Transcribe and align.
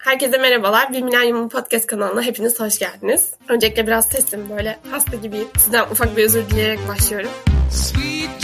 Herkese 0.00 0.38
merhabalar. 0.38 0.92
Bir 0.92 1.02
Milenyum 1.02 1.48
Podcast 1.48 1.86
kanalına 1.86 2.22
hepiniz 2.22 2.60
hoş 2.60 2.78
geldiniz. 2.78 3.30
Öncelikle 3.48 3.86
biraz 3.86 4.08
sesim 4.08 4.50
böyle 4.50 4.78
hasta 4.90 5.16
gibiyim. 5.16 5.48
Sizden 5.58 5.82
ufak 5.90 6.16
bir 6.16 6.24
özür 6.24 6.48
dileyerek 6.50 6.88
başlıyorum. 6.88 7.30
Sweet 7.70 8.39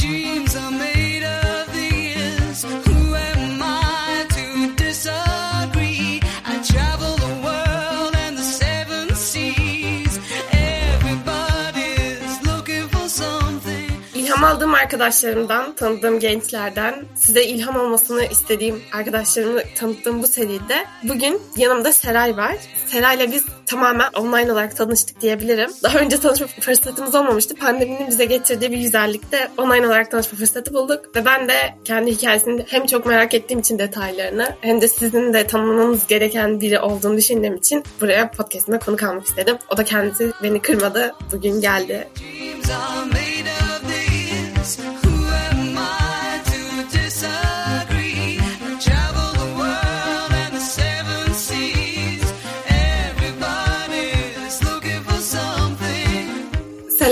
aldığım 14.47 14.75
arkadaşlarımdan, 14.75 15.75
tanıdığım 15.75 16.21
gençlerden, 16.21 17.05
size 17.15 17.45
ilham 17.45 17.77
olmasını 17.77 18.25
istediğim 18.25 18.83
arkadaşlarımı 18.93 19.61
tanıttığım 19.77 20.23
bu 20.23 20.27
seride 20.27 20.87
bugün 21.03 21.43
yanımda 21.57 21.93
Seray 21.93 22.37
var. 22.37 22.57
Seray'la 22.87 23.33
biz 23.33 23.45
tamamen 23.67 24.11
online 24.13 24.53
olarak 24.53 24.77
tanıştık 24.77 25.21
diyebilirim. 25.21 25.71
Daha 25.83 25.99
önce 25.99 26.21
tanışma 26.21 26.47
fırsatımız 26.47 27.15
olmamıştı. 27.15 27.55
Pandeminin 27.55 28.09
bize 28.09 28.25
getirdiği 28.25 28.73
bir 28.73 28.79
güzellikte 28.79 29.49
online 29.59 29.87
olarak 29.87 30.11
tanışma 30.11 30.39
fırsatı 30.39 30.75
bulduk. 30.75 31.17
Ve 31.17 31.25
ben 31.25 31.49
de 31.49 31.55
kendi 31.85 32.11
hikayesini 32.11 32.65
hem 32.69 32.87
çok 32.87 33.07
merak 33.07 33.35
ettiğim 33.35 33.61
için 33.61 33.79
detaylarını 33.79 34.57
hem 34.61 34.81
de 34.81 34.89
sizin 34.89 35.33
de 35.33 35.47
tanımanız 35.47 36.07
gereken 36.07 36.61
biri 36.61 36.81
olduğunu 36.81 37.17
düşündüğüm 37.17 37.57
için 37.57 37.85
buraya 38.01 38.31
podcastime 38.31 38.79
konuk 38.79 39.03
almak 39.03 39.27
istedim. 39.27 39.57
O 39.69 39.77
da 39.77 39.85
kendisi 39.85 40.33
beni 40.43 40.63
kırmadı. 40.63 41.15
Bugün 41.33 41.61
geldi. 41.61 42.09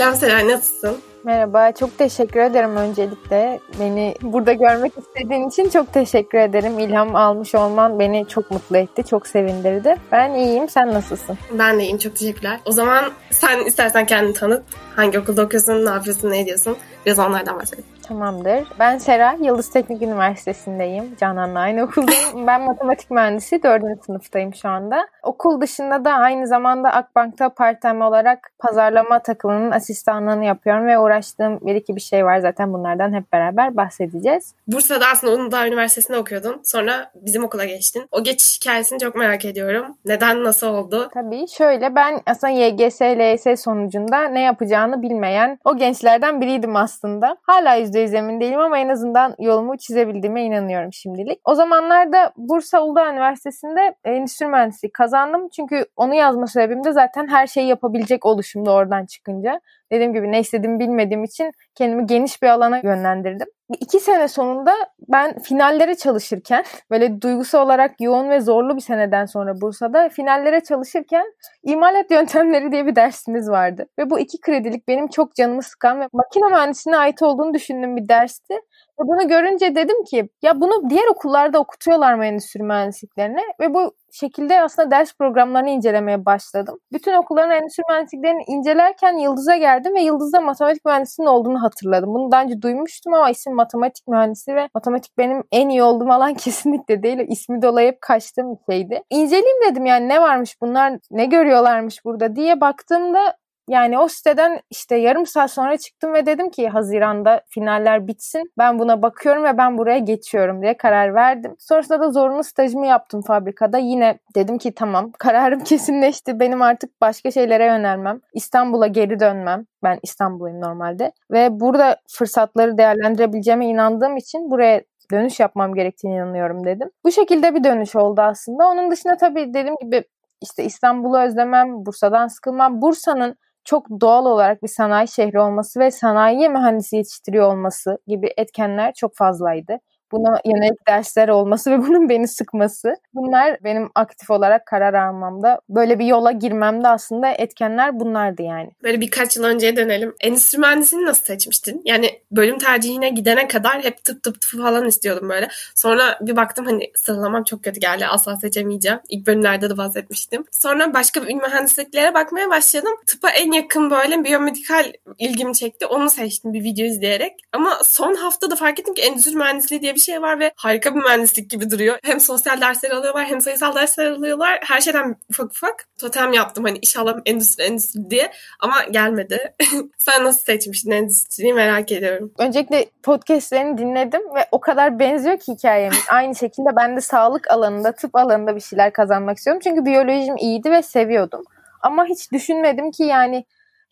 Selam 0.05 0.17
Seren, 0.17 0.49
nasılsın? 0.49 0.97
Merhaba, 1.25 1.73
çok 1.73 1.99
teşekkür 1.99 2.41
ederim 2.41 2.77
öncelikle. 2.77 3.61
Beni 3.81 4.15
burada 4.23 4.53
görmek 4.53 4.93
istediğin 4.99 5.49
için 5.49 5.69
çok 5.69 5.93
teşekkür 5.93 6.39
ederim. 6.39 6.79
İlham 6.79 7.17
almış 7.17 7.55
olman 7.55 7.99
beni 7.99 8.29
çok 8.29 8.51
mutlu 8.51 8.77
etti, 8.77 9.05
çok 9.11 9.27
sevindirdi. 9.27 9.97
Ben 10.13 10.35
iyiyim, 10.35 10.69
sen 10.69 10.95
nasılsın? 10.95 11.39
Ben 11.53 11.79
de 11.79 11.83
iyiyim, 11.83 11.99
çok 11.99 12.17
teşekkürler. 12.17 12.61
O 12.65 12.73
zaman 12.73 13.05
sen 13.31 13.65
istersen 13.65 14.07
kendini 14.07 14.33
tanıt. 14.33 14.63
Hangi 14.97 15.19
okulda 15.19 15.43
okuyorsun, 15.43 15.87
ne 15.87 15.91
yapıyorsun, 15.91 16.31
ne 16.31 16.41
ediyorsun? 16.41 16.77
Biraz 17.07 17.19
onlardan 17.19 17.59
bahsedelim. 17.59 17.94
Tamamdır. 18.09 18.69
Ben 18.79 18.99
Sera, 18.99 19.37
Yıldız 19.41 19.71
Teknik 19.71 20.03
Üniversitesi'ndeyim. 20.03 21.17
Canan'la 21.21 21.59
aynı 21.59 21.83
okuldayım. 21.83 22.47
ben 22.47 22.63
matematik 22.63 23.11
mühendisi 23.11 23.63
4. 23.63 24.05
sınıftayım 24.07 24.55
şu 24.55 24.69
anda. 24.69 25.09
Okul 25.23 25.61
dışında 25.61 26.05
da 26.05 26.13
aynı 26.13 26.47
zamanda 26.47 26.93
Akbank'ta 26.93 27.49
part-time 27.49 28.05
olarak 28.05 28.51
pazarlama 28.59 29.23
takımının 29.23 29.71
asistanlığını 29.71 30.45
yapıyorum 30.45 30.87
ve 30.87 30.99
uğraştığım 30.99 31.61
bir 31.61 31.75
iki 31.75 31.97
bir 31.97 32.01
şey 32.01 32.25
var 32.25 32.39
zaten 32.39 32.73
bunlardan 32.73 33.13
hep 33.13 33.33
beraber 33.33 33.77
bahsedeceğiz. 33.77 34.55
Bursa'da 34.67 35.07
aslında 35.13 35.33
Uludağ 35.33 35.67
Üniversitesi'nde 35.67 36.19
okuyordun. 36.19 36.61
Sonra 36.65 37.11
bizim 37.15 37.45
okula 37.45 37.65
geçtin. 37.65 38.09
O 38.13 38.25
geçiş 38.25 38.61
hikayesini 38.61 38.99
çok 38.99 39.15
merak 39.15 39.45
ediyorum. 39.45 39.87
Neden, 40.05 40.45
nasıl 40.45 40.67
oldu? 40.67 41.09
Tabii 41.15 41.49
şöyle 41.49 41.95
ben 41.95 42.21
aslında 42.27 42.53
YGS, 42.53 43.03
LYS 43.03 43.61
sonucunda 43.61 44.29
ne 44.29 44.41
yapacağını 44.41 45.03
bilmeyen 45.03 45.59
o 45.65 45.77
gençlerden 45.77 46.41
biriydim 46.41 46.77
aslında. 46.77 47.37
Hala 47.43 47.77
%100 47.95 48.17
emin 48.17 48.41
değilim 48.41 48.61
ama 48.61 48.79
en 48.79 48.89
azından 48.89 49.35
yolumu 49.39 49.77
çizebildiğime 49.77 50.45
inanıyorum 50.45 50.93
şimdilik. 50.93 51.41
O 51.45 51.55
zamanlarda 51.55 52.33
Bursa 52.37 52.83
Uludağ 52.83 53.13
Üniversitesi'nde 53.13 53.95
endüstri 54.05 54.47
mühendisliği 54.47 54.93
kazandım. 54.93 55.49
Çünkü 55.49 55.87
onu 55.97 56.15
yazma 56.15 56.47
sebebim 56.47 56.85
de 56.85 56.93
zaten 56.93 57.29
her 57.29 57.47
şeyi 57.47 57.69
yapabilecek 57.69 58.27
oluşumda 58.27 58.73
oradan 58.73 59.07
çıkınca. 59.07 59.61
Dediğim 59.93 60.13
gibi 60.13 60.33
ne 60.33 60.41
istediğimi 60.41 60.81
bilmediğim 60.81 61.25
için 61.25 61.53
kendimi 61.75 62.07
geniş 62.07 62.43
bir 62.43 62.49
alana 62.49 62.79
yönlendirdim. 62.79 63.47
İki 63.81 64.01
sene 64.01 64.29
sonunda 64.29 64.73
ben 65.09 65.39
finallere 65.39 65.95
çalışırken 65.95 66.65
böyle 66.91 67.21
duygusal 67.21 67.67
olarak 67.67 68.01
yoğun 68.01 68.31
ve 68.31 68.41
zorlu 68.41 68.77
bir 68.77 68.81
seneden 68.81 69.27
sonra 69.27 69.61
Bursa'da 69.61 70.09
finallere 70.09 70.61
çalışırken 70.61 71.25
imalat 71.63 72.11
yöntemleri 72.11 72.73
diye 72.73 72.87
bir 72.87 72.97
dersimiz 72.97 73.51
vardı. 73.51 73.87
Ve 73.99 74.11
bu 74.11 74.19
iki 74.19 74.41
kredilik 74.41 74.89
benim 74.89 75.09
çok 75.09 75.35
canımı 75.35 75.63
sıkan 75.63 76.01
ve 76.01 76.09
makine 76.13 76.49
mühendisliğine 76.49 76.99
ait 76.99 77.23
olduğunu 77.23 77.55
düşündüğüm 77.55 77.97
bir 77.97 78.09
dersti. 78.09 78.55
Bunu 78.99 79.29
görünce 79.29 79.75
dedim 79.75 80.05
ki 80.05 80.29
ya 80.43 80.61
bunu 80.61 80.91
diğer 80.91 81.07
okullarda 81.07 81.59
okutuyorlar 81.59 82.15
mı 82.15 82.27
endüstri 82.27 82.63
mühendisliklerine? 82.63 83.41
Ve 83.61 83.75
bu 83.75 83.95
şekilde 84.13 84.61
aslında 84.61 84.91
ders 84.91 85.15
programlarını 85.19 85.71
incelemeye 85.71 86.25
başladım. 86.27 86.79
Bütün 86.93 87.15
okulların 87.15 87.51
endüstri 87.51 87.83
mühendisliklerini 87.89 88.43
incelerken 88.49 89.19
Yıldız'a 89.19 89.57
geldim 89.57 89.95
ve 89.95 90.01
Yıldız'da 90.01 90.41
matematik 90.41 90.85
mühendisliğinin 90.85 91.33
olduğunu 91.33 91.63
hatırladım. 91.63 92.15
Bunu 92.15 92.33
daha 92.33 92.43
önce 92.43 92.63
duymuştum 92.63 93.15
ama 93.15 93.31
isim 93.31 93.55
matematik 93.55 94.09
mühendisi 94.09 94.55
ve 94.55 94.69
matematik 94.75 95.19
benim 95.19 95.45
en 95.53 95.69
iyi 95.69 95.83
olduğum 95.83 96.13
alan 96.13 96.35
kesinlikle 96.45 97.03
değil. 97.03 97.19
İsmi 97.29 97.63
dolayı 97.63 97.89
hep 97.89 98.01
kaçtığım 98.01 98.53
bir 98.53 98.73
şeydi. 98.73 99.03
İnceleyeyim 99.11 99.59
dedim 99.71 99.87
yani 99.87 100.09
ne 100.09 100.21
varmış 100.23 100.57
bunlar, 100.63 100.99
ne 101.11 101.25
görüyorlarmış 101.27 102.05
burada 102.05 102.37
diye 102.37 102.61
baktığımda 102.61 103.37
yani 103.69 103.99
o 103.99 104.09
siteden 104.09 104.61
işte 104.71 104.97
yarım 104.97 105.27
saat 105.27 105.51
sonra 105.51 105.77
çıktım 105.79 106.15
ve 106.15 106.27
dedim 106.27 106.51
ki 106.51 106.69
Haziran'da 106.69 107.43
finaller 107.49 108.07
bitsin. 108.07 108.53
Ben 108.59 108.79
buna 108.79 109.03
bakıyorum 109.03 109.45
ve 109.45 109.59
ben 109.59 109.79
buraya 109.79 109.99
geçiyorum 109.99 110.63
diye 110.63 110.77
karar 110.77 111.15
verdim. 111.15 111.57
Sonrasında 111.59 112.01
da 112.01 112.11
zorunlu 112.11 112.45
stajımı 112.45 112.87
yaptım 112.87 113.23
fabrikada. 113.23 113.79
Yine 113.79 114.19
dedim 114.35 114.59
ki 114.59 114.75
tamam 114.75 115.13
kararım 115.19 115.61
kesinleşti. 115.61 116.41
Benim 116.41 116.63
artık 116.63 117.01
başka 117.01 117.31
şeylere 117.31 117.65
yönelmem. 117.67 118.21
İstanbul'a 118.35 118.87
geri 118.87 119.21
dönmem. 119.21 119.67
Ben 119.83 119.99
İstanbul'uyum 120.03 120.61
normalde. 120.61 121.13
Ve 121.31 121.61
burada 121.61 121.97
fırsatları 122.09 122.79
değerlendirebileceğime 122.79 123.67
inandığım 123.67 124.17
için 124.17 124.51
buraya 124.51 124.83
dönüş 125.13 125.41
yapmam 125.41 125.75
gerektiğini 125.75 126.15
inanıyorum 126.15 126.65
dedim. 126.65 126.91
Bu 127.05 127.13
şekilde 127.13 127.55
bir 127.55 127.65
dönüş 127.65 127.97
oldu 127.97 128.21
aslında. 128.21 128.69
Onun 128.69 128.91
dışında 128.91 129.17
tabii 129.17 129.55
dediğim 129.55 129.77
gibi 129.83 130.05
işte 130.43 130.65
İstanbul'u 130.65 131.19
özlemem, 131.19 131.87
Bursa'dan 131.87 132.27
sıkılmam. 132.27 132.83
Bursa'nın 132.83 133.37
çok 133.65 133.87
doğal 134.01 134.27
olarak 134.27 134.63
bir 134.63 134.69
sanayi 134.69 135.09
şehri 135.09 135.41
olması 135.41 135.81
ve 135.81 135.91
sanayiye 135.91 136.49
mühendisi 136.49 136.97
yetiştiriyor 136.97 137.53
olması 137.53 137.99
gibi 138.07 138.31
etkenler 138.37 138.95
çok 138.95 139.17
fazlaydı 139.17 139.79
buna 140.15 140.41
yönelik 140.45 140.89
dersler 140.89 141.29
olması 141.29 141.71
ve 141.71 141.79
bunun 141.87 142.09
beni 142.09 142.29
sıkması. 142.29 142.95
Bunlar 143.15 143.65
benim 143.65 143.91
aktif 143.95 144.31
olarak 144.31 144.67
karar 144.67 144.95
almamda, 144.95 145.61
böyle 145.69 145.99
bir 145.99 146.07
yola 146.07 146.33
girmemde 146.33 146.89
aslında 146.89 147.29
etkenler 147.29 148.01
bunlardı 148.01 148.43
yani. 148.43 148.71
Böyle 148.83 149.01
birkaç 149.01 149.37
yıl 149.37 149.45
önceye 149.45 149.77
dönelim. 149.77 150.15
Endüstri 150.21 150.59
mühendisliğini 150.59 151.07
nasıl 151.07 151.25
seçmiştin? 151.25 151.83
Yani 151.85 152.21
bölüm 152.33 152.59
tercihine 152.59 153.09
gidene 153.09 153.49
kadar 153.49 153.85
hep 153.85 154.05
tıp 154.05 154.23
tıp 154.23 154.41
tıp 154.41 154.61
falan 154.61 154.87
istiyordum 154.87 155.29
böyle. 155.29 155.49
Sonra 155.75 156.19
bir 156.21 156.37
baktım 156.37 156.65
hani 156.65 156.91
sıralamam 156.97 157.45
çok 157.45 157.65
kötü 157.65 157.81
geldi. 157.81 158.07
Asla 158.07 158.37
seçemeyeceğim. 158.37 158.99
İlk 159.09 159.27
bölümlerde 159.27 159.71
de 159.71 159.77
bahsetmiştim. 159.77 160.45
Sonra 160.53 160.95
başka 160.95 161.27
bir 161.27 161.35
mühendisliklere 161.35 162.15
bakmaya 162.15 162.51
başladım. 162.51 162.93
Tıpa 163.07 163.31
en 163.31 163.53
yakın 163.53 163.91
böyle 163.91 164.25
biyomedikal 164.25 164.93
ilgimi 165.19 165.55
çekti. 165.55 165.87
Onu 165.87 166.11
seçtim 166.11 166.53
bir 166.53 166.65
video 166.65 166.87
izleyerek. 166.87 167.33
Ama 167.53 167.79
son 167.85 168.15
haftada 168.15 168.57
fark 168.57 168.81
ettim 168.81 168.95
ki 168.95 169.03
endüstri 169.03 169.37
mühendisliği 169.37 169.83
diye 169.83 169.95
bir 169.95 170.01
şey 170.05 170.23
var 170.23 170.41
ve 170.41 170.53
harika 170.57 170.95
bir 170.95 171.01
mühendislik 171.01 171.51
gibi 171.51 171.71
duruyor. 171.71 171.99
Hem 172.03 172.21
sosyal 172.21 172.61
dersler 172.61 172.91
alıyorlar 172.91 173.27
hem 173.27 173.41
sayısal 173.41 173.75
dersler 173.75 174.07
alıyorlar. 174.07 174.61
Her 174.63 174.81
şeyden 174.81 175.17
ufak 175.31 175.47
ufak 175.47 175.87
totem 175.99 176.33
yaptım 176.33 176.65
hani 176.65 176.79
inşallah 176.79 177.17
endüstri 177.27 177.65
endüstri 177.65 178.11
diye 178.11 178.31
ama 178.61 178.85
gelmedi. 178.91 179.55
Sen 179.99 180.25
nasıl 180.25 180.41
seçmiştin 180.41 180.91
endüstriyi 180.91 181.55
merak 181.55 181.93
ediyorum. 181.93 182.33
Öncelikle 182.39 182.87
podcastlerini 183.03 183.79
dinledim 183.79 184.23
ve 184.35 184.47
o 184.53 184.61
kadar 184.61 184.99
benziyor 184.99 185.39
ki 185.39 185.53
hikayemiz. 185.53 186.05
Aynı 186.09 186.35
şekilde 186.35 186.77
ben 186.77 186.97
de 186.97 187.01
sağlık 187.01 187.51
alanında, 187.51 187.93
tıp 187.93 188.17
alanında 188.17 188.57
bir 188.57 188.61
şeyler 188.61 188.93
kazanmak 188.93 189.39
istiyorum. 189.39 189.61
Çünkü 189.65 189.85
biyolojim 189.85 190.37
iyiydi 190.37 190.71
ve 190.71 190.83
seviyordum. 190.83 191.45
Ama 191.83 192.05
hiç 192.05 192.33
düşünmedim 192.33 192.91
ki 192.91 193.05
yani 193.05 193.45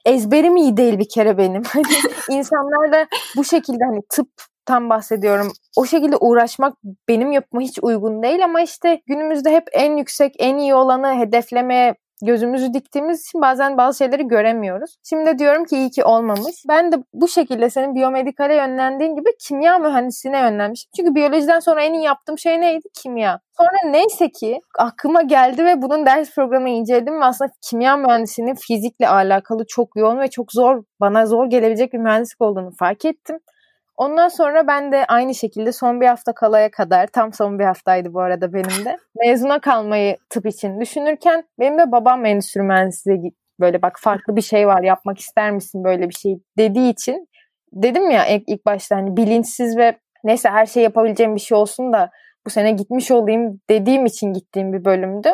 ezberim 0.04 0.56
iyi 0.56 0.76
değil 0.76 0.98
bir 0.98 1.08
kere 1.08 1.38
benim. 1.38 1.62
Hani 1.72 1.84
insanlar 2.30 2.92
da 2.92 3.06
bu 3.36 3.44
şekilde 3.44 3.84
hani 3.84 4.02
tıp 4.08 4.28
tam 4.66 4.90
bahsediyorum. 4.90 5.52
O 5.76 5.86
şekilde 5.86 6.16
uğraşmak 6.16 6.74
benim 7.08 7.32
yapıma 7.32 7.62
hiç 7.62 7.78
uygun 7.82 8.22
değil 8.22 8.44
ama 8.44 8.60
işte 8.60 9.00
günümüzde 9.06 9.50
hep 9.50 9.64
en 9.72 9.96
yüksek, 9.96 10.34
en 10.38 10.56
iyi 10.56 10.74
olanı 10.74 11.18
hedeflemeye 11.18 11.94
gözümüzü 12.22 12.74
diktiğimiz 12.74 13.20
için 13.26 13.40
bazen 13.40 13.78
bazı 13.78 13.98
şeyleri 13.98 14.28
göremiyoruz. 14.28 14.96
Şimdi 15.08 15.38
diyorum 15.38 15.64
ki 15.64 15.76
iyi 15.76 15.90
ki 15.90 16.04
olmamış. 16.04 16.64
Ben 16.68 16.92
de 16.92 16.96
bu 17.12 17.28
şekilde 17.28 17.70
senin 17.70 17.94
biyomedikale 17.94 18.54
yönlendiğin 18.56 19.16
gibi 19.16 19.30
kimya 19.40 19.78
mühendisliğine 19.78 20.40
yönlenmişim. 20.40 20.90
Çünkü 20.96 21.14
biyolojiden 21.14 21.60
sonra 21.60 21.82
en 21.82 21.92
iyi 21.92 22.04
yaptığım 22.04 22.38
şey 22.38 22.60
neydi? 22.60 22.88
Kimya. 23.02 23.40
Sonra 23.56 23.90
neyse 23.92 24.30
ki 24.30 24.60
aklıma 24.78 25.22
geldi 25.22 25.64
ve 25.64 25.82
bunun 25.82 26.06
ders 26.06 26.34
programı 26.34 26.68
inceledim 26.68 27.20
ve 27.20 27.24
aslında 27.24 27.50
kimya 27.70 27.96
mühendisliğinin 27.96 28.54
fizikle 28.54 29.08
alakalı 29.08 29.64
çok 29.68 29.96
yoğun 29.96 30.20
ve 30.20 30.28
çok 30.30 30.52
zor, 30.52 30.82
bana 31.00 31.26
zor 31.26 31.46
gelebilecek 31.46 31.92
bir 31.92 31.98
mühendislik 31.98 32.40
olduğunu 32.40 32.70
fark 32.78 33.04
ettim. 33.04 33.38
Ondan 33.96 34.28
sonra 34.28 34.66
ben 34.66 34.92
de 34.92 35.04
aynı 35.08 35.34
şekilde 35.34 35.72
son 35.72 36.00
bir 36.00 36.06
hafta 36.06 36.32
kalaya 36.34 36.70
kadar, 36.70 37.06
tam 37.06 37.32
son 37.32 37.58
bir 37.58 37.64
haftaydı 37.64 38.14
bu 38.14 38.20
arada 38.20 38.52
benim 38.52 38.84
de, 38.84 38.96
mezuna 39.18 39.60
kalmayı 39.60 40.16
tıp 40.30 40.46
için 40.46 40.80
düşünürken 40.80 41.44
benim 41.60 41.78
de 41.78 41.92
babam 41.92 42.24
endüstri 42.24 42.62
mühendisliği 42.62 43.32
böyle 43.60 43.82
bak 43.82 43.98
farklı 44.00 44.36
bir 44.36 44.42
şey 44.42 44.66
var 44.66 44.82
yapmak 44.82 45.18
ister 45.18 45.50
misin 45.50 45.84
böyle 45.84 46.08
bir 46.08 46.14
şey 46.14 46.38
dediği 46.58 46.90
için 46.92 47.28
dedim 47.72 48.10
ya 48.10 48.26
ilk, 48.26 48.42
ilk 48.48 48.66
başta 48.66 48.96
hani 48.96 49.16
bilinçsiz 49.16 49.76
ve 49.76 49.96
neyse 50.24 50.48
her 50.48 50.66
şey 50.66 50.82
yapabileceğim 50.82 51.34
bir 51.34 51.40
şey 51.40 51.58
olsun 51.58 51.92
da 51.92 52.10
bu 52.46 52.50
sene 52.50 52.72
gitmiş 52.72 53.10
olayım 53.10 53.60
dediğim 53.70 54.06
için 54.06 54.32
gittiğim 54.32 54.72
bir 54.72 54.84
bölümdü. 54.84 55.28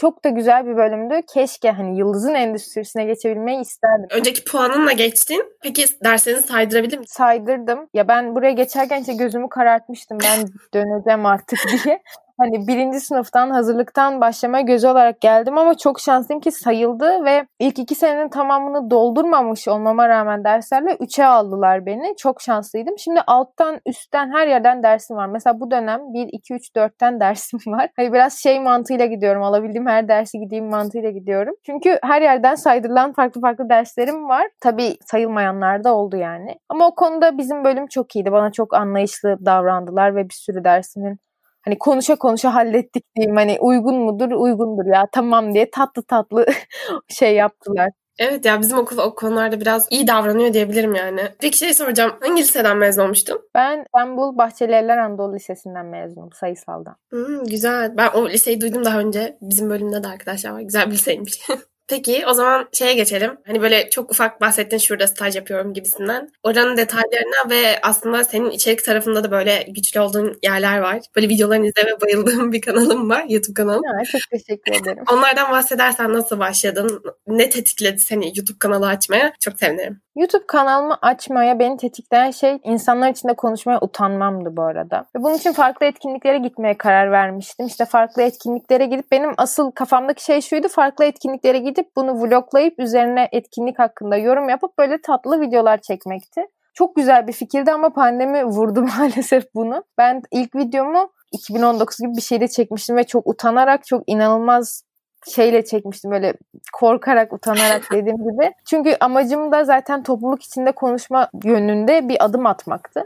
Çok 0.00 0.24
da 0.24 0.28
güzel 0.28 0.66
bir 0.66 0.76
bölümdü. 0.76 1.20
Keşke 1.34 1.70
hani 1.70 1.98
Yıldız'ın 1.98 2.34
endüstrisine 2.34 3.04
geçebilmeyi 3.04 3.60
isterdim. 3.60 4.06
Önceki 4.10 4.44
puanınla 4.44 4.92
geçtin. 4.92 5.56
Peki 5.62 5.84
derslerini 6.04 6.42
saydırabildin 6.42 7.00
mi? 7.00 7.06
Saydırdım. 7.08 7.88
Ya 7.94 8.08
ben 8.08 8.34
buraya 8.34 8.52
geçerken 8.52 9.00
işte 9.00 9.12
gözümü 9.12 9.48
karartmıştım. 9.48 10.18
Ben 10.24 10.48
döneceğim 10.74 11.26
artık 11.26 11.58
diye 11.84 12.02
hani 12.38 12.66
birinci 12.68 13.00
sınıftan 13.00 13.50
hazırlıktan 13.50 14.20
başlamaya 14.20 14.60
gözü 14.62 14.86
olarak 14.88 15.20
geldim 15.20 15.58
ama 15.58 15.76
çok 15.76 16.00
şanslıyım 16.00 16.40
ki 16.40 16.52
sayıldı 16.52 17.24
ve 17.24 17.46
ilk 17.58 17.78
iki 17.78 17.94
senenin 17.94 18.28
tamamını 18.28 18.90
doldurmamış 18.90 19.68
olmama 19.68 20.08
rağmen 20.08 20.44
derslerle 20.44 20.96
üçe 21.00 21.26
aldılar 21.26 21.86
beni. 21.86 22.14
Çok 22.16 22.40
şanslıydım. 22.42 22.98
Şimdi 22.98 23.20
alttan 23.26 23.80
üstten 23.86 24.32
her 24.32 24.46
yerden 24.46 24.82
dersim 24.82 25.16
var. 25.16 25.26
Mesela 25.26 25.60
bu 25.60 25.70
dönem 25.70 26.00
1, 26.14 26.28
2, 26.32 26.54
3, 26.54 26.76
4'ten 26.76 27.20
dersim 27.20 27.60
var. 27.66 27.88
Hani 27.96 28.12
biraz 28.12 28.38
şey 28.38 28.60
mantığıyla 28.60 29.06
gidiyorum. 29.06 29.42
Alabildiğim 29.42 29.86
her 29.86 30.08
dersi 30.08 30.38
gideyim 30.40 30.66
mantığıyla 30.70 31.10
gidiyorum. 31.10 31.54
Çünkü 31.66 31.98
her 32.02 32.22
yerden 32.22 32.54
saydırılan 32.54 33.12
farklı 33.12 33.40
farklı 33.40 33.68
derslerim 33.68 34.28
var. 34.28 34.46
Tabii 34.60 34.96
sayılmayanlar 35.06 35.84
da 35.84 35.94
oldu 35.94 36.16
yani. 36.16 36.54
Ama 36.68 36.86
o 36.88 36.94
konuda 36.94 37.38
bizim 37.38 37.64
bölüm 37.64 37.86
çok 37.86 38.16
iyiydi. 38.16 38.32
Bana 38.32 38.52
çok 38.52 38.74
anlayışlı 38.74 39.36
davrandılar 39.46 40.16
ve 40.16 40.24
bir 40.28 40.34
sürü 40.34 40.64
dersimin 40.64 41.27
hani 41.68 41.78
konuşa 41.78 42.16
konuşa 42.16 42.54
hallettik 42.54 43.04
diyeyim. 43.16 43.36
Hani 43.36 43.58
uygun 43.60 43.96
mudur? 43.96 44.30
Uygundur 44.30 44.86
ya 44.86 45.06
tamam 45.12 45.54
diye 45.54 45.70
tatlı 45.70 46.02
tatlı 46.02 46.46
şey 47.08 47.34
yaptılar. 47.34 47.90
Evet 48.18 48.44
ya 48.44 48.60
bizim 48.60 48.78
okul 48.78 48.98
o 48.98 49.14
konularda 49.14 49.60
biraz 49.60 49.86
iyi 49.90 50.06
davranıyor 50.06 50.52
diyebilirim 50.52 50.94
yani. 50.94 51.20
Peki 51.40 51.58
şey 51.58 51.74
soracağım. 51.74 52.12
Hangi 52.20 52.42
liseden 52.42 52.76
mezun 52.76 53.02
olmuştun? 53.02 53.40
Ben 53.54 53.84
İstanbul 53.84 54.38
Bahçelievler 54.38 54.98
Anadolu 54.98 55.34
Lisesi'nden 55.34 55.86
mezunum 55.86 56.32
sayısaldan. 56.32 56.96
Hmm, 57.10 57.44
güzel. 57.44 57.96
Ben 57.96 58.08
o 58.14 58.28
liseyi 58.28 58.60
duydum 58.60 58.84
daha 58.84 58.98
önce. 58.98 59.38
Bizim 59.40 59.70
bölümde 59.70 60.04
de 60.04 60.08
arkadaşlar 60.08 60.50
var. 60.50 60.60
Güzel 60.60 60.86
bir 60.86 60.92
liseymiş. 60.92 61.40
Peki 61.88 62.24
o 62.26 62.32
zaman 62.32 62.68
şeye 62.72 62.94
geçelim. 62.94 63.38
Hani 63.46 63.62
böyle 63.62 63.90
çok 63.90 64.10
ufak 64.10 64.40
bahsettin 64.40 64.78
şurada 64.78 65.06
staj 65.06 65.36
yapıyorum 65.36 65.74
gibisinden. 65.74 66.28
Oranın 66.42 66.76
detaylarına 66.76 67.50
ve 67.50 67.78
aslında 67.82 68.24
senin 68.24 68.50
içerik 68.50 68.84
tarafında 68.84 69.24
da 69.24 69.30
böyle 69.30 69.64
güçlü 69.68 70.00
olduğun 70.00 70.38
yerler 70.42 70.78
var. 70.78 70.98
Böyle 71.16 71.28
videolarını 71.28 71.66
izleme 71.66 72.00
bayıldığım 72.00 72.52
bir 72.52 72.60
kanalım 72.60 73.10
var. 73.10 73.24
YouTube 73.28 73.54
kanalım. 73.54 73.84
Ya, 73.84 74.04
çok 74.04 74.20
teşekkür 74.30 74.72
ederim. 74.72 75.04
Onlardan 75.12 75.52
bahsedersen 75.52 76.12
nasıl 76.12 76.38
başladın? 76.38 77.02
Ne 77.26 77.50
tetikledi 77.50 77.98
seni 77.98 78.26
YouTube 78.26 78.58
kanalı 78.58 78.86
açmaya? 78.86 79.32
Çok 79.40 79.58
sevinirim. 79.58 80.00
YouTube 80.18 80.46
kanalımı 80.46 80.96
açmaya 81.02 81.58
beni 81.58 81.76
tetikleyen 81.76 82.30
şey 82.30 82.58
insanlar 82.64 83.10
içinde 83.10 83.34
konuşmaya 83.34 83.80
utanmamdı 83.80 84.56
bu 84.56 84.62
arada. 84.62 85.04
Ve 85.16 85.22
bunun 85.22 85.34
için 85.34 85.52
farklı 85.52 85.86
etkinliklere 85.86 86.38
gitmeye 86.38 86.78
karar 86.78 87.12
vermiştim. 87.12 87.66
İşte 87.66 87.84
farklı 87.84 88.22
etkinliklere 88.22 88.86
gidip 88.86 89.12
benim 89.12 89.30
asıl 89.36 89.70
kafamdaki 89.70 90.24
şey 90.24 90.40
şuydu. 90.40 90.68
Farklı 90.68 91.04
etkinliklere 91.04 91.58
gidip 91.58 91.77
bunu 91.96 92.22
vloglayıp 92.22 92.78
üzerine 92.78 93.28
etkinlik 93.32 93.78
hakkında 93.78 94.16
yorum 94.16 94.48
yapıp 94.48 94.78
böyle 94.78 95.00
tatlı 95.00 95.40
videolar 95.40 95.78
çekmekti. 95.78 96.46
Çok 96.74 96.96
güzel 96.96 97.26
bir 97.26 97.32
fikirdi 97.32 97.72
ama 97.72 97.90
pandemi 97.90 98.44
vurdu 98.44 98.82
maalesef 98.98 99.54
bunu. 99.54 99.84
Ben 99.98 100.22
ilk 100.30 100.56
videomu 100.56 101.10
2019 101.32 101.98
gibi 101.98 102.16
bir 102.16 102.22
şeyde 102.22 102.48
çekmiştim 102.48 102.96
ve 102.96 103.04
çok 103.04 103.26
utanarak 103.26 103.86
çok 103.86 104.02
inanılmaz 104.06 104.82
şeyle 105.26 105.64
çekmiştim 105.64 106.10
böyle 106.10 106.34
korkarak 106.72 107.32
utanarak 107.32 107.82
dediğim 107.92 108.16
gibi. 108.16 108.52
Çünkü 108.66 108.96
amacım 109.00 109.52
da 109.52 109.64
zaten 109.64 110.02
topluluk 110.02 110.42
içinde 110.42 110.72
konuşma 110.72 111.28
yönünde 111.44 112.08
bir 112.08 112.24
adım 112.24 112.46
atmaktı. 112.46 113.04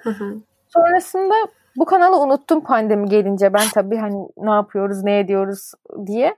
Sonrasında 0.68 1.34
bu 1.76 1.84
kanalı 1.84 2.20
unuttum 2.20 2.60
pandemi 2.60 3.08
gelince 3.08 3.52
ben 3.52 3.68
tabii 3.74 3.96
hani 3.96 4.28
ne 4.36 4.50
yapıyoruz 4.50 5.02
ne 5.02 5.18
ediyoruz 5.18 5.72
diye. 6.06 6.36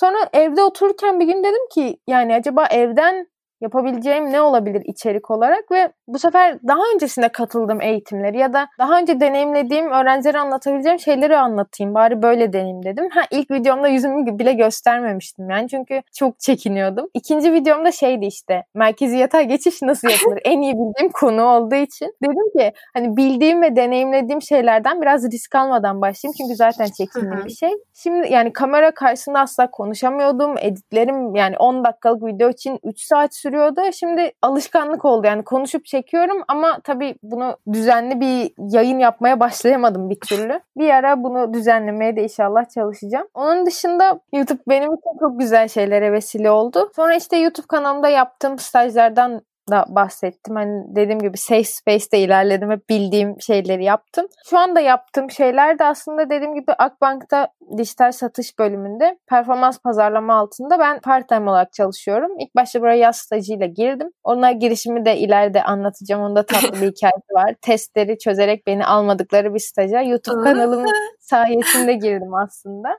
Sonra 0.00 0.28
evde 0.32 0.62
otururken 0.62 1.20
bir 1.20 1.24
gün 1.24 1.44
dedim 1.44 1.68
ki 1.74 2.00
yani 2.06 2.34
acaba 2.34 2.66
evden 2.66 3.26
yapabileceğim 3.60 4.32
ne 4.32 4.40
olabilir 4.40 4.82
içerik 4.84 5.30
olarak 5.30 5.70
ve 5.70 5.92
bu 6.08 6.18
sefer 6.18 6.58
daha 6.68 6.80
öncesinde 6.94 7.28
katıldığım 7.28 7.80
eğitimleri 7.80 8.38
ya 8.38 8.52
da 8.52 8.68
daha 8.78 8.98
önce 8.98 9.20
deneyimlediğim 9.20 9.90
öğrencilere 9.90 10.38
anlatabileceğim 10.38 10.98
şeyleri 10.98 11.36
anlatayım. 11.36 11.94
Bari 11.94 12.22
böyle 12.22 12.52
deneyim 12.52 12.84
dedim. 12.84 13.08
Ha 13.10 13.20
ilk 13.30 13.50
videomda 13.50 13.88
yüzümü 13.88 14.38
bile 14.38 14.52
göstermemiştim 14.52 15.50
yani 15.50 15.68
çünkü 15.68 16.02
çok 16.14 16.40
çekiniyordum. 16.40 17.06
İkinci 17.14 17.52
videomda 17.52 17.92
şeydi 17.92 18.26
işte 18.26 18.64
merkezi 18.74 19.16
yatay 19.16 19.48
geçiş 19.48 19.82
nasıl 19.82 20.08
yapılır? 20.08 20.40
en 20.44 20.60
iyi 20.60 20.72
bildiğim 20.72 21.12
konu 21.12 21.42
olduğu 21.42 21.74
için 21.74 22.14
dedim 22.22 22.58
ki 22.58 22.72
hani 22.94 23.16
bildiğim 23.16 23.62
ve 23.62 23.76
deneyimlediğim 23.76 24.42
şeylerden 24.42 25.02
biraz 25.02 25.32
risk 25.32 25.54
almadan 25.54 26.00
başlayayım 26.00 26.34
çünkü 26.38 26.54
zaten 26.54 26.86
çekindiğim 26.86 27.44
bir 27.44 27.50
şey. 27.50 27.70
Şimdi 27.94 28.32
yani 28.32 28.52
kamera 28.52 28.90
karşısında 28.90 29.40
asla 29.40 29.70
konuşamıyordum. 29.70 30.54
Editlerim 30.58 31.34
yani 31.34 31.56
10 31.58 31.84
dakikalık 31.84 32.26
video 32.26 32.50
için 32.50 32.78
3 32.84 33.02
saat 33.02 33.34
sürüyor 33.34 33.49
sürüyordu. 33.50 33.80
Şimdi 33.92 34.32
alışkanlık 34.42 35.04
oldu 35.04 35.26
yani 35.26 35.44
konuşup 35.44 35.86
çekiyorum 35.86 36.42
ama 36.48 36.78
tabii 36.84 37.14
bunu 37.22 37.56
düzenli 37.72 38.20
bir 38.20 38.52
yayın 38.76 38.98
yapmaya 38.98 39.40
başlayamadım 39.40 40.10
bir 40.10 40.20
türlü. 40.20 40.60
Bir 40.76 40.90
ara 40.90 41.24
bunu 41.24 41.54
düzenlemeye 41.54 42.16
de 42.16 42.22
inşallah 42.22 42.68
çalışacağım. 42.74 43.26
Onun 43.34 43.66
dışında 43.66 44.20
YouTube 44.34 44.60
benim 44.68 44.94
için 44.94 45.18
çok 45.20 45.40
güzel 45.40 45.68
şeylere 45.68 46.12
vesile 46.12 46.50
oldu. 46.50 46.90
Sonra 46.96 47.14
işte 47.14 47.36
YouTube 47.36 47.66
kanalımda 47.66 48.08
yaptığım 48.08 48.58
stajlardan 48.58 49.40
da 49.70 49.84
bahsettim. 49.88 50.56
Hani 50.56 50.96
dediğim 50.96 51.18
gibi 51.18 51.36
safe 51.36 51.64
space'te 51.64 52.18
ilerledim. 52.18 52.70
Hep 52.70 52.88
bildiğim 52.88 53.40
şeyleri 53.40 53.84
yaptım. 53.84 54.26
Şu 54.50 54.58
anda 54.58 54.80
yaptığım 54.80 55.30
şeyler 55.30 55.78
de 55.78 55.84
aslında 55.84 56.30
dediğim 56.30 56.54
gibi 56.54 56.72
Akbank'ta 56.72 57.48
dijital 57.78 58.12
satış 58.12 58.58
bölümünde 58.58 59.18
performans 59.28 59.78
pazarlama 59.78 60.34
altında 60.34 60.78
ben 60.78 61.00
part 61.00 61.28
time 61.28 61.50
olarak 61.50 61.72
çalışıyorum. 61.72 62.38
İlk 62.38 62.56
başta 62.56 62.80
buraya 62.80 62.96
yaz 62.96 63.16
stajıyla 63.16 63.66
girdim. 63.66 64.10
Ona 64.24 64.52
girişimi 64.52 65.04
de 65.04 65.16
ileride 65.16 65.62
anlatacağım. 65.62 66.22
Onda 66.22 66.46
tatlı 66.46 66.72
bir 66.72 66.76
hikayesi 66.96 67.34
var. 67.34 67.54
Testleri 67.62 68.18
çözerek 68.18 68.66
beni 68.66 68.86
almadıkları 68.86 69.54
bir 69.54 69.58
staja 69.58 70.00
YouTube 70.00 70.44
kanalımın 70.44 70.92
sayesinde 71.20 71.92
girdim 71.92 72.34
aslında 72.34 72.98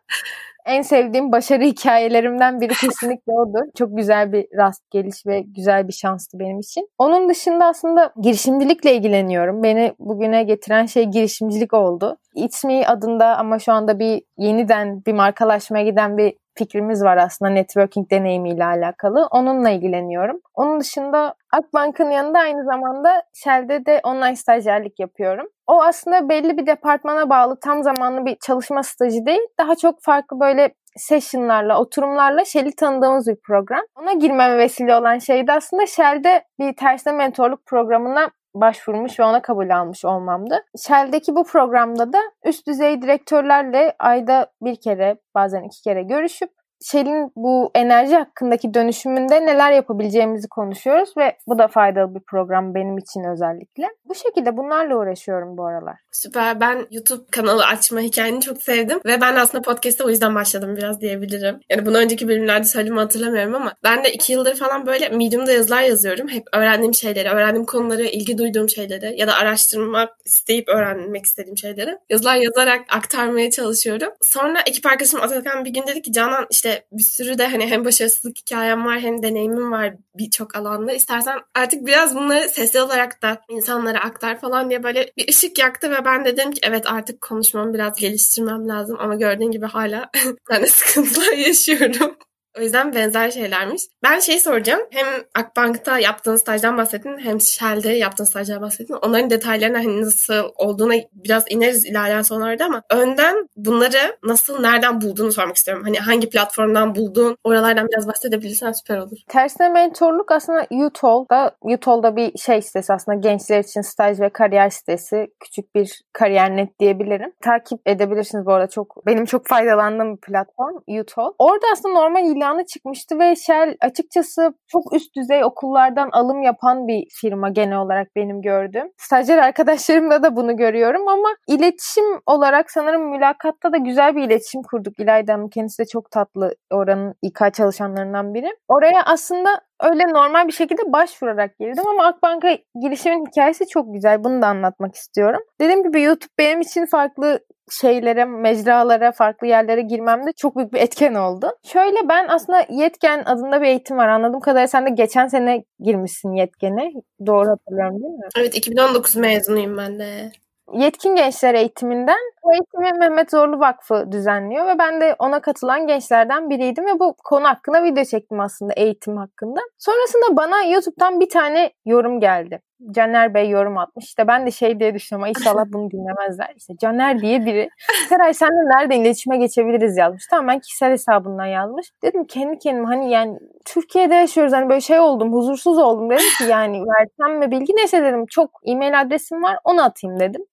en 0.66 0.82
sevdiğim 0.82 1.32
başarı 1.32 1.64
hikayelerimden 1.66 2.62
biri 2.62 2.74
kesinlikle 2.74 3.34
odur. 3.34 3.72
Çok 3.78 3.98
güzel 3.98 4.34
bir 4.34 4.46
rast 4.58 4.92
geliş 4.92 5.26
ve 5.26 5.42
güzel 5.42 5.88
bir 5.88 5.94
şanstı 5.94 6.40
benim 6.40 6.60
için. 6.60 6.88
Onun 6.98 7.30
dışında 7.30 7.66
aslında 7.66 8.14
girişimcilikle 8.22 8.96
ilgileniyorum. 8.96 9.64
Beni 9.64 9.94
bugüne 10.00 10.44
getiren 10.44 10.86
şey 10.86 11.06
girişimcilik 11.06 11.74
oldu. 11.74 12.18
It's 12.36 12.64
Me 12.64 12.88
adında 12.88 13.38
ama 13.38 13.60
şu 13.60 13.72
anda 13.74 14.00
bir 14.00 14.22
yeniden 14.38 15.06
bir 15.06 15.14
markalaşmaya 15.14 15.86
giden 15.86 16.18
bir 16.18 16.34
fikrimiz 16.64 17.04
var 17.04 17.18
aslında 17.18 17.52
networking 17.52 18.12
deneyimiyle 18.12 18.66
alakalı. 18.66 19.28
Onunla 19.32 19.70
ilgileniyorum. 19.70 20.42
Onun 20.54 20.80
dışında 20.80 21.36
Akbank'ın 21.54 22.10
yanında 22.12 22.40
aynı 22.40 22.64
zamanda 22.64 23.24
Shell'de 23.34 23.86
de 23.86 24.02
online 24.04 24.36
stajyerlik 24.36 25.00
yapıyorum. 25.00 25.48
O 25.68 25.82
aslında 25.84 26.30
belli 26.30 26.58
bir 26.58 26.66
departmana 26.66 27.30
bağlı 27.30 27.60
tam 27.60 27.84
zamanlı 27.84 28.26
bir 28.26 28.36
çalışma 28.36 28.84
stajı 28.84 29.26
değil. 29.26 29.42
Daha 29.60 29.76
çok 29.76 30.02
farklı 30.02 30.40
böyle 30.40 30.74
session'larla, 30.96 31.80
oturumlarla 31.80 32.46
Shell'i 32.46 32.76
tanıdığımız 32.76 33.28
bir 33.28 33.38
program. 33.48 33.82
Ona 33.96 34.14
girmeme 34.14 34.58
vesile 34.58 34.96
olan 34.96 35.18
şey 35.18 35.48
de 35.48 35.54
aslında 35.54 35.86
Shell'de 35.88 36.44
bir 36.60 36.76
tersine 36.76 37.14
mentorluk 37.14 37.66
programına 37.66 38.30
başvurmuş 38.56 39.20
ve 39.20 39.24
ona 39.24 39.42
kabul 39.42 39.70
almış 39.70 40.06
olmamdı. 40.06 40.66
Shell'deki 40.88 41.36
bu 41.36 41.44
programda 41.44 42.14
da 42.14 42.20
üst 42.46 42.68
düzey 42.68 43.02
direktörlerle 43.02 43.96
ayda 44.00 44.48
bir 44.62 44.76
kere 44.76 45.16
bazen 45.36 45.64
iki 45.64 45.82
kere 45.82 46.04
görüşüp 46.04 46.50
Shell'in 46.82 47.32
bu 47.36 47.72
enerji 47.76 48.16
hakkındaki 48.16 48.74
dönüşümünde 48.74 49.46
neler 49.46 49.72
yapabileceğimizi 49.72 50.48
konuşuyoruz 50.48 51.10
ve 51.18 51.38
bu 51.48 51.60
da 51.60 51.68
faydalı 51.68 52.16
bir 52.16 52.20
program 52.20 52.76
benim 52.76 52.98
için 52.98 53.24
özellikle. 53.34 53.84
Bu 54.06 54.16
şekilde 54.16 54.58
bunlarla 54.58 54.96
uğraşıyorum 54.98 55.58
bu 55.58 55.66
aralar. 55.66 55.96
Süper. 56.12 56.60
Ben 56.60 56.88
YouTube 56.92 57.24
kanalı 57.32 57.66
açma 57.66 58.00
hikayeni 58.00 58.42
çok 58.42 58.64
sevdim 58.64 59.00
ve 59.06 59.22
ben 59.22 59.36
aslında 59.36 59.62
podcast'te 59.62 60.04
o 60.04 60.10
yüzden 60.10 60.36
başladım 60.36 60.76
biraz 60.78 61.02
diyebilirim. 61.02 61.60
Yani 61.70 61.86
bunu 61.86 61.98
önceki 61.98 62.28
bölümlerde 62.28 62.64
söylediğimi 62.64 63.00
hatırlamıyorum 63.00 63.56
ama 63.56 63.74
ben 63.84 64.04
de 64.04 64.14
iki 64.14 64.34
yıldır 64.34 64.56
falan 64.56 64.86
böyle 64.86 65.10
Medium'da 65.10 65.52
yazılar 65.52 65.82
yazıyorum. 65.82 66.28
Hep 66.28 66.44
öğrendiğim 66.54 66.94
şeyleri, 66.94 67.30
öğrendiğim 67.30 67.66
konuları, 67.66 68.04
ilgi 68.04 68.38
duyduğum 68.38 68.70
şeyleri 68.70 69.20
ya 69.20 69.28
da 69.28 69.34
araştırmak 69.34 70.10
isteyip 70.26 70.70
öğrenmek 70.70 71.26
istediğim 71.26 71.58
şeyleri 71.58 71.98
yazılar 72.10 72.36
yazarak 72.36 72.82
aktarmaya 72.90 73.52
çalışıyorum. 73.52 74.10
Sonra 74.22 74.62
ekip 74.66 74.86
arkadaşım 74.86 75.22
Atakan 75.22 75.66
bir 75.66 75.74
gün 75.74 75.88
dedi 75.88 76.02
ki 76.02 76.12
Canan 76.12 76.48
işte 76.50 76.71
işte 76.72 76.86
bir 76.92 77.04
sürü 77.04 77.38
de 77.38 77.48
hani 77.48 77.68
hem 77.68 77.86
başarısızlık 77.86 78.38
hikayem 78.38 78.86
var 78.86 79.00
hem 79.00 79.24
deneyimim 79.24 79.72
var 79.72 79.94
birçok 80.16 80.56
alanda. 80.56 80.94
İstersen 80.94 81.40
artık 81.56 81.86
biraz 81.86 82.16
bunları 82.16 82.50
sesli 82.50 82.82
olarak 82.82 83.22
da 83.22 83.42
insanlara 83.50 84.00
aktar 84.00 84.40
falan 84.40 84.70
diye 84.70 84.84
böyle 84.84 85.12
bir 85.18 85.30
ışık 85.30 85.60
yaktı 85.60 85.92
ve 85.92 86.06
ben 86.06 86.26
dedim 86.26 86.52
ki 86.52 86.60
evet 86.64 86.84
artık 86.88 87.22
konuşmamı 87.22 87.74
biraz 87.74 87.96
geliştirmem 88.00 88.68
lazım 88.68 88.98
ama 89.00 89.16
gördüğün 89.16 89.52
gibi 89.52 89.66
hala 89.66 90.10
ben 90.50 90.62
de 90.62 90.68
sıkıntılar 90.68 91.38
yaşıyorum. 91.38 92.18
O 92.60 92.62
yüzden 92.62 92.94
benzer 92.96 93.32
şeylermiş. 93.32 93.82
Ben 94.04 94.20
şey 94.20 94.40
soracağım. 94.40 94.82
Hem 94.92 95.08
Akbank'ta 95.36 96.00
yaptığın 96.00 96.36
stajdan 96.36 96.78
bahsettin 96.78 97.18
hem 97.18 97.42
Shell'de 97.42 97.90
yaptığın 97.90 98.26
stajdan 98.26 98.62
bahsettin. 98.62 98.94
Onların 98.94 99.30
detaylarına 99.30 99.78
hani 99.78 100.02
nasıl 100.02 100.34
olduğuna 100.56 100.94
biraz 101.14 101.44
ineriz 101.50 101.86
ilerleyen 101.86 102.22
sonlarda 102.22 102.66
ama 102.66 102.84
önden 102.90 103.48
bunları 103.56 104.18
nasıl, 104.24 104.62
nereden 104.62 105.02
bulduğunu 105.02 105.32
sormak 105.32 105.56
istiyorum. 105.56 105.84
Hani 105.84 106.00
hangi 106.00 106.30
platformdan 106.30 106.96
buldun? 106.96 107.38
Oralardan 107.44 107.88
biraz 107.88 108.08
bahsedebilirsen 108.08 108.72
süper 108.72 108.98
olur. 108.98 109.18
Tersine 109.28 109.70
mentorluk 109.70 110.32
aslında 110.32 110.68
UTOL'da, 110.72 111.52
UTOL'da 111.62 112.16
bir 112.16 112.38
şey 112.38 112.62
sitesi 112.62 112.94
aslında 112.94 113.18
gençler 113.18 113.60
için 113.60 113.82
staj 113.82 114.20
ve 114.20 114.30
kariyer 114.30 114.70
sitesi. 114.70 115.28
Küçük 115.40 115.76
bir 115.76 116.02
kariyer 116.14 116.58
net 116.58 116.80
diyebilirim. 116.80 117.32
Takip 117.42 117.80
edebilirsiniz 117.86 118.46
bu 118.46 118.54
arada 118.54 118.70
çok. 118.70 119.06
Benim 119.06 119.26
çok 119.26 119.48
faydalandığım 119.48 120.16
bir 120.16 120.22
platform 120.22 120.76
UTOL. 121.00 121.34
Orada 121.40 121.66
aslında 121.74 121.94
normal 121.94 122.26
ilanı 122.42 122.66
çıkmıştı 122.66 123.20
ve 123.20 123.36
Shell 123.36 123.76
açıkçası 123.82 124.54
çok 124.68 124.96
üst 124.96 125.16
düzey 125.16 125.44
okullardan 125.44 126.10
alım 126.12 126.42
yapan 126.44 126.88
bir 126.88 127.08
firma 127.12 127.50
genel 127.50 127.78
olarak 127.78 128.16
benim 128.16 128.42
gördüğüm. 128.42 128.92
Stajyer 128.98 129.38
arkadaşlarımda 129.38 130.24
da 130.24 130.36
bunu 130.36 130.58
görüyorum 130.58 131.08
ama 131.08 131.30
iletişim 131.48 132.06
olarak 132.26 132.72
sanırım 132.72 133.10
mülakatta 133.10 133.74
da 133.74 133.78
güzel 133.78 134.16
bir 134.16 134.24
iletişim 134.24 134.62
kurduk. 134.64 135.00
İlayda 135.00 135.34
Hanım 135.34 135.50
kendisi 135.50 135.84
de 135.84 135.86
çok 135.86 136.12
tatlı 136.12 136.56
oranın 136.72 137.16
İK 137.22 137.40
çalışanlarından 137.54 138.34
biri. 138.34 138.50
Oraya 138.68 139.04
aslında 139.06 139.62
öyle 139.82 140.04
normal 140.04 140.48
bir 140.48 140.54
şekilde 140.54 140.92
başvurarak 140.94 141.60
girdim 141.60 141.88
ama 141.88 142.06
Akbank'a 142.06 142.58
girişimin 142.82 143.26
hikayesi 143.26 143.68
çok 143.68 143.94
güzel. 143.94 144.24
Bunu 144.24 144.42
da 144.42 144.48
anlatmak 144.48 144.96
istiyorum. 144.96 145.42
Dediğim 145.62 145.84
gibi 145.84 146.02
YouTube 146.02 146.32
benim 146.40 146.62
için 146.62 146.86
farklı 146.86 147.40
şeylere, 147.82 148.26
mecralara, 148.26 149.12
farklı 149.12 149.48
yerlere 149.48 149.82
girmemde 149.82 150.32
çok 150.38 150.58
büyük 150.58 150.74
bir 150.74 150.80
etken 150.80 151.14
oldu. 151.14 151.52
Şöyle 151.64 152.10
ben 152.10 152.28
aslında 152.28 152.66
Yetken 152.70 153.24
adında 153.26 153.62
bir 153.62 153.68
eğitim 153.68 153.98
var. 153.98 154.08
Anladığım 154.08 154.40
kadarıyla 154.40 154.68
sen 154.68 154.86
de 154.86 154.90
geçen 154.90 155.28
sene 155.28 155.64
girmişsin 155.80 156.32
Yetken'e. 156.32 156.92
Doğru 157.26 157.50
hatırlıyorum 157.50 158.04
değil 158.04 158.14
mi? 158.14 158.28
Evet 158.38 158.56
2019 158.58 159.16
mezunuyum 159.16 159.78
ben 159.78 160.00
de. 160.00 160.32
Yetkin 160.74 161.16
Gençler 161.16 161.54
Eğitiminden 161.54 162.20
bu 162.44 162.54
eğitimi 162.54 163.00
Mehmet 163.00 163.32
Zorlu 163.32 163.60
Vakfı 163.60 164.12
düzenliyor 164.12 164.68
ve 164.68 164.80
ben 164.80 165.02
de 165.02 165.16
ona 165.20 165.42
katılan 165.42 165.88
gençlerden 165.88 166.50
biriydim 166.50 166.86
ve 166.86 167.00
bu 167.00 167.16
konu 167.24 167.48
hakkında 167.48 167.84
video 167.84 168.04
çektim 168.04 168.40
aslında 168.40 168.74
eğitim 168.74 169.18
hakkında. 169.18 169.60
Sonrasında 169.78 170.38
bana 170.38 170.64
YouTube'dan 170.64 171.20
bir 171.20 171.30
tane 171.30 171.72
yorum 171.86 172.20
geldi. 172.20 172.62
Caner 172.92 173.34
Bey 173.34 173.50
yorum 173.50 173.78
atmış. 173.78 174.06
İşte 174.06 174.28
ben 174.28 174.46
de 174.46 174.52
şey 174.52 174.80
diye 174.80 174.94
düşünüyorum. 174.94 175.34
İnşallah 175.38 175.66
bunu 175.68 175.92
dinlemezler. 175.92 176.54
İşte 176.58 176.74
Caner 176.82 177.20
diye 177.20 177.46
biri. 177.46 177.70
Seray 178.10 178.34
senle 178.34 178.70
nerede 178.76 178.96
iletişime 178.96 179.38
geçebiliriz 179.38 179.98
yazmış. 179.98 180.28
Tamam 180.30 180.48
ben 180.48 180.60
kişisel 180.60 180.92
hesabından 180.92 181.46
yazmış. 181.46 181.92
Dedim 182.04 182.26
kendi 182.26 182.60
kendime 182.60 182.88
hani 182.88 183.12
yani 183.12 183.40
Türkiye'de 183.66 184.16
yaşıyoruz. 184.16 184.54
Hani 184.54 184.70
böyle 184.70 184.82
şey 184.82 185.00
oldum. 185.00 185.34
Huzursuz 185.34 185.78
oldum. 185.78 186.10
Dedim 186.10 186.26
ki 186.38 186.44
yani 186.44 186.84
versem 186.84 187.40
mi 187.40 187.52
bilgi 187.52 187.76
neyse 187.76 188.04
dedim. 188.04 188.26
Çok 188.26 188.50
e-mail 188.66 189.02
adresim 189.02 189.44
var. 189.44 189.58
Onu 189.64 189.84
atayım 189.84 190.20
dedim 190.20 190.46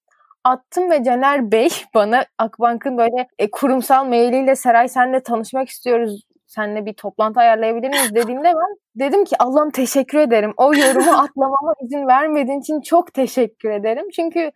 attım 0.44 0.90
ve 0.90 1.04
Caner 1.04 1.52
Bey 1.52 1.68
bana 1.94 2.24
Akbank'ın 2.38 2.98
böyle 2.98 3.28
e, 3.38 3.50
kurumsal 3.50 4.04
mailiyle 4.04 4.56
Seray 4.56 4.88
senle 4.88 5.20
tanışmak 5.22 5.68
istiyoruz. 5.68 6.22
Seninle 6.48 6.86
bir 6.86 6.94
toplantı 6.94 7.40
ayarlayabilir 7.40 7.88
miyiz 7.88 8.14
dediğinde 8.14 8.44
ben 8.44 9.04
dedim 9.06 9.24
ki 9.24 9.36
Allah'ım 9.38 9.70
teşekkür 9.70 10.18
ederim. 10.18 10.54
O 10.56 10.74
yorumu 10.74 11.10
atlamama 11.10 11.74
izin 11.84 12.06
vermediğin 12.06 12.60
için 12.60 12.80
çok 12.80 13.14
teşekkür 13.14 13.70
ederim. 13.70 14.06
Çünkü 14.16 14.50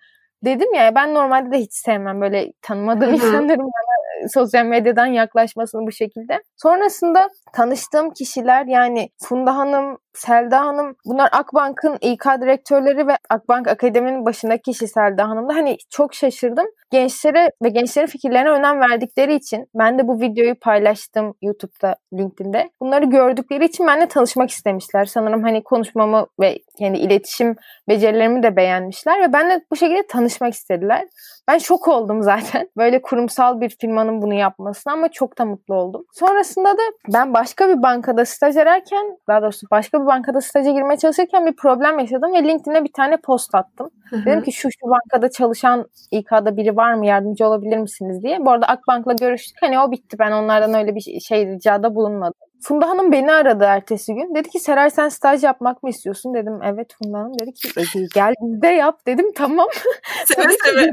dedim 0.44 0.74
ya 0.74 0.94
ben 0.94 1.14
normalde 1.14 1.52
de 1.52 1.58
hiç 1.58 1.72
sevmem 1.72 2.20
böyle 2.20 2.52
tanımadığım 2.62 3.14
insanların 3.14 3.60
bana 3.60 4.28
sosyal 4.28 4.64
medyadan 4.64 5.06
yaklaşmasını 5.06 5.86
bu 5.86 5.92
şekilde. 5.92 6.42
Sonrasında 6.56 7.28
tanıştığım 7.52 8.10
kişiler 8.10 8.66
yani 8.66 9.08
Funda 9.22 9.56
Hanım, 9.56 9.98
Selda 10.14 10.60
Hanım 10.60 10.96
bunlar 11.06 11.28
Akbank'ın 11.32 11.98
İK 12.00 12.24
direktörleri 12.40 13.06
ve 13.06 13.16
Akbank 13.30 13.68
Akademi'nin 13.68 14.24
başındaki 14.24 14.62
kişi 14.62 14.88
Selda 14.88 15.28
Hanım 15.28 15.48
da 15.48 15.54
hani 15.54 15.76
çok 15.90 16.14
şaşırdım. 16.14 16.66
Gençlere 16.90 17.50
ve 17.62 17.68
gençlerin 17.68 18.06
fikirlerine 18.06 18.50
önem 18.50 18.80
verdikleri 18.80 19.34
için 19.34 19.66
ben 19.74 19.98
de 19.98 20.08
bu 20.08 20.20
videoyu 20.20 20.54
paylaştım 20.60 21.34
YouTube'da, 21.42 21.96
LinkedIn'de. 22.14 22.70
Bunları 22.80 23.04
gördükleri 23.04 23.64
için 23.64 23.86
benimle 23.86 24.08
tanışmak 24.08 24.50
istemişler. 24.50 25.04
Sanırım 25.04 25.42
hani 25.42 25.62
konuşmamı 25.62 26.26
ve 26.40 26.58
yani 26.78 26.98
iletişim 26.98 27.56
becerilerimi 27.88 28.42
de 28.42 28.56
beğenmişler 28.56 29.20
ve 29.20 29.32
benimle 29.32 29.60
bu 29.70 29.76
şekilde 29.76 30.06
tanışmak 30.06 30.54
istediler. 30.54 31.08
Ben 31.48 31.58
şok 31.58 31.88
oldum 31.88 32.22
zaten. 32.22 32.68
Böyle 32.76 33.02
kurumsal 33.02 33.60
bir 33.60 33.68
firmanın 33.80 34.22
bunu 34.22 34.34
yapmasına 34.34 34.92
ama 34.92 35.08
çok 35.08 35.38
da 35.38 35.44
mutlu 35.44 35.74
oldum. 35.74 36.04
Sonrasında 36.12 36.72
da 36.72 36.82
ben 37.14 37.34
başka 37.34 37.68
bir 37.68 37.82
bankada 37.82 38.24
staj 38.24 38.56
ararken, 38.56 39.18
daha 39.28 39.42
doğrusu 39.42 39.66
başka 39.70 40.01
bir 40.02 40.06
bankada 40.06 40.40
staja 40.40 40.70
girmeye 40.70 40.96
çalışırken 40.96 41.46
bir 41.46 41.56
problem 41.56 41.98
yaşadım 41.98 42.34
ve 42.34 42.44
LinkedIn'e 42.44 42.84
bir 42.84 42.92
tane 42.92 43.16
post 43.16 43.54
attım. 43.54 43.90
Hı-hı. 44.10 44.26
Dedim 44.26 44.42
ki 44.42 44.52
şu 44.52 44.68
şu 44.70 44.90
bankada 44.90 45.30
çalışan 45.30 45.86
İK'da 46.10 46.56
biri 46.56 46.76
var 46.76 46.94
mı 46.94 47.06
yardımcı 47.06 47.46
olabilir 47.46 47.78
misiniz 47.78 48.22
diye. 48.22 48.44
Bu 48.44 48.50
arada 48.50 48.66
Akbank'la 48.66 49.12
görüştük. 49.12 49.56
Hani 49.60 49.80
o 49.80 49.90
bitti. 49.90 50.18
Ben 50.18 50.32
onlardan 50.32 50.74
öyle 50.74 50.94
bir 50.94 51.20
şey 51.20 51.46
ricada 51.46 51.94
bulunmadım. 51.94 52.40
Funda 52.62 52.88
Hanım 52.88 53.12
beni 53.12 53.32
aradı 53.32 53.64
ertesi 53.64 54.14
gün. 54.14 54.34
Dedi 54.34 54.50
ki 54.50 54.60
Seray 54.60 54.90
sen 54.90 55.08
staj 55.08 55.44
yapmak 55.44 55.82
mı 55.82 55.90
istiyorsun? 55.90 56.34
Dedim 56.34 56.58
evet 56.64 56.94
Funda 56.98 57.18
Hanım. 57.18 57.38
Dedi 57.38 57.52
ki 57.52 57.68
e, 57.76 57.82
gel 58.14 58.34
de 58.40 58.68
yap. 58.68 59.06
Dedim 59.06 59.32
tamam. 59.34 59.68
Seve 60.26 60.52
seve. 60.64 60.92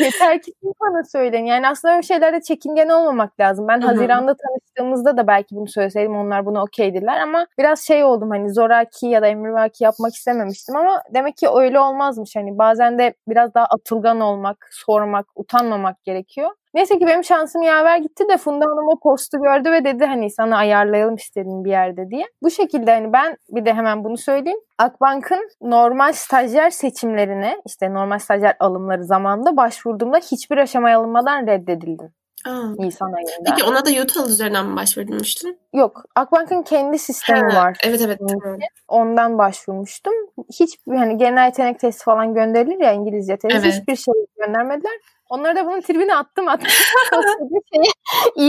Yeter 0.00 0.42
ki 0.42 0.52
bana 0.80 1.04
söyleyin. 1.04 1.46
Yani 1.46 1.68
aslında 1.68 1.94
öyle 1.94 2.02
şeylerde 2.02 2.40
çekingen 2.40 2.88
olmamak 2.88 3.40
lazım. 3.40 3.68
Ben 3.68 3.80
Hı-hı. 3.80 3.86
Haziran'da 3.88 4.36
tanıştığımızda 4.36 5.16
da 5.16 5.26
belki 5.26 5.56
bunu 5.56 5.68
söyleseydim 5.68 6.16
onlar 6.16 6.46
bunu 6.46 6.62
okeydiler 6.62 7.20
ama 7.20 7.46
biraz 7.58 7.80
şey 7.80 8.04
oldum 8.04 8.30
hani 8.30 8.52
zoraki 8.54 9.06
ya 9.06 9.22
da 9.22 9.26
emrivaki 9.26 9.84
yapmak 9.84 10.14
istememiştim 10.14 10.76
ama 10.76 11.02
demek 11.14 11.36
ki 11.36 11.48
öyle 11.54 11.80
olmazmış. 11.80 12.36
Hani 12.36 12.58
bazen 12.58 12.98
de 12.98 13.14
biraz 13.28 13.54
daha 13.54 13.64
atılgan 13.64 14.20
olmak, 14.20 14.68
sormak, 14.72 15.26
utanmamak 15.36 16.04
gerekiyor. 16.04 16.50
Neyse 16.74 16.98
ki 16.98 17.06
benim 17.06 17.24
şansım 17.24 17.62
yaver 17.62 17.98
gitti 17.98 18.24
de 18.28 18.36
Funda 18.36 18.64
Hanım 18.64 18.88
o 18.88 18.98
postu 18.98 19.42
gördü 19.42 19.72
ve 19.72 19.84
dedi 19.84 20.04
hani 20.04 20.30
sana 20.30 20.56
ayarlayalım 20.56 21.14
istedim 21.14 21.64
bir 21.64 21.70
yerde 21.70 22.10
diye. 22.10 22.24
Bu 22.42 22.50
şekilde 22.50 22.92
hani 22.92 23.12
ben 23.12 23.36
bir 23.50 23.64
de 23.64 23.74
hemen 23.74 24.04
bunu 24.04 24.18
söyleyeyim. 24.18 24.60
Akbank'ın 24.78 25.48
normal 25.62 26.12
stajyer 26.12 26.70
seçimlerine 26.70 27.62
işte 27.66 27.94
normal 27.94 28.18
stajyer 28.18 28.56
alımları 28.60 29.04
zamanında 29.04 29.56
başvurduğumda 29.56 30.18
hiçbir 30.18 30.58
aşamaya 30.58 30.98
alınmadan 30.98 31.46
reddedildim. 31.46 32.12
Aa. 32.46 32.74
Nisan 32.78 33.12
ayında. 33.12 33.32
Peki 33.46 33.64
ona 33.64 33.86
da 33.86 33.90
Yutal 33.90 34.28
üzerinden 34.28 34.66
mi 34.66 34.76
başvurmuştun? 34.76 35.56
Yok. 35.74 36.04
Akbank'ın 36.14 36.62
kendi 36.62 36.98
sistemi 36.98 37.52
ha, 37.52 37.62
var. 37.62 37.76
Evet 37.84 38.00
evet. 38.00 38.18
Tamam. 38.18 38.58
Ondan 38.88 39.38
başvurmuştum. 39.38 40.12
Hiç 40.60 40.78
hani 40.88 41.18
genel 41.18 41.46
yetenek 41.46 41.80
testi 41.80 42.04
falan 42.04 42.34
gönderilir 42.34 42.80
ya 42.80 42.92
İngilizce 42.92 43.36
testi. 43.36 43.58
Evet. 43.58 43.74
Hiçbir 43.74 43.96
şey 43.96 44.14
göndermediler. 44.36 44.92
Onları 45.32 45.56
da 45.56 45.66
bunun 45.66 45.80
tribüne 45.80 46.14
attım 46.14 46.48
attım. 46.48 46.68
şey, 47.74 47.82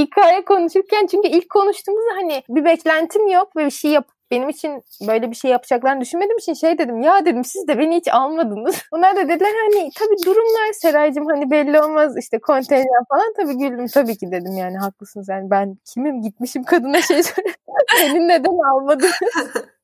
İK'ya 0.01 0.45
konuşurken 0.45 1.07
çünkü 1.07 1.27
ilk 1.27 1.49
konuştuğumuzda 1.49 2.15
hani 2.15 2.43
bir 2.49 2.65
beklentim 2.65 3.27
yok 3.27 3.55
ve 3.55 3.65
bir 3.65 3.71
şey 3.71 3.91
yap 3.91 4.07
benim 4.31 4.49
için 4.49 4.83
böyle 5.07 5.31
bir 5.31 5.35
şey 5.35 5.51
yapacaklarını 5.51 6.01
düşünmediğim 6.01 6.37
için 6.37 6.53
şey 6.53 6.77
dedim 6.77 7.01
ya 7.01 7.25
dedim 7.25 7.43
siz 7.43 7.67
de 7.67 7.77
beni 7.77 7.95
hiç 7.95 8.07
almadınız. 8.07 8.75
Onlar 8.91 9.15
da 9.15 9.29
dediler 9.29 9.53
hani 9.63 9.89
tabii 9.99 10.25
durumlar 10.25 10.73
Seraycığım 10.73 11.25
hani 11.25 11.51
belli 11.51 11.81
olmaz 11.81 12.17
işte 12.17 12.39
kontenjan 12.39 13.05
falan 13.09 13.33
tabii 13.37 13.57
güldüm 13.57 13.87
tabii 13.87 14.17
ki 14.17 14.31
dedim 14.31 14.57
yani 14.57 14.77
haklısınız 14.77 15.29
yani 15.29 15.49
ben 15.51 15.77
kimim 15.93 16.21
gitmişim 16.21 16.63
kadına 16.63 17.01
şey 17.01 17.23
söylüyorum. 17.23 17.61
beni 18.01 18.27
neden 18.27 18.71
almadın? 18.73 19.11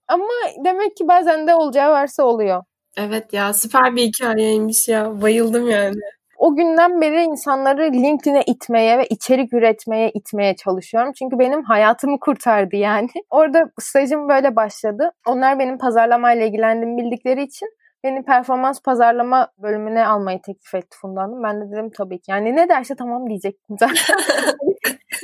Ama 0.08 0.26
demek 0.66 0.98
ki 0.98 1.08
bazen 1.08 1.48
de 1.48 1.56
olacağı 1.56 1.92
varsa 1.92 2.24
oluyor. 2.24 2.64
Evet 2.98 3.34
ya 3.34 3.54
süper 3.54 3.96
bir 3.96 4.02
hikayeymiş 4.02 4.88
ya 4.88 5.22
bayıldım 5.22 5.70
yani 5.70 5.96
o 6.40 6.56
günden 6.56 7.02
beri 7.02 7.24
insanları 7.24 7.82
LinkedIn'e 7.94 8.44
itmeye 8.48 8.98
ve 8.98 9.08
içerik 9.08 9.54
üretmeye 9.54 10.12
itmeye 10.12 10.56
çalışıyorum. 10.56 11.12
Çünkü 11.20 11.40
benim 11.40 11.64
hayatımı 11.64 12.20
kurtardı 12.20 12.76
yani. 12.76 13.08
Orada 13.30 13.72
stajım 13.80 14.30
böyle 14.30 14.56
başladı. 14.56 15.12
Onlar 15.28 15.60
benim 15.60 15.78
pazarlamayla 15.78 16.46
ilgilendiğimi 16.46 16.98
bildikleri 16.98 17.44
için 17.44 17.68
beni 18.04 18.24
performans 18.24 18.82
pazarlama 18.82 19.48
bölümüne 19.58 20.08
almayı 20.08 20.42
teklif 20.42 20.76
etti 20.76 20.98
Funda 21.02 21.22
Hanım. 21.22 21.44
Ben 21.44 21.62
de 21.62 21.72
dedim 21.72 21.90
tabii 21.98 22.20
ki. 22.20 22.32
Yani 22.32 22.56
ne 22.56 22.70
derse 22.70 22.96
tamam 22.96 23.30
diyecektim 23.30 23.76
zaten. 23.80 24.18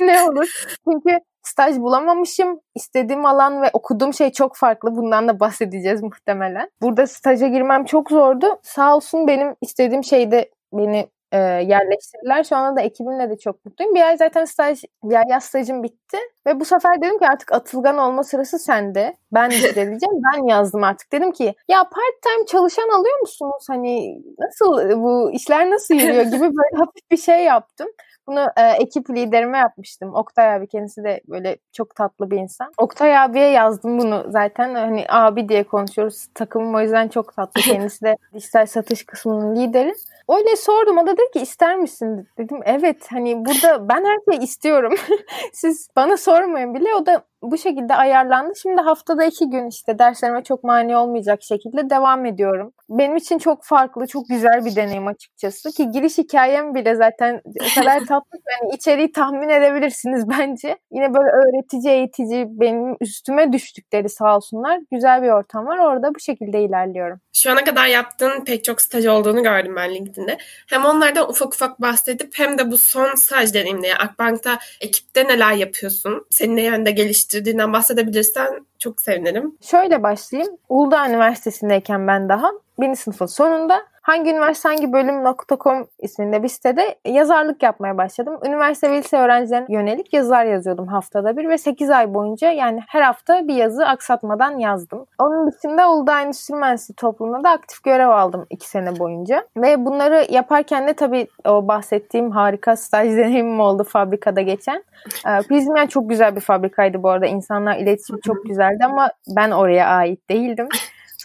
ne 0.00 0.22
olur. 0.22 0.66
Çünkü 0.84 1.18
staj 1.42 1.76
bulamamışım. 1.76 2.60
İstediğim 2.74 3.26
alan 3.26 3.62
ve 3.62 3.70
okuduğum 3.72 4.14
şey 4.14 4.32
çok 4.32 4.56
farklı. 4.56 4.96
Bundan 4.96 5.28
da 5.28 5.40
bahsedeceğiz 5.40 6.02
muhtemelen. 6.02 6.70
Burada 6.82 7.06
staja 7.06 7.46
girmem 7.46 7.84
çok 7.84 8.10
zordu. 8.10 8.46
Sağ 8.62 8.96
olsun 8.96 9.26
benim 9.26 9.54
istediğim 9.60 10.04
şeyde 10.04 10.50
beni 10.72 11.08
e, 11.32 11.38
yerleştirdiler. 11.38 12.44
Şu 12.44 12.56
anda 12.56 12.76
da 12.76 12.80
ekibimle 12.80 13.30
de 13.30 13.38
çok 13.38 13.64
mutluyum. 13.64 13.94
Bir 13.94 14.00
ay 14.00 14.16
zaten 14.16 14.44
staj, 14.44 14.84
bir 15.04 15.14
ay 15.14 15.24
yaz 15.28 15.44
stajım 15.44 15.82
bitti. 15.82 16.18
Ve 16.46 16.60
bu 16.60 16.64
sefer 16.64 17.02
dedim 17.02 17.18
ki 17.18 17.26
artık 17.26 17.52
atılgan 17.52 17.98
olma 17.98 18.24
sırası 18.24 18.58
sende. 18.58 19.16
Ben 19.32 19.50
düzeleceğim. 19.50 20.22
ben 20.34 20.46
yazdım 20.48 20.84
artık. 20.84 21.12
Dedim 21.12 21.32
ki 21.32 21.54
ya 21.68 21.82
part 21.82 22.22
time 22.22 22.46
çalışan 22.46 22.88
alıyor 22.98 23.20
musunuz? 23.20 23.66
Hani 23.68 24.22
nasıl 24.38 25.02
bu 25.02 25.30
işler 25.32 25.70
nasıl 25.70 25.94
yürüyor 25.94 26.24
gibi 26.32 26.40
böyle 26.40 26.76
hafif 26.76 27.10
bir 27.10 27.16
şey 27.16 27.44
yaptım. 27.44 27.88
Bunu 28.26 28.46
e, 28.56 28.62
ekip 28.62 29.10
liderime 29.10 29.58
yapmıştım. 29.58 30.14
Oktay 30.14 30.54
abi 30.54 30.66
kendisi 30.66 31.04
de 31.04 31.20
böyle 31.28 31.56
çok 31.72 31.94
tatlı 31.94 32.30
bir 32.30 32.36
insan. 32.36 32.72
Oktay 32.78 33.18
abiye 33.18 33.50
yazdım 33.50 33.98
bunu 33.98 34.24
zaten. 34.28 34.74
Hani 34.74 35.04
abi 35.08 35.48
diye 35.48 35.64
konuşuyoruz. 35.64 36.26
Takımım 36.34 36.74
o 36.74 36.80
yüzden 36.80 37.08
çok 37.08 37.36
tatlı. 37.36 37.60
Kendisi 37.60 38.04
de 38.04 38.16
dijital 38.34 38.66
satış 38.66 39.06
kısmının 39.06 39.56
lideri. 39.56 39.94
Öyle 40.28 40.56
sordum. 40.56 40.98
O 40.98 41.06
da 41.06 41.12
dedi 41.16 41.30
ki 41.32 41.40
ister 41.40 41.76
misin? 41.76 42.28
Dedim 42.38 42.60
evet 42.64 43.06
hani 43.10 43.44
burada 43.44 43.88
ben 43.88 44.04
her 44.04 44.18
şeyi 44.30 44.44
istiyorum. 44.44 44.94
Siz 45.52 45.88
bana 45.96 46.16
sormayın 46.16 46.74
bile. 46.74 46.94
O 46.94 47.06
da 47.06 47.22
bu 47.50 47.58
şekilde 47.58 47.94
ayarlandı. 47.94 48.52
Şimdi 48.62 48.80
haftada 48.80 49.24
iki 49.24 49.50
gün 49.50 49.68
işte 49.68 49.98
derslerime 49.98 50.42
çok 50.42 50.64
mani 50.64 50.96
olmayacak 50.96 51.42
şekilde 51.42 51.90
devam 51.90 52.26
ediyorum. 52.26 52.72
Benim 52.88 53.16
için 53.16 53.38
çok 53.38 53.64
farklı, 53.64 54.06
çok 54.06 54.28
güzel 54.28 54.64
bir 54.64 54.76
deneyim 54.76 55.06
açıkçası. 55.06 55.70
Ki 55.70 55.90
giriş 55.90 56.18
hikayem 56.18 56.74
bile 56.74 56.94
zaten 56.94 57.42
o 57.46 57.80
kadar 57.80 58.00
tatlı 58.08 58.38
yani 58.62 58.74
içeriği 58.74 59.12
tahmin 59.12 59.48
edebilirsiniz 59.48 60.28
bence. 60.28 60.76
Yine 60.92 61.14
böyle 61.14 61.30
öğretici, 61.30 61.94
eğitici, 61.94 62.46
benim 62.48 62.96
üstüme 63.00 63.52
düştükleri 63.52 64.08
sağ 64.08 64.36
olsunlar. 64.36 64.80
Güzel 64.92 65.22
bir 65.22 65.28
ortam 65.28 65.66
var. 65.66 65.78
Orada 65.78 66.14
bu 66.14 66.20
şekilde 66.20 66.62
ilerliyorum. 66.62 67.20
Şu 67.32 67.50
ana 67.50 67.64
kadar 67.64 67.86
yaptığın 67.86 68.44
pek 68.44 68.64
çok 68.64 68.80
staj 68.80 69.06
olduğunu 69.06 69.42
gördüm 69.42 69.76
ben 69.76 69.94
LinkedIn'de. 69.94 70.38
Hem 70.66 70.84
onlardan 70.84 71.30
ufak 71.30 71.54
ufak 71.54 71.80
bahsedip 71.80 72.38
hem 72.38 72.58
de 72.58 72.70
bu 72.70 72.78
son 72.78 73.14
staj 73.14 73.54
deneyimde 73.54 73.86
yani 73.86 73.98
Akbank'ta 73.98 74.58
ekipte 74.80 75.24
neler 75.28 75.52
yapıyorsun? 75.52 76.26
Seni 76.30 76.56
ne 76.56 76.62
yönde 76.62 76.90
geliştirdiğinden 77.36 77.72
bahsedebilirsen 77.72 78.66
çok 78.78 79.00
sevinirim. 79.00 79.58
Şöyle 79.60 80.02
başlayayım. 80.02 80.56
Uludağ 80.68 81.08
Üniversitesi'ndeyken 81.08 82.06
ben 82.06 82.28
daha 82.28 82.50
birinci 82.80 83.00
sınıfın 83.00 83.26
sonunda 83.26 83.82
hangi 84.06 84.30
üniversite 84.30 84.68
hangi 84.68 84.92
bölüm.com 84.92 85.86
isminde 85.98 86.42
bir 86.42 86.48
sitede 86.48 86.98
yazarlık 87.04 87.62
yapmaya 87.62 87.98
başladım. 87.98 88.38
Üniversite 88.46 88.90
ve 88.90 88.98
lise 88.98 89.18
öğrencilerine 89.18 89.66
yönelik 89.68 90.12
yazılar 90.12 90.44
yazıyordum 90.44 90.86
haftada 90.86 91.36
bir 91.36 91.48
ve 91.48 91.58
8 91.58 91.90
ay 91.90 92.14
boyunca 92.14 92.50
yani 92.50 92.80
her 92.88 93.02
hafta 93.02 93.48
bir 93.48 93.54
yazı 93.54 93.86
aksatmadan 93.86 94.58
yazdım. 94.58 95.06
Onun 95.18 95.52
dışında 95.52 95.92
Uludağ 95.92 96.20
Endüstri 96.20 96.54
Mühendisliği 96.54 96.96
toplumunda 96.96 97.44
da 97.44 97.50
aktif 97.50 97.82
görev 97.82 98.08
aldım 98.08 98.46
2 98.50 98.68
sene 98.68 98.98
boyunca. 98.98 99.46
Ve 99.56 99.84
bunları 99.84 100.26
yaparken 100.30 100.88
de 100.88 100.92
tabii 100.92 101.26
o 101.44 101.68
bahsettiğim 101.68 102.30
harika 102.30 102.76
staj 102.76 103.08
deneyimim 103.08 103.60
oldu 103.60 103.84
fabrikada 103.84 104.40
geçen. 104.40 104.84
Ee, 105.26 105.42
Prizmen 105.48 105.86
çok 105.86 106.10
güzel 106.10 106.36
bir 106.36 106.40
fabrikaydı 106.40 107.02
bu 107.02 107.10
arada. 107.10 107.26
İnsanlar 107.26 107.76
iletişim 107.76 108.20
çok 108.20 108.44
güzeldi 108.44 108.84
ama 108.84 109.10
ben 109.36 109.50
oraya 109.50 109.86
ait 109.86 110.30
değildim. 110.30 110.68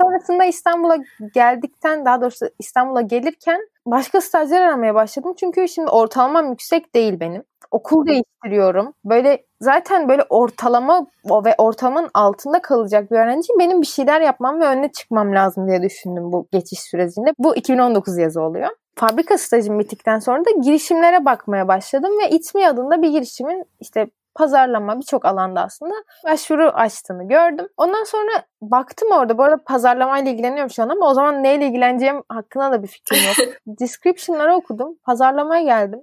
Sonrasında 0.02 0.46
İstanbul'a 0.46 0.98
geldikten 1.34 2.06
daha 2.06 2.22
doğrusu 2.22 2.46
İstanbul'a 2.60 3.02
gelirken 3.02 3.62
başka 3.86 4.22
stajyer 4.22 4.62
aramaya 4.62 4.96
başladım. 4.96 5.34
Çünkü 5.40 5.68
şimdi 5.68 5.90
ortalamam 5.90 6.50
yüksek 6.50 6.96
değil 6.96 7.20
benim. 7.20 7.44
Okul 7.72 8.06
değiştiriyorum. 8.06 8.94
Böyle 9.06 9.46
zaten 9.62 10.10
böyle 10.10 10.24
ortalama 10.30 11.08
ve 11.46 11.56
ortamın 11.58 12.10
altında 12.14 12.62
kalacak 12.62 13.12
bir 13.12 13.16
öğrenciyim. 13.16 13.60
Benim 13.60 13.82
bir 13.82 13.88
şeyler 13.88 14.22
yapmam 14.22 14.60
ve 14.60 14.66
önüne 14.66 14.92
çıkmam 14.92 15.36
lazım 15.36 15.68
diye 15.68 15.82
düşündüm 15.82 16.32
bu 16.32 16.48
geçiş 16.52 16.80
sürecinde. 16.80 17.34
Bu 17.40 17.56
2019 17.56 18.18
yazı 18.18 18.42
oluyor. 18.42 18.70
Fabrika 18.96 19.38
stajım 19.38 19.80
bittikten 19.80 20.20
sonra 20.20 20.46
da 20.46 20.52
girişimlere 20.64 21.26
bakmaya 21.26 21.68
başladım 21.68 22.12
ve 22.24 22.30
İTMİ 22.30 22.68
adında 22.68 23.02
bir 23.02 23.10
girişimin 23.10 23.66
işte 23.80 24.08
pazarlama 24.36 25.00
birçok 25.00 25.26
alanda 25.26 25.62
aslında 25.62 25.94
başvuru 26.26 26.68
açtığını 26.70 27.28
gördüm. 27.28 27.68
Ondan 27.78 28.04
sonra 28.04 28.32
baktım 28.62 29.12
orada. 29.12 29.38
Bu 29.38 29.44
arada 29.44 29.64
pazarlamayla 29.66 30.32
ilgileniyorum 30.32 30.70
şu 30.70 30.84
an 30.84 30.90
ama 30.90 31.10
o 31.10 31.14
zaman 31.14 31.44
neyle 31.44 31.68
ilgileneceğim 31.68 32.24
hakkında 32.30 32.72
da 32.72 32.84
bir 32.84 32.88
fikrim 32.88 33.20
yok. 33.24 33.54
Description'ları 33.68 34.56
okudum. 34.56 34.98
Pazarlamaya 35.04 35.64
geldim. 35.64 36.02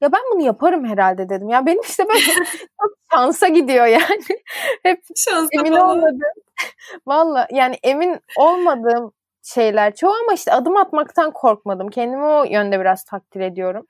Ya 0.00 0.12
ben 0.12 0.20
bunu 0.32 0.42
yaparım 0.42 0.84
herhalde 0.84 1.28
dedim. 1.28 1.48
Ya 1.48 1.66
benim 1.66 1.80
işte 1.80 2.08
böyle 2.08 2.20
çok 2.80 2.90
şansa 3.12 3.48
gidiyor 3.48 3.86
yani. 3.86 4.24
Hep 4.82 5.02
Şansa 5.16 5.48
emin 5.52 5.70
falan. 5.72 5.90
olmadığım. 5.90 6.20
Valla 7.06 7.46
yani 7.50 7.76
emin 7.82 8.20
olmadığım 8.36 9.12
şeyler 9.42 9.94
çoğu 9.94 10.10
ama 10.12 10.32
işte 10.34 10.52
adım 10.52 10.76
atmaktan 10.76 11.30
korkmadım. 11.30 11.88
Kendimi 11.88 12.24
o 12.24 12.44
yönde 12.44 12.80
biraz 12.80 13.04
takdir 13.04 13.40
ediyorum. 13.40 13.86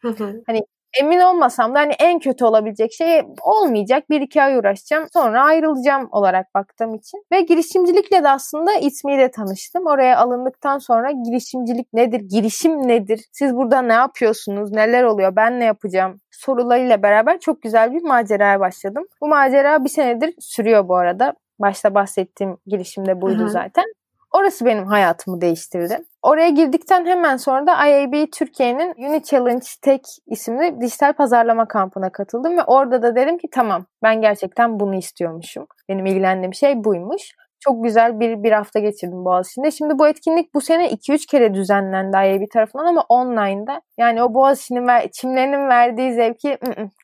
hani 0.47 0.61
emin 1.01 1.21
olmasam 1.21 1.75
da 1.75 1.79
hani 1.79 1.93
en 1.99 2.19
kötü 2.19 2.45
olabilecek 2.45 2.93
şey 2.93 3.23
olmayacak. 3.43 4.11
Bir 4.11 4.21
iki 4.21 4.43
ay 4.43 4.57
uğraşacağım 4.57 5.07
sonra 5.13 5.43
ayrılacağım 5.45 6.09
olarak 6.13 6.55
baktığım 6.55 6.95
için. 6.95 7.25
Ve 7.33 7.41
girişimcilikle 7.41 8.25
de 8.25 8.29
aslında 8.29 8.75
İsmi'yle 8.75 9.31
tanıştım. 9.31 9.87
Oraya 9.87 10.19
alındıktan 10.19 10.79
sonra 10.79 11.11
girişimcilik 11.11 11.93
nedir, 11.93 12.21
girişim 12.21 12.89
nedir, 12.89 13.21
siz 13.33 13.57
burada 13.57 13.83
ne 13.83 13.93
yapıyorsunuz, 13.93 14.73
neler 14.73 15.05
oluyor, 15.05 15.37
ben 15.37 15.61
ne 15.61 15.65
yapacağım 15.65 16.21
sorularıyla 16.39 17.03
beraber 17.03 17.41
çok 17.41 17.63
güzel 17.63 17.93
bir 17.93 18.03
maceraya 18.03 18.61
başladım. 18.61 19.07
Bu 19.21 19.29
macera 19.29 19.85
bir 19.85 19.89
senedir 19.89 20.35
sürüyor 20.41 20.89
bu 20.89 20.97
arada. 20.97 21.35
Başta 21.59 21.95
bahsettiğim 21.95 22.57
girişimde 22.67 23.21
buydu 23.21 23.39
Hı-hı. 23.39 23.51
zaten. 23.51 23.85
Orası 24.33 24.65
benim 24.65 24.87
hayatımı 24.87 25.41
değiştirdi. 25.41 25.99
Oraya 26.23 26.49
girdikten 26.49 27.07
hemen 27.07 27.37
sonra 27.37 27.67
da 27.67 27.87
IAB 27.87 28.31
Türkiye'nin 28.33 28.95
Uni 29.09 29.23
Challenge 29.23 29.67
Tech 29.83 30.03
isimli 30.27 30.81
dijital 30.81 31.13
pazarlama 31.13 31.69
kampına 31.69 32.13
katıldım 32.13 32.57
ve 32.57 32.63
orada 32.65 33.03
da 33.03 33.17
dedim 33.17 33.39
ki 33.39 33.49
tamam 33.53 33.87
ben 34.03 34.21
gerçekten 34.21 34.81
bunu 34.81 34.95
istiyormuşum. 34.95 35.67
Benim 35.89 36.07
ilgilendiğim 36.07 36.55
şey 36.55 36.85
buymuş. 36.85 37.35
Çok 37.61 37.85
güzel 37.85 38.21
bir, 38.21 38.43
bir 38.43 38.53
hafta 38.53 38.79
geçirdim 38.79 39.25
Boğaziçi'nde. 39.25 39.71
Şimdi 39.71 39.99
bu 39.99 40.09
etkinlik 40.09 40.55
bu 40.55 40.61
sene 40.61 40.91
2-3 40.91 41.27
kere 41.27 41.55
düzenlendi 41.55 42.17
IAB 42.17 42.51
tarafından 42.53 42.87
ama 42.87 43.05
online'da. 43.09 43.83
Yani 43.99 44.23
o 44.23 44.35
Boğaziçi'nin 44.35 44.87
ver, 44.87 45.11
çimlerinin 45.13 45.69
verdiği 45.69 46.13
zevki 46.13 46.59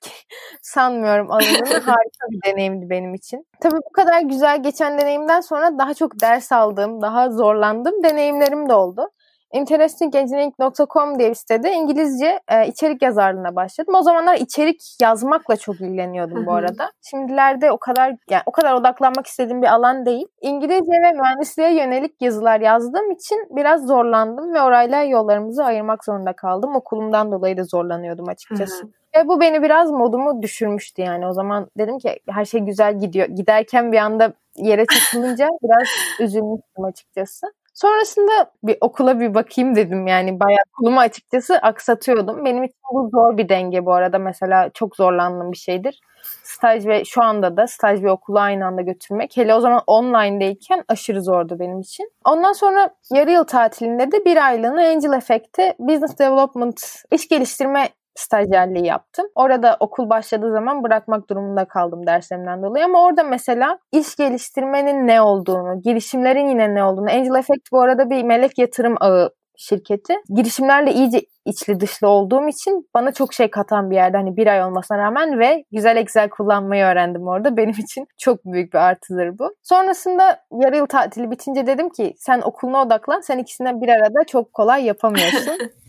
sanmıyorum 0.62 1.31
alındığını 1.31 1.64
harika 1.90 2.27
bir 2.31 2.53
deneyimdi 2.53 2.90
benim 2.90 3.14
için. 3.14 3.47
Tabii 3.61 3.77
bu 3.77 3.93
kadar 3.93 4.21
güzel 4.21 4.62
geçen 4.62 4.99
deneyimden 4.99 5.40
sonra 5.40 5.79
daha 5.79 5.95
çok 5.95 6.21
ders 6.21 6.53
aldığım, 6.53 7.03
daha 7.03 7.31
zorlandığım 7.31 8.03
deneyimlerim 8.03 8.69
de 8.69 8.75
oldu 8.75 9.11
interestingengineering.com 9.55 11.19
diye 11.19 11.31
bir 11.31 11.35
sitede 11.35 11.73
İngilizce 11.73 12.40
e, 12.49 12.67
içerik 12.67 13.03
yazarlığına 13.03 13.57
başladım. 13.57 13.95
O 13.95 14.03
zamanlar 14.03 14.35
içerik 14.35 14.81
yazmakla 15.03 15.57
çok 15.57 15.81
ilgileniyordum 15.81 16.47
bu 16.47 16.53
arada. 16.53 16.90
Şimdilerde 17.11 17.73
o 17.73 17.79
kadar 17.79 18.17
yani 18.31 18.43
o 18.47 18.53
kadar 18.53 18.75
odaklanmak 18.75 19.27
istediğim 19.27 19.62
bir 19.62 19.67
alan 19.67 20.07
değil. 20.07 20.27
İngilizce 20.40 20.93
ve 20.93 21.12
mühendisliğe 21.12 21.75
yönelik 21.75 22.23
yazılar 22.23 22.61
yazdığım 22.61 23.11
için 23.11 23.49
biraz 23.51 23.87
zorlandım 23.87 24.55
ve 24.55 24.62
orayla 24.62 25.03
yollarımızı 25.03 25.64
ayırmak 25.64 26.05
zorunda 26.05 26.33
kaldım. 26.33 26.77
Okulumdan 26.77 27.33
dolayı 27.33 27.57
da 27.57 27.64
zorlanıyordum 27.64 28.29
açıkçası. 28.29 28.87
Ve 29.17 29.29
bu 29.29 29.40
beni 29.40 29.62
biraz 29.62 29.90
modumu 29.90 30.43
düşürmüştü 30.43 31.03
yani. 31.03 31.27
O 31.27 31.33
zaman 31.33 31.67
dedim 31.79 31.99
ki 31.99 32.21
her 32.29 32.45
şey 32.45 32.61
güzel 32.61 32.99
gidiyor. 32.99 33.29
Giderken 33.29 33.93
bir 33.93 33.99
anda 33.99 34.33
yere 34.57 34.87
çakılınca 34.87 35.49
biraz 35.62 35.88
üzülmüştüm 36.21 36.85
açıkçası. 36.85 37.47
Sonrasında 37.74 38.50
bir 38.62 38.76
okula 38.80 39.20
bir 39.20 39.34
bakayım 39.34 39.76
dedim 39.76 40.06
yani 40.06 40.40
bayağı 40.40 40.64
kolumu 40.72 41.00
açıkçası 41.00 41.54
aksatıyordum. 41.56 42.44
Benim 42.44 42.64
için 42.64 42.76
bu 42.92 43.10
zor 43.12 43.37
bir 43.38 43.48
denge 43.48 43.87
bu 43.87 43.92
arada 43.92 44.18
mesela 44.18 44.70
çok 44.74 44.96
zorlandığım 44.96 45.52
bir 45.52 45.56
şeydir. 45.56 46.00
Staj 46.42 46.87
ve 46.87 47.04
şu 47.04 47.22
anda 47.22 47.56
da 47.56 47.66
staj 47.66 48.02
ve 48.02 48.10
okulu 48.10 48.38
aynı 48.38 48.66
anda 48.66 48.82
götürmek. 48.82 49.37
Hele 49.37 49.54
o 49.54 49.60
zaman 49.60 49.82
online'deyken 49.87 50.84
aşırı 50.88 51.22
zordu 51.22 51.58
benim 51.58 51.80
için. 51.80 52.10
Ondan 52.24 52.52
sonra 52.52 52.90
yarı 53.14 53.30
yıl 53.30 53.44
tatilinde 53.44 54.12
de 54.12 54.24
bir 54.24 54.46
aylığına 54.46 54.88
Angel 54.88 55.12
Effect'te 55.12 55.74
Business 55.78 56.18
Development 56.18 56.82
iş 57.12 57.28
geliştirme 57.28 57.88
stajyerliği 58.14 58.87
yaptım. 58.87 59.27
Orada 59.35 59.77
okul 59.81 60.11
başladığı 60.11 60.53
zaman 60.53 60.83
bırakmak 60.83 61.31
durumunda 61.31 61.64
kaldım 61.64 62.07
derslerimden 62.07 62.62
dolayı 62.62 62.85
ama 62.85 63.03
orada 63.03 63.22
mesela 63.22 63.79
iş 63.92 64.16
geliştirmenin 64.16 65.07
ne 65.07 65.20
olduğunu, 65.22 65.83
girişimlerin 65.83 66.48
yine 66.48 66.74
ne 66.74 66.85
olduğunu, 66.85 67.11
Angel 67.11 67.38
Effect 67.38 67.72
bu 67.72 67.81
arada 67.81 68.11
bir 68.11 68.22
melek 68.22 68.59
yatırım 68.59 68.94
ağı 69.00 69.31
şirketi. 69.57 70.14
Girişimlerle 70.29 70.92
iyice 70.92 71.20
içli 71.44 71.81
dışlı 71.81 72.09
olduğum 72.09 72.48
için 72.48 72.88
bana 72.94 73.12
çok 73.12 73.35
şey 73.35 73.50
katan 73.50 73.90
bir 73.90 73.96
yerde 73.96 74.16
hani 74.16 74.37
bir 74.37 74.46
ay 74.46 74.64
olmasına 74.64 74.98
rağmen 74.98 75.38
ve 75.38 75.64
güzel 75.72 75.96
Excel 75.96 76.29
kullanmayı 76.29 76.85
öğrendim 76.85 77.27
orada. 77.27 77.57
Benim 77.57 77.70
için 77.70 78.07
çok 78.18 78.44
büyük 78.44 78.74
bir 78.74 78.79
artıdır 78.79 79.38
bu. 79.38 79.55
Sonrasında 79.62 80.40
yarı 80.62 80.77
yıl 80.77 80.87
tatili 80.87 81.31
bitince 81.31 81.66
dedim 81.66 81.90
ki 81.90 82.14
sen 82.18 82.40
okuluna 82.40 82.83
odaklan 82.83 83.20
sen 83.20 83.38
ikisinden 83.38 83.81
bir 83.81 83.88
arada 83.88 84.24
çok 84.27 84.53
kolay 84.53 84.85
yapamıyorsun. 84.85 85.59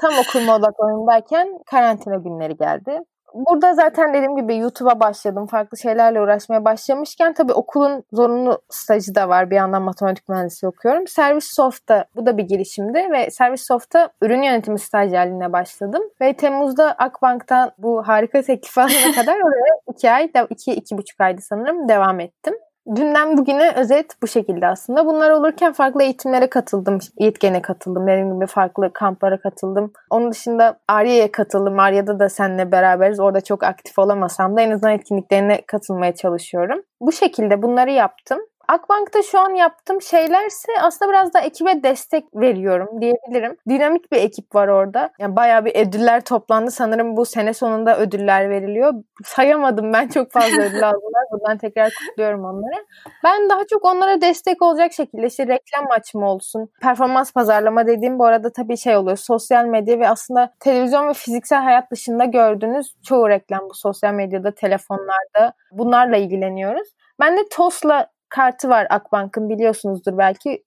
Tam 0.00 0.12
okuluma 0.18 0.56
odaklanayım 0.56 1.06
derken 1.06 1.48
karantina 1.66 2.16
günleri 2.16 2.56
geldi. 2.56 3.00
burada 3.34 3.74
zaten 3.74 4.14
dediğim 4.14 4.36
gibi 4.36 4.56
YouTube'a 4.56 5.00
başladım. 5.00 5.46
Farklı 5.46 5.78
şeylerle 5.78 6.20
uğraşmaya 6.20 6.64
başlamışken 6.64 7.34
tabii 7.34 7.52
okulun 7.52 8.04
zorunlu 8.12 8.62
stajı 8.70 9.14
da 9.14 9.28
var. 9.28 9.50
Bir 9.50 9.56
yandan 9.56 9.82
matematik 9.82 10.28
mühendisi 10.28 10.66
okuyorum. 10.66 11.06
Servis 11.06 11.54
Soft'ta 11.54 12.04
bu 12.16 12.26
da 12.26 12.36
bir 12.38 12.42
girişimdi 12.42 13.08
ve 13.12 13.30
Servis 13.30 13.66
Soft'ta 13.66 14.10
ürün 14.22 14.42
yönetimi 14.42 14.78
stajyerliğine 14.78 15.52
başladım. 15.52 16.02
Ve 16.20 16.32
Temmuz'da 16.32 16.92
Akbank'tan 16.92 17.72
bu 17.78 18.08
harika 18.08 18.42
teklifi 18.42 18.80
alana 18.80 19.12
kadar 19.14 19.36
oraya 19.36 19.80
iki 19.90 20.10
ay, 20.10 20.30
iki, 20.50 20.72
iki 20.72 20.98
buçuk 20.98 21.20
aydı 21.20 21.42
sanırım 21.42 21.88
devam 21.88 22.20
ettim. 22.20 22.54
Dünden 22.94 23.38
bugüne 23.38 23.72
özet 23.76 24.22
bu 24.22 24.26
şekilde 24.26 24.66
aslında. 24.66 25.06
Bunlar 25.06 25.30
olurken 25.30 25.72
farklı 25.72 26.02
eğitimlere 26.02 26.50
katıldım. 26.50 26.98
Yetgen'e 27.18 27.62
katıldım. 27.62 28.06
Dediğim 28.06 28.34
gibi 28.34 28.46
farklı 28.46 28.92
kamplara 28.92 29.40
katıldım. 29.40 29.92
Onun 30.10 30.32
dışında 30.32 30.78
Arya'ya 30.88 31.32
katıldım. 31.32 31.78
Arya'da 31.78 32.18
da 32.18 32.28
seninle 32.28 32.72
beraberiz. 32.72 33.20
Orada 33.20 33.40
çok 33.40 33.64
aktif 33.64 33.98
olamasam 33.98 34.56
da 34.56 34.60
en 34.60 34.70
azından 34.70 34.92
etkinliklerine 34.92 35.60
katılmaya 35.66 36.14
çalışıyorum. 36.14 36.82
Bu 37.00 37.12
şekilde 37.12 37.62
bunları 37.62 37.90
yaptım. 37.90 38.38
Akbank'ta 38.68 39.22
şu 39.22 39.38
an 39.38 39.50
yaptığım 39.50 40.02
şeylerse 40.02 40.72
aslında 40.82 41.12
biraz 41.12 41.34
da 41.34 41.40
ekibe 41.40 41.82
destek 41.82 42.24
veriyorum 42.34 43.00
diyebilirim. 43.00 43.56
Dinamik 43.68 44.12
bir 44.12 44.16
ekip 44.16 44.54
var 44.54 44.68
orada. 44.68 45.10
Yani 45.18 45.36
bayağı 45.36 45.64
bir 45.64 45.74
ödüller 45.86 46.24
toplandı. 46.24 46.70
Sanırım 46.70 47.16
bu 47.16 47.26
sene 47.26 47.54
sonunda 47.54 47.98
ödüller 47.98 48.50
veriliyor. 48.50 48.94
Sayamadım 49.24 49.92
ben 49.92 50.08
çok 50.08 50.32
fazla 50.32 50.62
ödül 50.62 50.82
aldılar. 50.88 51.24
Buradan 51.32 51.58
tekrar 51.58 51.90
kutluyorum 51.90 52.44
onları. 52.44 52.86
Ben 53.24 53.50
daha 53.50 53.60
çok 53.70 53.84
onlara 53.84 54.20
destek 54.20 54.62
olacak 54.62 54.92
şekilde 54.92 55.26
işte 55.26 55.46
reklam 55.46 55.90
açma 55.90 56.32
olsun. 56.32 56.68
Performans 56.82 57.32
pazarlama 57.32 57.86
dediğim 57.86 58.18
bu 58.18 58.24
arada 58.24 58.52
tabii 58.52 58.76
şey 58.76 58.96
oluyor. 58.96 59.16
Sosyal 59.16 59.64
medya 59.64 59.98
ve 59.98 60.08
aslında 60.08 60.52
televizyon 60.60 61.08
ve 61.08 61.12
fiziksel 61.12 61.62
hayat 61.62 61.90
dışında 61.90 62.24
gördüğünüz 62.24 62.94
çoğu 63.02 63.28
reklam 63.28 63.60
bu 63.70 63.74
sosyal 63.74 64.14
medyada, 64.14 64.54
telefonlarda. 64.54 65.52
Bunlarla 65.72 66.16
ilgileniyoruz. 66.16 66.88
Ben 67.20 67.36
de 67.36 67.40
TOS'la 67.50 68.15
kartı 68.28 68.68
var 68.68 68.86
Akbank'ın 68.90 69.48
biliyorsunuzdur 69.48 70.18
belki 70.18 70.64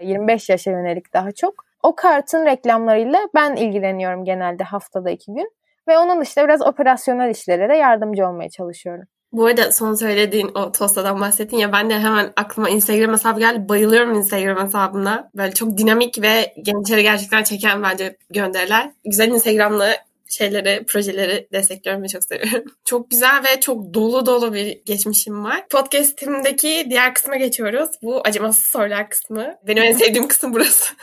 18-25 0.00 0.52
yaşa 0.52 0.70
yönelik 0.70 1.14
daha 1.14 1.32
çok. 1.32 1.64
O 1.82 1.94
kartın 1.96 2.46
reklamlarıyla 2.46 3.18
ben 3.34 3.56
ilgileniyorum 3.56 4.24
genelde 4.24 4.64
haftada 4.64 5.10
iki 5.10 5.32
gün. 5.34 5.52
Ve 5.88 5.98
onun 5.98 6.20
dışında 6.20 6.44
biraz 6.44 6.62
operasyonel 6.62 7.30
işlere 7.30 7.68
de 7.68 7.74
yardımcı 7.74 8.26
olmaya 8.26 8.50
çalışıyorum. 8.50 9.04
Bu 9.32 9.46
arada 9.46 9.72
son 9.72 9.94
söylediğin 9.94 10.50
o 10.54 10.72
Tosta'dan 10.72 11.20
bahsettin 11.20 11.56
ya 11.56 11.72
ben 11.72 11.90
de 11.90 11.98
hemen 11.98 12.32
aklıma 12.36 12.68
Instagram 12.68 13.12
hesabı 13.12 13.40
geldi. 13.40 13.68
Bayılıyorum 13.68 14.14
Instagram 14.14 14.66
hesabına. 14.66 15.30
Böyle 15.34 15.52
çok 15.52 15.78
dinamik 15.78 16.22
ve 16.22 16.54
gençleri 16.62 17.02
gerçekten 17.02 17.42
çeken 17.42 17.82
bence 17.82 18.16
gönderiler. 18.30 18.90
Güzel 19.04 19.28
Instagram'la 19.28 19.88
şeyleri, 20.32 20.84
projeleri 20.86 21.48
destekliyorum 21.52 22.02
ve 22.02 22.08
çok 22.08 22.24
seviyorum. 22.24 22.64
Çok 22.84 23.10
güzel 23.10 23.42
ve 23.44 23.60
çok 23.60 23.94
dolu 23.94 24.26
dolu 24.26 24.54
bir 24.54 24.82
geçmişim 24.86 25.44
var. 25.44 25.68
Podcast'imdeki 25.68 26.86
diğer 26.90 27.14
kısma 27.14 27.36
geçiyoruz. 27.36 27.90
Bu 28.02 28.20
acımasız 28.24 28.66
sorular 28.66 29.10
kısmı. 29.10 29.54
Benim 29.66 29.82
en 29.82 29.92
sevdiğim 29.92 30.28
kısım 30.28 30.52
burası. 30.54 30.94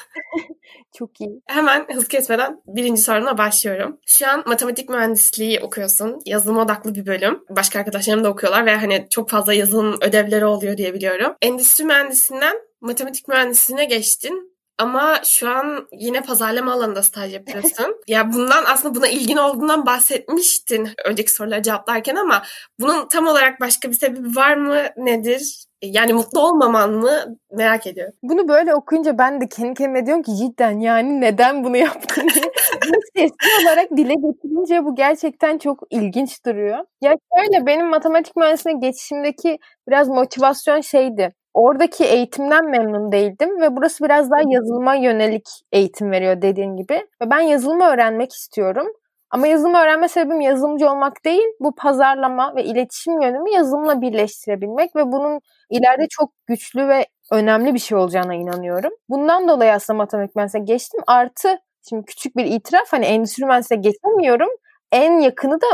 Çok 0.98 1.22
iyi. 1.22 1.42
Hemen 1.46 1.86
hız 1.94 2.08
kesmeden 2.08 2.62
birinci 2.68 3.02
soruna 3.02 3.38
başlıyorum. 3.38 4.00
Şu 4.06 4.28
an 4.30 4.44
matematik 4.46 4.90
mühendisliği 4.90 5.60
okuyorsun. 5.60 6.20
Yazılım 6.26 6.58
odaklı 6.58 6.96
bir 6.96 7.06
bölüm. 7.06 7.44
Başka 7.50 7.80
arkadaşlarım 7.80 8.24
da 8.24 8.30
okuyorlar 8.30 8.66
ve 8.66 8.76
hani 8.76 9.08
çok 9.10 9.30
fazla 9.30 9.54
yazılım 9.54 9.98
ödevleri 10.02 10.46
oluyor 10.46 10.78
diye 10.78 10.94
biliyorum. 10.94 11.36
Endüstri 11.42 11.86
mühendisinden 11.86 12.56
matematik 12.82 13.28
mühendisliğine 13.28 13.86
geçtin. 13.86 14.59
Ama 14.80 15.22
şu 15.24 15.50
an 15.50 15.88
yine 15.92 16.22
pazarlama 16.22 16.74
alanında 16.74 17.04
staj 17.04 17.34
yapıyorsun. 17.34 17.96
ya 18.08 18.34
bundan 18.34 18.64
aslında 18.66 18.96
buna 18.96 19.08
ilgin 19.08 19.38
olduğundan 19.38 19.86
bahsetmiştin 19.86 20.90
önceki 21.06 21.32
soruları 21.32 21.64
cevaplarken 21.64 22.16
ama 22.16 22.44
bunun 22.80 23.08
tam 23.08 23.28
olarak 23.28 23.62
başka 23.62 23.90
bir 23.90 23.96
sebebi 23.96 24.36
var 24.36 24.56
mı? 24.56 24.82
Nedir? 24.98 25.66
Yani 25.82 26.14
mutlu 26.14 26.40
olmaman 26.40 26.92
mı 26.92 27.38
merak 27.52 27.88
ediyorum. 27.88 28.14
Bunu 28.24 28.48
böyle 28.48 28.76
okuyunca 28.76 29.18
ben 29.18 29.42
de 29.42 29.50
kendi 29.50 29.74
kendime 29.74 30.06
diyorum 30.06 30.24
ki 30.24 30.36
cidden 30.36 30.80
yani 30.80 31.22
neden 31.22 31.64
bunu 31.64 31.78
yaptın 31.78 32.28
diye. 32.36 32.52
sesli 33.16 33.68
olarak 33.68 33.92
dile 33.98 34.14
getirince 34.14 34.86
bu 34.86 34.96
gerçekten 34.96 35.58
çok 35.58 35.84
ilginç 35.90 36.46
duruyor. 36.46 36.78
Ya 37.02 37.16
şöyle 37.36 37.66
benim 37.66 37.88
matematik 37.88 38.36
mühendisliğine 38.36 38.80
geçişimdeki 38.80 39.58
biraz 39.88 40.08
motivasyon 40.08 40.82
şeydi 40.82 41.34
oradaki 41.60 42.06
eğitimden 42.06 42.70
memnun 42.70 43.12
değildim 43.12 43.62
ve 43.62 43.76
burası 43.76 44.04
biraz 44.04 44.32
daha 44.32 44.42
yazılıma 44.48 44.96
yönelik 44.96 45.48
eğitim 45.72 46.12
veriyor 46.12 46.42
dediğin 46.42 46.76
gibi. 46.78 46.94
Ve 46.94 47.30
ben 47.32 47.40
yazılımı 47.40 47.86
öğrenmek 47.86 48.34
istiyorum. 48.34 48.88
Ama 49.32 49.48
yazılımı 49.48 49.78
öğrenme 49.78 50.08
sebebim 50.08 50.42
yazılımcı 50.42 50.90
olmak 50.90 51.26
değil, 51.26 51.46
bu 51.60 51.76
pazarlama 51.76 52.56
ve 52.56 52.64
iletişim 52.64 53.22
yönümü 53.22 53.50
yazılımla 53.52 54.02
birleştirebilmek 54.02 54.96
ve 54.96 55.12
bunun 55.12 55.40
ileride 55.70 56.08
çok 56.10 56.32
güçlü 56.48 56.88
ve 56.88 57.06
önemli 57.32 57.74
bir 57.74 57.80
şey 57.80 57.98
olacağına 57.98 58.36
inanıyorum. 58.36 58.92
Bundan 59.10 59.48
dolayı 59.48 59.74
aslında 59.74 59.98
matematik 59.98 60.36
mühendisliğine 60.36 60.66
geçtim. 60.66 61.02
Artı, 61.08 61.58
şimdi 61.90 62.06
küçük 62.06 62.38
bir 62.38 62.46
itiraf, 62.46 62.88
hani 62.92 63.06
endüstri 63.06 63.46
mühendisliğine 63.46 63.90
geçemiyorum. 63.90 64.50
En 64.92 65.20
yakını 65.20 65.62
da 65.62 65.68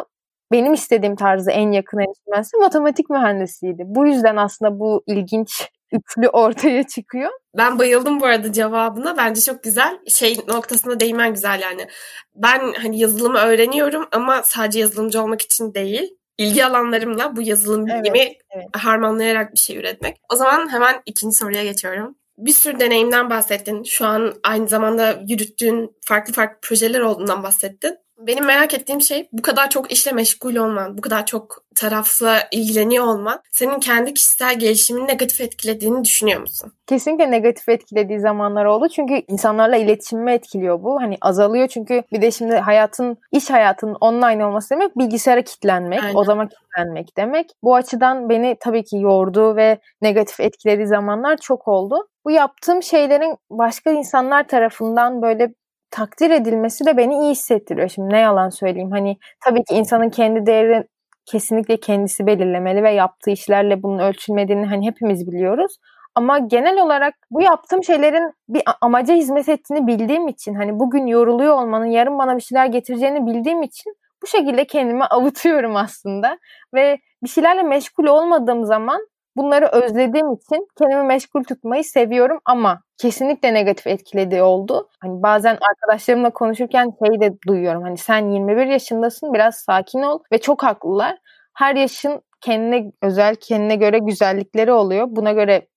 benim 0.52 0.74
istediğim 0.74 1.16
tarzı 1.16 1.52
en 1.52 1.72
yakın 1.72 2.00
endüstri 2.00 2.58
matematik 2.60 3.10
mühendisliğiydi. 3.10 3.84
Bu 3.86 4.08
yüzden 4.08 4.36
aslında 4.36 4.80
bu 4.80 5.04
ilginç 5.08 5.70
üçlü 5.96 6.30
ortaya 6.30 6.88
çıkıyor. 6.88 7.32
Ben 7.58 7.80
bayıldım 7.80 8.22
bu 8.22 8.26
arada 8.26 8.54
cevabına. 8.54 9.18
Bence 9.18 9.42
çok 9.42 9.64
güzel. 9.64 10.00
Şey 10.08 10.38
noktasına 10.48 11.00
değinmen 11.00 11.34
güzel 11.34 11.62
yani. 11.62 11.88
Ben 12.36 12.74
hani 12.74 13.00
yazılımı 13.00 13.38
öğreniyorum 13.38 14.08
ama 14.12 14.44
sadece 14.44 14.80
yazılımcı 14.80 15.22
olmak 15.22 15.42
için 15.42 15.74
değil. 15.74 16.18
İlgi 16.38 16.66
alanlarımla 16.66 17.36
bu 17.36 17.42
yazılım 17.42 17.86
bilgimi 17.86 18.20
evet, 18.20 18.38
evet. 18.56 18.66
harmanlayarak 18.74 19.54
bir 19.54 19.60
şey 19.60 19.78
üretmek. 19.78 20.18
O 20.34 20.36
zaman 20.36 20.72
hemen 20.72 21.02
ikinci 21.06 21.36
soruya 21.36 21.64
geçiyorum. 21.64 22.16
Bir 22.38 22.54
sürü 22.54 22.80
deneyimden 22.80 23.30
bahsettin. 23.30 23.84
Şu 23.84 24.06
an 24.06 24.34
aynı 24.44 24.68
zamanda 24.68 25.20
yürüttüğün 25.28 25.96
farklı 26.06 26.34
farklı 26.34 26.58
projeler 26.62 27.00
olduğundan 27.00 27.44
bahsettin. 27.44 27.98
Benim 28.18 28.46
merak 28.46 28.74
ettiğim 28.74 29.02
şey 29.02 29.28
bu 29.32 29.42
kadar 29.42 29.70
çok 29.70 29.92
işle 29.92 30.12
meşgul 30.12 30.56
olman, 30.56 30.98
bu 30.98 31.02
kadar 31.02 31.26
çok 31.26 31.66
tarafla 31.76 32.40
ilgileniyor 32.52 33.06
olman 33.06 33.42
senin 33.52 33.80
kendi 33.80 34.14
kişisel 34.14 34.60
gelişimini 34.60 35.08
negatif 35.08 35.42
etkilediğini 35.42 36.04
düşünüyor 36.04 36.42
musun? 36.42 36.72
Kesinlikle 36.88 37.32
negatif 37.32 37.70
etkilediği 37.70 38.20
zamanlar 38.20 38.66
oldu. 38.66 38.88
Çünkü 38.90 39.14
insanlarla 39.28 39.76
iletişimimi 39.76 40.32
etkiliyor 40.32 40.84
bu. 40.84 41.02
Hani 41.02 41.18
azalıyor 41.22 41.68
çünkü 41.68 42.04
bir 42.12 42.22
de 42.22 42.32
şimdi 42.32 42.56
hayatın, 42.56 43.18
iş 43.32 43.50
hayatının 43.50 43.96
online 44.02 44.46
olması 44.46 44.70
demek 44.70 44.98
bilgisayara 44.98 45.42
kilitlenmek, 45.42 46.04
Aynen. 46.04 46.16
o 46.16 46.24
zaman 46.24 46.50
kilitlenmek 46.50 47.18
demek. 47.18 47.52
Bu 47.64 47.76
açıdan 47.76 48.30
beni 48.30 48.58
tabii 48.60 48.84
ki 48.84 48.98
yordu 48.98 49.56
ve 49.56 49.78
negatif 50.02 50.40
etkilediği 50.40 50.88
zamanlar 50.88 51.38
çok 51.38 51.68
oldu. 51.68 52.08
Bu 52.26 52.32
yaptığım 52.32 52.84
şeylerin 52.84 53.38
başka 53.50 53.92
insanlar 53.92 54.48
tarafından 54.48 55.22
böyle 55.22 55.54
takdir 55.96 56.30
edilmesi 56.30 56.86
de 56.86 56.98
beni 56.98 57.14
iyi 57.20 57.32
hissettiriyor. 57.32 57.90
Şimdi 57.90 58.14
ne 58.14 58.20
yalan 58.20 58.50
söyleyeyim. 58.50 58.92
Hani 58.92 59.18
tabii 59.46 59.64
ki 59.64 59.76
insanın 59.76 60.10
kendi 60.10 60.46
değeri 60.46 60.88
kesinlikle 61.26 61.78
kendisi 61.78 62.28
belirlemeli 62.28 62.84
ve 62.84 62.92
yaptığı 62.92 63.32
işlerle 63.32 63.84
bunun 63.84 64.00
ölçülmediğini 64.00 64.66
hani 64.66 64.88
hepimiz 64.88 65.28
biliyoruz. 65.28 65.78
Ama 66.16 66.40
genel 66.40 66.82
olarak 66.82 67.14
bu 67.32 67.42
yaptığım 67.42 67.84
şeylerin 67.84 68.32
bir 68.50 68.62
amaca 68.82 69.14
hizmet 69.14 69.50
ettiğini 69.50 69.88
bildiğim 69.88 70.28
için 70.28 70.56
hani 70.56 70.80
bugün 70.80 71.08
yoruluyor 71.08 71.56
olmanın 71.56 71.86
yarın 71.86 72.20
bana 72.20 72.38
bir 72.38 72.42
şeyler 72.42 72.66
getireceğini 72.66 73.26
bildiğim 73.26 73.64
için 73.64 73.94
bu 74.24 74.28
şekilde 74.28 74.68
kendimi 74.68 75.04
avutuyorum 75.10 75.76
aslında 75.76 76.38
ve 76.74 77.00
bir 77.24 77.30
şeylerle 77.30 77.64
meşgul 77.64 78.06
olmadığım 78.06 78.66
zaman 78.66 79.08
Bunları 79.36 79.66
özlediğim 79.66 80.34
için 80.34 80.68
kendimi 80.78 81.04
meşgul 81.04 81.44
tutmayı 81.44 81.84
seviyorum 81.84 82.40
ama 82.46 82.82
kesinlikle 82.98 83.54
negatif 83.54 83.88
etkilediği 83.88 84.44
oldu. 84.44 84.90
Hani 85.00 85.24
bazen 85.24 85.58
arkadaşlarımla 85.70 86.30
konuşurken 86.30 86.94
şey 87.06 87.22
de 87.22 87.38
duyuyorum. 87.48 87.84
Hani 87.84 87.98
sen 87.98 88.30
21 88.30 88.66
yaşındasın 88.66 89.34
biraz 89.34 89.56
sakin 89.56 90.02
ol 90.02 90.20
ve 90.32 90.38
çok 90.38 90.64
haklılar. 90.64 91.18
Her 91.54 91.76
yaşın 91.76 92.22
kendine 92.42 92.92
özel, 93.02 93.36
kendine 93.36 93.76
göre 93.76 94.00
güzellikleri 94.00 94.72
oluyor. 94.72 95.08
Buna 95.10 95.32
göre 95.32 95.68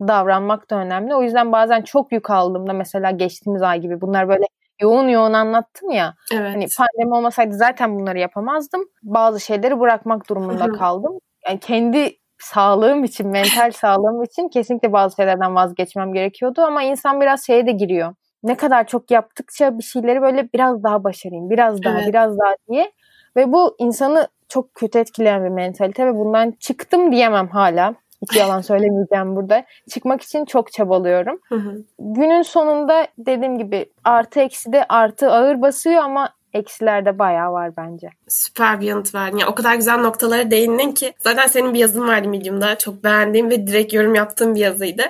davranmak 0.00 0.70
da 0.70 0.76
önemli. 0.76 1.14
O 1.14 1.22
yüzden 1.22 1.52
bazen 1.52 1.82
çok 1.82 2.12
yük 2.12 2.30
aldığımda 2.30 2.72
mesela 2.72 3.10
geçtiğimiz 3.10 3.62
ay 3.62 3.80
gibi 3.80 4.00
bunlar 4.00 4.28
böyle 4.28 4.44
yoğun 4.80 5.08
yoğun 5.08 5.32
anlattım 5.32 5.90
ya. 5.90 6.14
Evet. 6.34 6.54
Hani 6.54 6.66
pandemi 6.78 7.14
olmasaydı 7.14 7.54
zaten 7.54 7.98
bunları 7.98 8.18
yapamazdım. 8.18 8.84
Bazı 9.02 9.40
şeyleri 9.40 9.80
bırakmak 9.80 10.28
durumunda 10.28 10.72
kaldım. 10.72 11.18
Yani 11.48 11.60
kendi 11.60 12.18
sağlığım 12.38 13.04
için, 13.04 13.28
mental 13.28 13.70
sağlığım 13.70 14.22
için 14.22 14.48
kesinlikle 14.48 14.92
bazı 14.92 15.16
şeylerden 15.16 15.54
vazgeçmem 15.54 16.12
gerekiyordu 16.12 16.62
ama 16.62 16.82
insan 16.82 17.20
biraz 17.20 17.46
şeye 17.46 17.66
de 17.66 17.72
giriyor. 17.72 18.14
Ne 18.42 18.56
kadar 18.56 18.86
çok 18.86 19.10
yaptıkça 19.10 19.78
bir 19.78 19.82
şeyleri 19.82 20.22
böyle 20.22 20.48
biraz 20.54 20.82
daha 20.82 21.04
başarayım, 21.04 21.50
biraz 21.50 21.82
daha, 21.82 21.98
evet. 21.98 22.08
biraz 22.08 22.38
daha 22.38 22.54
diye 22.70 22.92
ve 23.36 23.52
bu 23.52 23.76
insanı 23.78 24.28
çok 24.48 24.74
kötü 24.74 24.98
etkileyen 24.98 25.44
bir 25.44 25.48
mentalite 25.48 26.06
ve 26.06 26.14
bundan 26.14 26.54
çıktım 26.60 27.12
diyemem 27.12 27.48
hala. 27.48 27.94
Hiç 28.22 28.36
yalan 28.36 28.60
söylemeyeceğim 28.70 29.36
burada. 29.36 29.64
Çıkmak 29.90 30.22
için 30.22 30.44
çok 30.44 30.72
çabalıyorum. 30.72 31.40
Hı 31.48 31.54
hı. 31.54 31.84
Günün 31.98 32.42
sonunda 32.42 33.06
dediğim 33.18 33.58
gibi 33.58 33.86
artı 34.04 34.40
eksi 34.40 34.72
de 34.72 34.84
artı 34.88 35.30
ağır 35.30 35.62
basıyor 35.62 36.02
ama 36.02 36.30
eksiler 36.52 37.04
de 37.04 37.18
bayağı 37.18 37.52
var 37.52 37.76
bence. 37.76 38.08
Süper 38.28 38.80
bir 38.80 38.86
yanıt 38.86 39.14
verdin. 39.14 39.38
Ya, 39.38 39.48
o 39.48 39.54
kadar 39.54 39.74
güzel 39.74 39.98
noktalara 39.98 40.50
değindin 40.50 40.92
ki. 40.92 41.14
Zaten 41.18 41.46
senin 41.46 41.74
bir 41.74 41.78
yazın 41.78 42.08
vardı 42.08 42.28
Medium'da. 42.28 42.78
Çok 42.78 43.04
beğendiğim 43.04 43.50
ve 43.50 43.66
direkt 43.66 43.92
yorum 43.94 44.14
yaptığım 44.14 44.54
bir 44.54 44.60
yazıydı. 44.60 45.02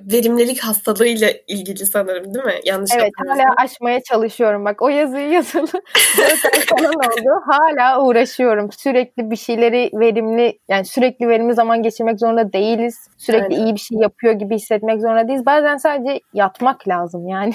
Verimlilik 0.00 0.60
hastalığıyla 0.60 1.30
ilgili 1.48 1.86
sanırım 1.86 2.34
değil 2.34 2.44
mi? 2.44 2.60
Yanlış 2.64 2.90
Evet 2.94 3.12
hala 3.26 3.44
aşmaya 3.56 4.02
çalışıyorum. 4.02 4.64
Bak 4.64 4.82
o 4.82 4.88
yazıyı 4.88 5.28
yazılı 5.28 5.66
4 6.18 6.54
ay 6.54 6.60
falan 6.60 6.94
oldu. 6.94 7.42
Hala 7.46 8.02
uğraşıyorum. 8.02 8.72
Sürekli 8.72 9.30
bir 9.30 9.36
şeyleri 9.36 9.90
verimli 9.94 10.58
yani 10.68 10.84
sürekli 10.84 11.28
verimli 11.28 11.54
zaman 11.54 11.82
geçirmek 11.82 12.20
zorunda 12.20 12.52
değiliz. 12.52 13.08
Sürekli 13.18 13.54
Aynen. 13.54 13.66
iyi 13.66 13.74
bir 13.74 13.80
şey 13.80 13.98
yapıyor 13.98 14.34
gibi 14.34 14.54
hissetmek 14.54 15.00
zorunda 15.00 15.28
değiliz. 15.28 15.46
Bazen 15.46 15.76
sadece 15.76 16.20
yatmak 16.32 16.88
lazım 16.88 17.28
yani. 17.28 17.54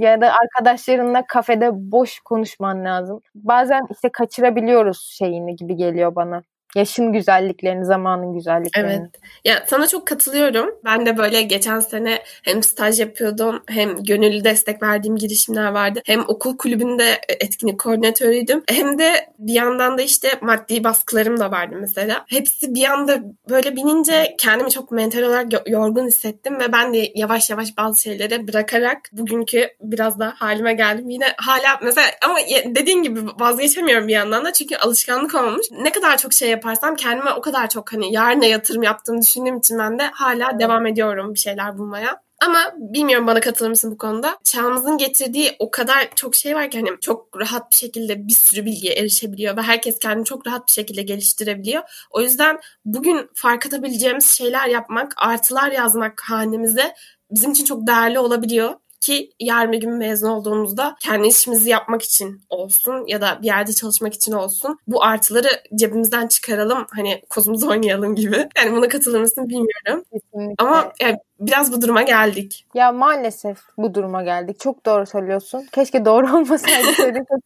Ya 0.00 0.20
da 0.20 0.32
arkadaşlarınla 0.42 1.26
kafede 1.28 1.70
boş 1.72 2.20
konuşman 2.20 2.84
lazım. 2.84 3.20
Bazen 3.34 3.82
işte 3.90 4.08
kaçırabiliyoruz 4.12 5.00
şeyini 5.18 5.56
gibi 5.56 5.76
geliyor 5.76 6.14
bana. 6.14 6.42
Yaşın 6.76 7.12
güzelliklerini, 7.12 7.84
zamanın 7.84 8.34
güzelliklerini. 8.34 8.92
Evet. 8.92 9.10
Ya 9.44 9.64
sana 9.66 9.86
çok 9.86 10.06
katılıyorum. 10.06 10.74
Ben 10.84 11.06
de 11.06 11.16
böyle 11.16 11.42
geçen 11.42 11.80
sene 11.80 12.22
hem 12.42 12.62
staj 12.62 13.00
yapıyordum 13.00 13.62
hem 13.66 14.02
gönüllü 14.02 14.44
destek 14.44 14.82
verdiğim 14.82 15.16
girişimler 15.16 15.66
vardı. 15.66 16.02
Hem 16.04 16.24
okul 16.28 16.56
kulübünde 16.56 17.20
etkinlik 17.28 17.80
koordinatörüydüm. 17.80 18.62
Hem 18.68 18.98
de 18.98 19.28
bir 19.38 19.52
yandan 19.52 19.98
da 19.98 20.02
işte 20.02 20.28
maddi 20.40 20.84
baskılarım 20.84 21.40
da 21.40 21.50
vardı 21.50 21.76
mesela. 21.80 22.24
Hepsi 22.28 22.74
bir 22.74 22.84
anda 22.84 23.20
böyle 23.48 23.76
binince 23.76 24.36
kendimi 24.38 24.70
çok 24.70 24.92
mental 24.92 25.22
olarak 25.22 25.68
yorgun 25.68 26.06
hissettim 26.06 26.60
ve 26.60 26.72
ben 26.72 26.94
de 26.94 27.12
yavaş 27.14 27.50
yavaş 27.50 27.76
bazı 27.76 28.02
şeyleri 28.02 28.48
bırakarak 28.48 28.98
bugünkü 29.12 29.68
biraz 29.80 30.18
da 30.18 30.34
halime 30.36 30.74
geldim. 30.74 31.08
Yine 31.08 31.26
hala 31.36 31.78
mesela 31.82 32.06
ama 32.24 32.38
dediğin 32.64 33.02
gibi 33.02 33.20
vazgeçemiyorum 33.40 34.08
bir 34.08 34.12
yandan 34.12 34.44
da 34.44 34.52
çünkü 34.52 34.76
alışkanlık 34.76 35.34
olmuş. 35.34 35.66
Ne 35.70 35.92
kadar 35.92 36.18
çok 36.18 36.32
şey 36.32 36.57
yaparsam 36.58 36.96
kendime 36.96 37.32
o 37.32 37.40
kadar 37.40 37.68
çok 37.68 37.92
hani 37.92 38.12
yarına 38.12 38.46
yatırım 38.46 38.82
yaptığımı 38.82 39.22
düşündüğüm 39.22 39.58
için 39.58 39.78
ben 39.78 39.98
de 39.98 40.10
hala 40.12 40.58
devam 40.58 40.86
ediyorum 40.86 41.34
bir 41.34 41.38
şeyler 41.38 41.78
bulmaya. 41.78 42.22
Ama 42.46 42.58
bilmiyorum 42.76 43.26
bana 43.26 43.40
katılır 43.40 43.70
mısın 43.70 43.90
bu 43.90 43.98
konuda? 43.98 44.38
Çağımızın 44.44 44.98
getirdiği 44.98 45.56
o 45.58 45.70
kadar 45.70 46.08
çok 46.14 46.34
şey 46.34 46.54
var 46.54 46.70
ki 46.70 46.78
hani 46.78 47.00
çok 47.00 47.40
rahat 47.40 47.70
bir 47.70 47.76
şekilde 47.76 48.28
bir 48.28 48.32
sürü 48.32 48.64
bilgiye 48.64 48.94
erişebiliyor 48.94 49.56
ve 49.56 49.62
herkes 49.62 49.98
kendini 49.98 50.24
çok 50.24 50.46
rahat 50.46 50.68
bir 50.68 50.72
şekilde 50.72 51.02
geliştirebiliyor. 51.02 51.82
O 52.10 52.20
yüzden 52.20 52.60
bugün 52.84 53.30
fark 53.34 53.66
atabileceğimiz 53.66 54.26
şeyler 54.26 54.68
yapmak, 54.68 55.14
artılar 55.16 55.72
yazmak 55.72 56.22
hanemize 56.28 56.94
bizim 57.30 57.50
için 57.50 57.64
çok 57.64 57.86
değerli 57.86 58.18
olabiliyor 58.18 58.74
ki 59.00 59.32
yarın 59.40 59.72
bir 59.72 59.80
gün 59.80 59.92
mezun 59.92 60.28
olduğumuzda 60.28 60.96
kendi 61.00 61.28
işimizi 61.28 61.70
yapmak 61.70 62.02
için 62.02 62.42
olsun 62.50 63.06
ya 63.06 63.20
da 63.20 63.38
bir 63.42 63.46
yerde 63.46 63.72
çalışmak 63.72 64.14
için 64.14 64.32
olsun 64.32 64.78
bu 64.86 65.04
artıları 65.04 65.48
cebimizden 65.74 66.26
çıkaralım 66.26 66.86
hani 66.90 67.22
kozumuzu 67.30 67.68
oynayalım 67.70 68.14
gibi. 68.14 68.48
Yani 68.58 68.76
buna 68.76 68.88
katılır 68.88 69.20
mısın 69.20 69.48
bilmiyorum. 69.48 70.04
Kesinlikle. 70.12 70.54
Ama 70.58 70.92
yani 71.00 71.16
biraz 71.40 71.72
bu 71.72 71.82
duruma 71.82 72.02
geldik. 72.02 72.66
Ya 72.74 72.92
maalesef 72.92 73.58
bu 73.78 73.94
duruma 73.94 74.22
geldik. 74.22 74.60
Çok 74.60 74.86
doğru 74.86 75.06
söylüyorsun. 75.06 75.66
Keşke 75.72 76.04
doğru 76.04 76.26
olmasaydı. 76.36 76.88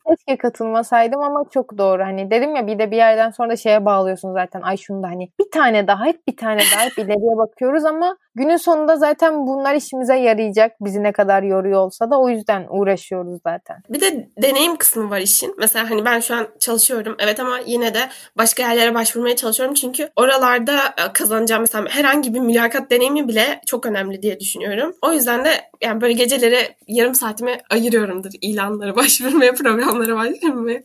Keşke 0.09 0.37
katılmasaydım 0.39 1.21
ama 1.21 1.45
çok 1.51 1.79
doğru. 1.79 2.03
Hani 2.03 2.31
dedim 2.31 2.57
ya 2.57 2.67
bir 2.67 2.79
de 2.79 2.91
bir 2.91 2.97
yerden 2.97 3.31
sonra 3.31 3.51
da 3.51 3.57
şeye 3.57 3.85
bağlıyorsun 3.85 4.33
zaten. 4.33 4.61
Ay 4.61 4.77
şunu 4.77 5.03
da 5.03 5.07
hani 5.07 5.29
bir 5.41 5.51
tane 5.51 5.87
daha 5.87 6.05
hep 6.05 6.27
bir 6.29 6.37
tane 6.37 6.61
daha 6.77 6.85
hep 6.85 6.99
ileriye 6.99 7.37
bakıyoruz 7.37 7.85
ama 7.85 8.17
günün 8.35 8.57
sonunda 8.57 8.97
zaten 8.97 9.47
bunlar 9.47 9.75
işimize 9.75 10.17
yarayacak. 10.17 10.73
Bizi 10.81 11.03
ne 11.03 11.13
kadar 11.13 11.43
yoruyor 11.43 11.81
olsa 11.81 12.11
da 12.11 12.21
o 12.21 12.29
yüzden 12.29 12.67
uğraşıyoruz 12.71 13.41
zaten. 13.47 13.77
Bir 13.89 14.01
de 14.01 14.29
deneyim 14.43 14.77
kısmı 14.77 15.11
var 15.11 15.19
işin. 15.19 15.55
Mesela 15.59 15.91
hani 15.91 16.05
ben 16.05 16.21
şu 16.21 16.35
an 16.35 16.47
çalışıyorum. 16.61 17.17
Evet 17.19 17.41
ama 17.41 17.59
yine 17.67 17.95
de 17.95 18.01
başka 18.39 18.63
yerlere 18.63 18.95
başvurmaya 18.95 19.37
çalışıyorum. 19.37 19.75
Çünkü 19.75 20.09
oralarda 20.17 20.77
e, 20.77 21.13
kazanacağım 21.13 21.61
mesela 21.63 21.85
herhangi 21.89 22.35
bir 22.35 22.41
mülakat 22.41 22.91
deneyimi 22.91 23.29
bile 23.29 23.61
çok 23.67 23.82
çok 23.83 23.93
önemli 23.93 24.23
diye 24.23 24.41
düşünüyorum. 24.41 24.95
O 25.03 25.13
yüzden 25.13 25.45
de 25.45 25.51
yani 25.83 26.01
böyle 26.01 26.13
geceleri 26.13 26.77
yarım 26.89 27.15
saatimi 27.15 27.59
ayırıyorumdur 27.71 28.31
ilanlara 28.41 28.97
başvurmaya, 28.97 29.55
programlara 29.55 30.17
başvurmaya. 30.17 30.83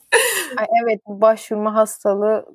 Ay 0.58 0.66
evet 0.84 1.02
başvurma 1.08 1.76
hastalığı 1.76 2.46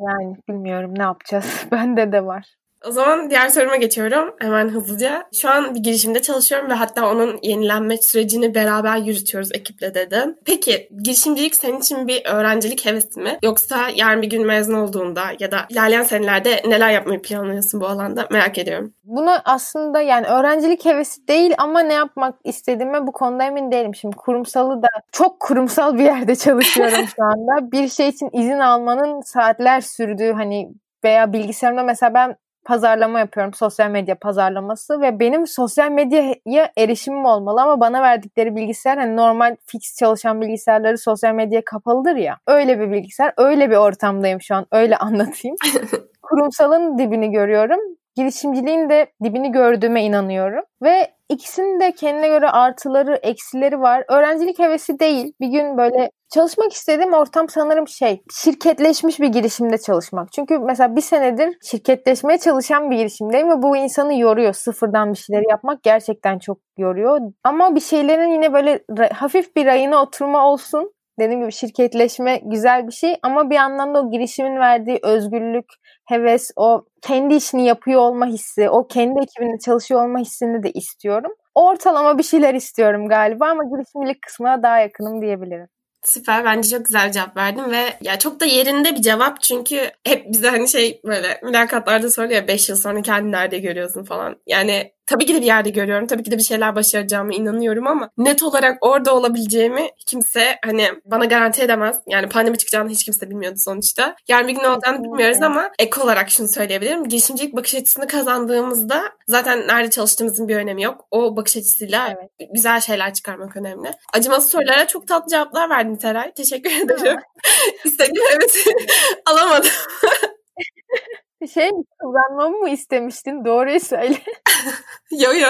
yani 0.00 0.36
bilmiyorum 0.48 0.94
ne 0.96 1.02
yapacağız. 1.02 1.66
Bende 1.72 2.12
de 2.12 2.26
var. 2.26 2.61
O 2.88 2.90
zaman 2.90 3.30
diğer 3.30 3.48
soruma 3.48 3.76
geçiyorum 3.76 4.34
hemen 4.38 4.68
hızlıca. 4.68 5.24
Şu 5.32 5.50
an 5.50 5.74
bir 5.74 5.80
girişimde 5.80 6.22
çalışıyorum 6.22 6.70
ve 6.70 6.74
hatta 6.74 7.10
onun 7.10 7.38
yenilenme 7.42 7.96
sürecini 7.96 8.54
beraber 8.54 8.96
yürütüyoruz 8.96 9.52
ekiple 9.54 9.94
dedim. 9.94 10.36
Peki 10.44 10.88
girişimcilik 11.02 11.56
senin 11.56 11.80
için 11.80 12.08
bir 12.08 12.26
öğrencilik 12.26 12.86
hevesi 12.86 13.20
mi? 13.20 13.38
Yoksa 13.42 13.88
yarın 13.94 14.22
bir 14.22 14.30
gün 14.30 14.46
mezun 14.46 14.74
olduğunda 14.74 15.22
ya 15.38 15.52
da 15.52 15.58
ilerleyen 15.68 16.02
senelerde 16.02 16.62
neler 16.68 16.90
yapmayı 16.90 17.22
planlıyorsun 17.22 17.80
bu 17.80 17.86
alanda 17.86 18.26
merak 18.30 18.58
ediyorum. 18.58 18.94
Bunu 19.04 19.30
aslında 19.44 20.00
yani 20.00 20.26
öğrencilik 20.26 20.84
hevesi 20.84 21.28
değil 21.28 21.54
ama 21.58 21.80
ne 21.80 21.92
yapmak 21.92 22.34
istediğime 22.44 23.06
bu 23.06 23.12
konuda 23.12 23.44
emin 23.44 23.72
değilim. 23.72 23.94
Şimdi 23.94 24.16
kurumsalı 24.16 24.82
da 24.82 24.88
çok 25.12 25.40
kurumsal 25.40 25.94
bir 25.98 26.04
yerde 26.04 26.36
çalışıyorum 26.36 27.06
şu 27.16 27.24
anda. 27.24 27.72
Bir 27.72 27.88
şey 27.88 28.08
için 28.08 28.30
izin 28.32 28.58
almanın 28.58 29.20
saatler 29.20 29.80
sürdüğü 29.80 30.32
hani 30.32 30.68
veya 31.04 31.32
bilgisayarımda 31.32 31.82
mesela 31.82 32.14
ben 32.14 32.36
pazarlama 32.64 33.18
yapıyorum. 33.18 33.54
Sosyal 33.54 33.90
medya 33.90 34.14
pazarlaması 34.18 35.00
ve 35.00 35.20
benim 35.20 35.46
sosyal 35.46 35.90
medyaya 35.90 36.72
erişimim 36.78 37.24
olmalı 37.24 37.62
ama 37.62 37.80
bana 37.80 38.02
verdikleri 38.02 38.56
bilgisayar 38.56 38.98
hani 38.98 39.16
normal 39.16 39.56
fix 39.66 39.96
çalışan 39.98 40.40
bilgisayarları 40.40 40.98
sosyal 40.98 41.34
medyaya 41.34 41.62
kapalıdır 41.64 42.16
ya. 42.16 42.38
Öyle 42.46 42.80
bir 42.80 42.92
bilgisayar, 42.92 43.32
öyle 43.36 43.70
bir 43.70 43.76
ortamdayım 43.76 44.40
şu 44.40 44.54
an. 44.54 44.66
Öyle 44.72 44.96
anlatayım. 44.98 45.56
Kurumsalın 46.22 46.98
dibini 46.98 47.30
görüyorum 47.30 47.80
girişimciliğin 48.14 48.88
de 48.88 49.06
dibini 49.24 49.52
gördüğüme 49.52 50.04
inanıyorum. 50.04 50.64
Ve 50.82 51.14
ikisinin 51.32 51.80
de 51.80 51.92
kendine 51.92 52.28
göre 52.28 52.48
artıları, 52.48 53.14
eksileri 53.22 53.80
var. 53.80 54.04
Öğrencilik 54.08 54.58
hevesi 54.58 54.98
değil. 54.98 55.32
Bir 55.40 55.48
gün 55.48 55.78
böyle 55.78 56.10
çalışmak 56.34 56.72
istediğim 56.72 57.12
ortam 57.12 57.48
sanırım 57.48 57.88
şey, 57.88 58.22
şirketleşmiş 58.32 59.20
bir 59.20 59.28
girişimde 59.28 59.78
çalışmak. 59.78 60.32
Çünkü 60.32 60.58
mesela 60.58 60.96
bir 60.96 61.00
senedir 61.00 61.56
şirketleşmeye 61.70 62.38
çalışan 62.38 62.90
bir 62.90 62.96
girişimdeyim 62.96 63.50
ve 63.50 63.62
bu 63.62 63.76
insanı 63.76 64.18
yoruyor. 64.18 64.52
Sıfırdan 64.52 65.12
bir 65.12 65.18
şeyleri 65.18 65.44
yapmak 65.50 65.82
gerçekten 65.82 66.38
çok 66.38 66.58
yoruyor. 66.78 67.20
Ama 67.44 67.74
bir 67.74 67.80
şeylerin 67.80 68.30
yine 68.30 68.52
böyle 68.52 68.84
hafif 69.12 69.56
bir 69.56 69.66
rayına 69.66 70.02
oturma 70.02 70.46
olsun 70.48 70.92
dediğim 71.18 71.40
gibi 71.40 71.52
şirketleşme 71.52 72.40
güzel 72.44 72.86
bir 72.86 72.92
şey 72.92 73.16
ama 73.22 73.50
bir 73.50 73.54
yandan 73.54 73.94
da 73.94 74.00
o 74.02 74.10
girişimin 74.10 74.56
verdiği 74.56 74.98
özgürlük, 75.02 75.66
heves, 76.04 76.50
o 76.56 76.84
kendi 77.02 77.34
işini 77.34 77.66
yapıyor 77.66 78.00
olma 78.00 78.26
hissi, 78.26 78.70
o 78.70 78.86
kendi 78.86 79.20
ekibinde 79.22 79.58
çalışıyor 79.58 80.04
olma 80.04 80.18
hissini 80.18 80.62
de 80.62 80.70
istiyorum. 80.70 81.32
Ortalama 81.54 82.18
bir 82.18 82.22
şeyler 82.22 82.54
istiyorum 82.54 83.08
galiba 83.08 83.46
ama 83.46 83.64
girişimcilik 83.64 84.22
kısmına 84.22 84.62
daha 84.62 84.78
yakınım 84.78 85.22
diyebilirim. 85.22 85.68
Süper. 86.04 86.44
Bence 86.44 86.68
çok 86.68 86.84
güzel 86.84 87.12
cevap 87.12 87.36
verdin 87.36 87.70
ve 87.70 87.82
ya 88.00 88.18
çok 88.18 88.40
da 88.40 88.44
yerinde 88.44 88.94
bir 88.94 89.02
cevap 89.02 89.40
çünkü 89.40 89.90
hep 90.06 90.32
bize 90.32 90.48
hani 90.48 90.68
şey 90.68 91.00
böyle 91.04 91.40
mülakatlarda 91.42 92.10
soruyor 92.10 92.32
ya 92.32 92.48
5 92.48 92.68
yıl 92.68 92.76
sonra 92.76 93.02
kendini 93.02 93.32
nerede 93.32 93.58
görüyorsun 93.58 94.04
falan. 94.04 94.36
Yani 94.46 94.92
tabii 95.06 95.26
ki 95.26 95.34
de 95.34 95.40
bir 95.40 95.46
yerde 95.46 95.70
görüyorum. 95.70 96.06
Tabii 96.06 96.22
ki 96.22 96.30
de 96.30 96.38
bir 96.38 96.42
şeyler 96.42 96.76
başaracağımı 96.76 97.34
inanıyorum 97.34 97.86
ama 97.86 98.10
net 98.18 98.42
olarak 98.42 98.78
orada 98.80 99.14
olabileceğimi 99.14 99.88
kimse 100.06 100.56
hani 100.64 100.88
bana 101.04 101.24
garanti 101.24 101.62
edemez. 101.62 101.96
Yani 102.08 102.28
pandemi 102.28 102.58
çıkacağını 102.58 102.90
hiç 102.90 103.04
kimse 103.04 103.30
bilmiyordu 103.30 103.58
sonuçta. 103.58 104.16
Yarın 104.28 104.48
bir 104.48 104.52
gün 104.52 104.64
olacağını 104.64 105.04
bilmiyoruz 105.04 105.42
ama 105.42 105.70
ek 105.78 106.00
olarak 106.00 106.30
şunu 106.30 106.48
söyleyebilirim. 106.48 107.08
Girişimcilik 107.08 107.56
bakış 107.56 107.74
açısını 107.74 108.06
kazandığımızda 108.06 109.02
zaten 109.28 109.68
nerede 109.68 109.90
çalıştığımızın 109.90 110.48
bir 110.48 110.56
önemi 110.56 110.82
yok. 110.82 111.06
O 111.10 111.36
bakış 111.36 111.56
açısıyla 111.56 112.08
evet. 112.08 112.50
güzel 112.54 112.80
şeyler 112.80 113.14
çıkarmak 113.14 113.56
önemli. 113.56 113.90
Acımasız 114.12 114.50
sorulara 114.50 114.86
çok 114.86 115.08
tatlı 115.08 115.30
cevaplar 115.30 115.70
verdin 115.70 115.96
Teray. 115.96 116.32
Teşekkür 116.32 116.70
ederim. 116.70 117.20
İstediğim 117.84 118.26
evet 118.32 118.64
alamadım. 119.26 119.70
Şey 121.48 121.70
kıvranmamı 121.98 122.56
mı 122.56 122.70
istemiştin? 122.70 123.44
Doğruyu 123.44 123.80
söyle. 123.80 124.16
yo 125.10 125.32
yo. 125.32 125.48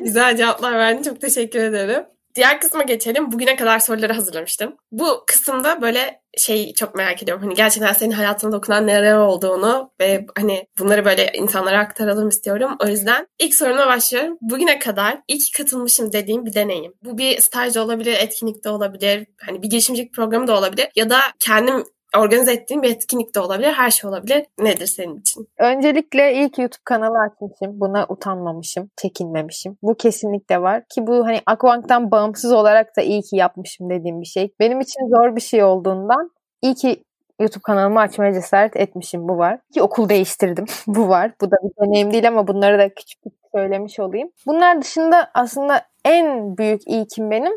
Güzel 0.00 0.36
cevaplar 0.36 0.72
verdin. 0.72 1.02
Çok 1.02 1.20
teşekkür 1.20 1.60
ederim. 1.60 2.04
Diğer 2.34 2.60
kısma 2.60 2.82
geçelim. 2.82 3.32
Bugüne 3.32 3.56
kadar 3.56 3.78
soruları 3.78 4.12
hazırlamıştım. 4.12 4.76
Bu 4.92 5.24
kısımda 5.26 5.82
böyle 5.82 6.20
şey 6.38 6.74
çok 6.74 6.94
merak 6.94 7.22
ediyorum. 7.22 7.44
Hani 7.44 7.54
gerçekten 7.54 7.92
senin 7.92 8.10
hayatında 8.10 8.52
dokunan 8.52 8.86
neler 8.86 9.16
olduğunu 9.16 9.90
ve 10.00 10.26
hani 10.36 10.66
bunları 10.78 11.04
böyle 11.04 11.32
insanlara 11.34 11.78
aktaralım 11.78 12.28
istiyorum. 12.28 12.76
O 12.84 12.86
yüzden 12.86 13.26
ilk 13.38 13.54
soruma 13.54 13.86
başlıyorum. 13.86 14.38
Bugüne 14.40 14.78
kadar 14.78 15.18
ilk 15.28 15.54
katılmışım 15.56 16.12
dediğim 16.12 16.46
bir 16.46 16.54
deneyim. 16.54 16.94
Bu 17.04 17.18
bir 17.18 17.40
staj 17.40 17.76
olabilir, 17.76 18.14
etkinlik 18.20 18.64
de 18.64 18.68
olabilir, 18.68 19.26
hani 19.46 19.62
bir 19.62 19.70
girişimcilik 19.70 20.14
programı 20.14 20.46
da 20.46 20.58
olabilir 20.58 20.88
ya 20.96 21.10
da 21.10 21.20
kendim 21.38 21.84
organize 22.20 22.52
ettiğin 22.52 22.82
bir 22.82 22.90
etkinlik 22.90 23.34
de 23.34 23.40
olabilir. 23.40 23.72
Her 23.72 23.90
şey 23.90 24.10
olabilir. 24.10 24.46
Nedir 24.58 24.86
senin 24.86 25.20
için? 25.20 25.48
Öncelikle 25.58 26.34
ilk 26.34 26.58
YouTube 26.58 26.82
kanalı 26.84 27.18
açmışım. 27.18 27.80
Buna 27.80 28.06
utanmamışım, 28.08 28.90
çekinmemişim. 28.96 29.78
Bu 29.82 29.94
kesinlikle 29.94 30.62
var. 30.62 30.82
Ki 30.94 31.06
bu 31.06 31.26
hani 31.26 31.40
Akbank'tan 31.46 32.10
bağımsız 32.10 32.52
olarak 32.52 32.96
da 32.96 33.02
iyi 33.02 33.22
ki 33.22 33.36
yapmışım 33.36 33.90
dediğim 33.90 34.20
bir 34.20 34.26
şey. 34.26 34.54
Benim 34.60 34.80
için 34.80 35.08
zor 35.08 35.36
bir 35.36 35.40
şey 35.40 35.64
olduğundan 35.64 36.30
iyi 36.62 36.74
ki 36.74 37.04
YouTube 37.40 37.62
kanalımı 37.62 38.00
açmaya 38.00 38.32
cesaret 38.32 38.76
etmişim. 38.76 39.28
Bu 39.28 39.38
var. 39.38 39.58
Ki 39.74 39.82
okul 39.82 40.08
değiştirdim. 40.08 40.64
bu 40.86 41.08
var. 41.08 41.32
Bu 41.40 41.50
da 41.50 41.56
bir 41.62 41.86
deneyim 41.86 42.12
değil 42.12 42.28
ama 42.28 42.48
bunları 42.48 42.78
da 42.78 42.94
küçük 42.94 43.18
söylemiş 43.54 44.00
olayım. 44.00 44.30
Bunlar 44.46 44.82
dışında 44.82 45.30
aslında 45.34 45.82
en 46.04 46.56
büyük 46.56 46.82
ilkim 46.86 47.30
benim 47.30 47.52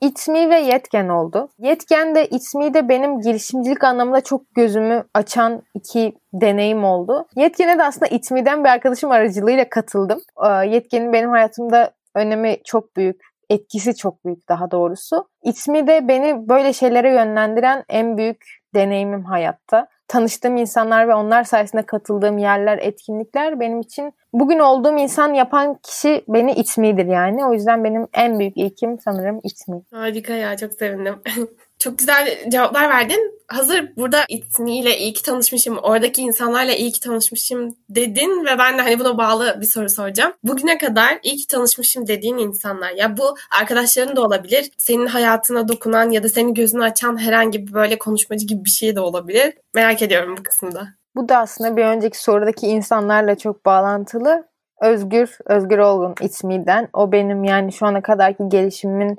İTMI 0.00 0.50
ve 0.50 0.60
Yetken 0.60 1.08
oldu. 1.08 1.48
Yetken 1.58 2.14
de 2.14 2.26
İTMI 2.26 2.74
de 2.74 2.88
benim 2.88 3.20
girişimcilik 3.20 3.84
anlamında 3.84 4.20
çok 4.20 4.54
gözümü 4.54 5.04
açan 5.14 5.62
iki 5.74 6.14
deneyim 6.32 6.84
oldu. 6.84 7.26
Yetken'e 7.36 7.78
de 7.78 7.84
aslında 7.84 8.06
İTMI'den 8.06 8.64
bir 8.64 8.68
arkadaşım 8.68 9.10
aracılığıyla 9.10 9.68
katıldım. 9.68 10.20
Ee, 10.44 10.48
Yetken'in 10.48 11.12
benim 11.12 11.30
hayatımda 11.30 11.90
önemi 12.14 12.56
çok 12.64 12.96
büyük 12.96 13.20
etkisi 13.50 13.96
çok 13.96 14.24
büyük 14.24 14.48
daha 14.48 14.70
doğrusu. 14.70 15.28
İTMI 15.44 15.86
de 15.86 16.08
beni 16.08 16.48
böyle 16.48 16.72
şeylere 16.72 17.12
yönlendiren 17.14 17.84
en 17.88 18.18
büyük 18.18 18.44
deneyimim 18.74 19.24
hayatta 19.24 19.86
tanıştığım 20.10 20.56
insanlar 20.56 21.08
ve 21.08 21.14
onlar 21.14 21.44
sayesinde 21.44 21.82
katıldığım 21.82 22.38
yerler, 22.38 22.78
etkinlikler 22.78 23.60
benim 23.60 23.80
için 23.80 24.12
bugün 24.32 24.58
olduğum 24.58 24.98
insan 24.98 25.34
yapan 25.34 25.78
kişi 25.82 26.24
beni 26.28 26.52
itmidir 26.52 27.06
yani. 27.06 27.46
O 27.46 27.52
yüzden 27.52 27.84
benim 27.84 28.06
en 28.14 28.38
büyük 28.38 28.56
ilkim 28.56 28.98
sanırım 29.04 29.40
itmi. 29.44 29.82
Harika 29.92 30.32
ya 30.32 30.56
çok 30.56 30.72
sevindim. 30.72 31.14
Çok 31.80 31.98
güzel 31.98 32.50
cevaplar 32.50 32.88
verdin. 32.88 33.40
Hazır 33.48 33.96
burada 33.96 34.24
İtni 34.28 34.78
ile 34.78 34.98
iyi 34.98 35.12
ki 35.12 35.22
tanışmışım, 35.22 35.78
oradaki 35.78 36.22
insanlarla 36.22 36.72
iyi 36.72 36.92
ki 36.92 37.00
tanışmışım 37.00 37.76
dedin 37.88 38.44
ve 38.44 38.58
ben 38.58 38.78
de 38.78 38.82
hani 38.82 38.98
buna 38.98 39.18
bağlı 39.18 39.58
bir 39.60 39.66
soru 39.66 39.88
soracağım. 39.88 40.32
Bugüne 40.44 40.78
kadar 40.78 41.18
iyi 41.22 41.36
ki 41.36 41.46
tanışmışım 41.46 42.06
dediğin 42.06 42.38
insanlar 42.38 42.90
ya 42.90 43.16
bu 43.16 43.34
arkadaşların 43.60 44.16
da 44.16 44.22
olabilir, 44.22 44.70
senin 44.78 45.06
hayatına 45.06 45.68
dokunan 45.68 46.10
ya 46.10 46.22
da 46.22 46.28
senin 46.28 46.54
gözünü 46.54 46.84
açan 46.84 47.20
herhangi 47.20 47.66
bir 47.66 47.72
böyle 47.72 47.98
konuşmacı 47.98 48.46
gibi 48.46 48.64
bir 48.64 48.70
şey 48.70 48.96
de 48.96 49.00
olabilir. 49.00 49.54
Merak 49.74 50.02
ediyorum 50.02 50.36
bu 50.38 50.42
kısımda. 50.42 50.88
Bu 51.16 51.28
da 51.28 51.38
aslında 51.38 51.76
bir 51.76 51.84
önceki 51.84 52.22
sorudaki 52.22 52.66
insanlarla 52.66 53.38
çok 53.38 53.66
bağlantılı. 53.66 54.48
Özgür, 54.80 55.38
Özgür 55.46 55.78
Olgun 55.78 56.14
İTMİ'den. 56.20 56.88
O 56.92 57.12
benim 57.12 57.44
yani 57.44 57.72
şu 57.72 57.86
ana 57.86 58.02
kadarki 58.02 58.42
gelişimimin 58.48 59.18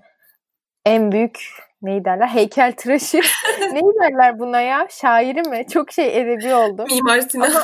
en 0.86 1.12
büyük 1.12 1.40
neyi 1.82 2.06
derler? 2.06 2.28
Heykel 2.28 2.74
tıraşı. 2.78 3.20
neyi 3.74 3.94
derler 4.02 4.40
buna 4.40 4.62
ya? 4.62 4.88
Şairi 4.90 5.50
mi? 5.50 5.66
Çok 5.74 5.92
şey 5.92 6.22
edebi 6.22 6.56
oldu. 6.56 6.86
Mimar 6.92 7.20
Sinan. 7.20 7.50
Ama, 7.50 7.64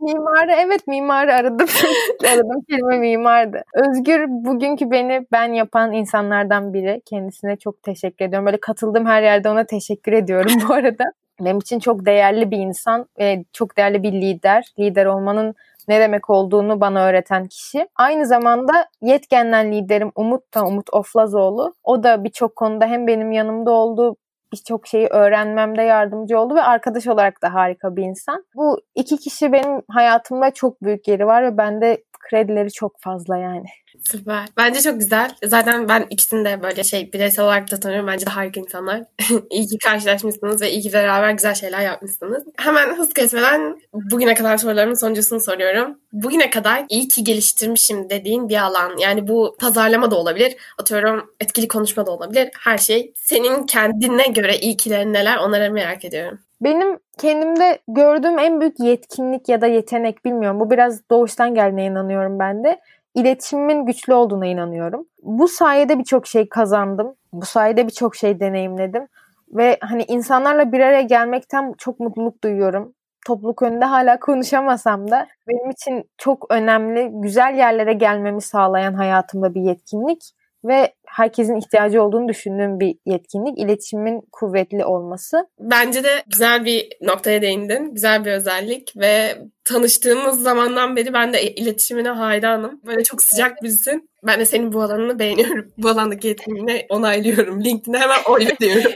mimarı 0.00 0.52
evet 0.52 0.86
mimarı 0.86 1.34
aradım. 1.34 1.68
aradım 2.32 2.60
kelime 2.70 2.98
mimardı. 2.98 3.62
Özgür 3.74 4.24
bugünkü 4.28 4.90
beni 4.90 5.26
ben 5.32 5.52
yapan 5.52 5.92
insanlardan 5.92 6.74
biri. 6.74 7.02
Kendisine 7.04 7.56
çok 7.56 7.82
teşekkür 7.82 8.24
ediyorum. 8.24 8.46
Böyle 8.46 8.60
katıldığım 8.60 9.06
her 9.06 9.22
yerde 9.22 9.48
ona 9.48 9.64
teşekkür 9.64 10.12
ediyorum 10.12 10.52
bu 10.68 10.74
arada. 10.74 11.04
Benim 11.40 11.58
için 11.58 11.78
çok 11.78 12.06
değerli 12.06 12.50
bir 12.50 12.58
insan 12.58 13.06
ve 13.18 13.44
çok 13.52 13.76
değerli 13.76 14.02
bir 14.02 14.12
lider. 14.12 14.64
Lider 14.78 15.06
olmanın 15.06 15.54
ne 15.88 16.00
demek 16.00 16.30
olduğunu 16.30 16.80
bana 16.80 17.06
öğreten 17.06 17.46
kişi. 17.46 17.88
Aynı 17.96 18.26
zamanda 18.26 18.86
Yetken'den 19.02 19.72
liderim 19.72 20.12
Umut 20.14 20.54
da 20.54 20.64
Umut 20.64 20.92
Oflazoğlu. 20.92 21.74
O 21.84 22.02
da 22.02 22.24
birçok 22.24 22.56
konuda 22.56 22.86
hem 22.86 23.06
benim 23.06 23.32
yanımda 23.32 23.70
oldu 23.70 24.16
birçok 24.52 24.86
şeyi 24.86 25.06
öğrenmemde 25.06 25.82
yardımcı 25.82 26.38
oldu 26.38 26.54
ve 26.54 26.62
arkadaş 26.62 27.06
olarak 27.06 27.42
da 27.42 27.54
harika 27.54 27.96
bir 27.96 28.02
insan. 28.02 28.44
Bu 28.54 28.80
iki 28.94 29.16
kişi 29.16 29.52
benim 29.52 29.82
hayatımda 29.90 30.50
çok 30.50 30.82
büyük 30.82 31.08
yeri 31.08 31.26
var 31.26 31.42
ve 31.42 31.56
bende 31.56 32.04
kredileri 32.30 32.72
çok 32.72 32.92
fazla 33.00 33.36
yani. 33.36 33.66
Süper. 34.10 34.46
Bence 34.56 34.80
çok 34.80 35.00
güzel. 35.00 35.30
Zaten 35.44 35.88
ben 35.88 36.06
ikisini 36.10 36.44
de 36.44 36.62
böyle 36.62 36.84
şey 36.84 37.12
bireysel 37.12 37.44
olarak 37.44 37.70
da 37.70 37.80
tanıyorum. 37.80 38.06
Bence 38.06 38.26
de 38.26 38.30
harika 38.30 38.60
insanlar. 38.60 39.02
İyi 39.50 39.66
ki 39.66 39.78
karşılaşmışsınız 39.78 40.60
ve 40.60 40.70
iyi 40.70 40.82
ki 40.82 40.92
beraber 40.92 41.30
güzel 41.30 41.54
şeyler 41.54 41.80
yapmışsınız. 41.80 42.44
Hemen 42.56 42.96
hız 42.96 43.14
kesmeden 43.14 43.80
bugüne 43.92 44.34
kadar 44.34 44.56
sorularımın 44.56 44.94
sonuncusunu 44.94 45.40
soruyorum. 45.40 45.98
Bugüne 46.12 46.50
kadar 46.50 46.84
iyi 46.88 47.08
ki 47.08 47.24
geliştirmişim 47.24 48.10
dediğin 48.10 48.48
bir 48.48 48.56
alan. 48.56 48.96
Yani 48.98 49.28
bu 49.28 49.56
pazarlama 49.60 50.10
da 50.10 50.16
olabilir. 50.16 50.56
Atıyorum 50.78 51.30
etkili 51.40 51.68
konuşma 51.68 52.06
da 52.06 52.10
olabilir. 52.10 52.48
Her 52.60 52.78
şey. 52.78 53.12
Senin 53.16 53.66
kendine 53.66 54.26
göre 54.26 54.56
iyi 54.58 54.76
kilerin 54.76 55.12
neler 55.12 55.36
onları 55.36 55.72
merak 55.72 56.04
ediyorum. 56.04 56.38
Benim 56.60 56.98
kendimde 57.18 57.78
gördüğüm 57.88 58.38
en 58.38 58.60
büyük 58.60 58.80
yetkinlik 58.80 59.48
ya 59.48 59.60
da 59.60 59.66
yetenek 59.66 60.24
bilmiyorum. 60.24 60.60
Bu 60.60 60.70
biraz 60.70 61.10
doğuştan 61.10 61.54
geldiğine 61.54 61.86
inanıyorum 61.86 62.38
ben 62.38 62.64
de 62.64 62.80
iletişimimin 63.16 63.86
güçlü 63.86 64.14
olduğuna 64.14 64.46
inanıyorum. 64.46 65.06
Bu 65.22 65.48
sayede 65.48 65.98
birçok 65.98 66.26
şey 66.26 66.48
kazandım. 66.48 67.14
Bu 67.32 67.46
sayede 67.46 67.86
birçok 67.86 68.16
şey 68.16 68.40
deneyimledim. 68.40 69.08
Ve 69.52 69.78
hani 69.80 70.02
insanlarla 70.02 70.72
bir 70.72 70.80
araya 70.80 71.02
gelmekten 71.02 71.74
çok 71.78 72.00
mutluluk 72.00 72.44
duyuyorum. 72.44 72.94
Topluluk 73.26 73.62
önünde 73.62 73.84
hala 73.84 74.20
konuşamasam 74.20 75.10
da 75.10 75.26
benim 75.48 75.70
için 75.70 76.10
çok 76.18 76.46
önemli, 76.50 77.10
güzel 77.12 77.54
yerlere 77.54 77.92
gelmemi 77.92 78.42
sağlayan 78.42 78.94
hayatımda 78.94 79.54
bir 79.54 79.60
yetkinlik 79.60 80.32
ve 80.64 80.94
herkesin 81.16 81.56
ihtiyacı 81.56 82.02
olduğunu 82.02 82.28
düşündüğüm 82.28 82.80
bir 82.80 82.96
yetkinlik 83.06 83.58
iletişimin 83.58 84.22
kuvvetli 84.32 84.84
olması. 84.84 85.36
Bence 85.60 86.04
de 86.04 86.22
güzel 86.26 86.64
bir 86.64 86.88
noktaya 87.02 87.42
değindin. 87.42 87.94
Güzel 87.94 88.24
bir 88.24 88.32
özellik 88.32 88.96
ve 88.96 89.38
tanıştığımız 89.64 90.42
zamandan 90.42 90.96
beri 90.96 91.12
ben 91.12 91.32
de 91.32 91.54
iletişimine 91.54 92.08
hayranım. 92.08 92.80
Böyle 92.86 93.02
çok 93.02 93.22
sıcak 93.22 93.62
birisin. 93.62 94.10
Ben 94.22 94.40
de 94.40 94.46
senin 94.46 94.72
bu 94.72 94.82
alanını 94.82 95.18
beğeniyorum. 95.18 95.72
Bu 95.78 95.88
alandaki 95.88 96.28
yetkinliğini 96.28 96.86
onaylıyorum. 96.88 97.64
LinkedIn'de 97.64 97.98
hemen 97.98 98.18
oyla 98.28 98.50
diyorum. 98.60 98.92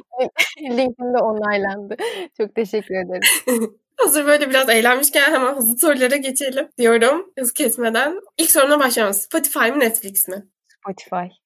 LinkedIn'de 0.63 1.19
onaylandı. 1.19 1.97
Çok 2.37 2.55
teşekkür 2.55 2.95
ederim. 2.95 3.75
Hazır 3.97 4.27
böyle 4.27 4.51
biraz 4.51 4.69
eğlenmişken 4.69 5.33
hemen 5.33 5.55
hızlı 5.55 5.79
sorulara 5.79 6.17
geçelim 6.17 6.69
diyorum. 6.79 7.33
Hız 7.39 7.53
kesmeden. 7.53 8.21
İlk 8.39 8.51
soruna 8.51 8.79
başlayalım. 8.81 9.15
Spotify 9.15 9.71
mı 9.71 9.81
Netflix 9.81 10.29
mi? 10.29 10.45
Spotify. 10.69 11.40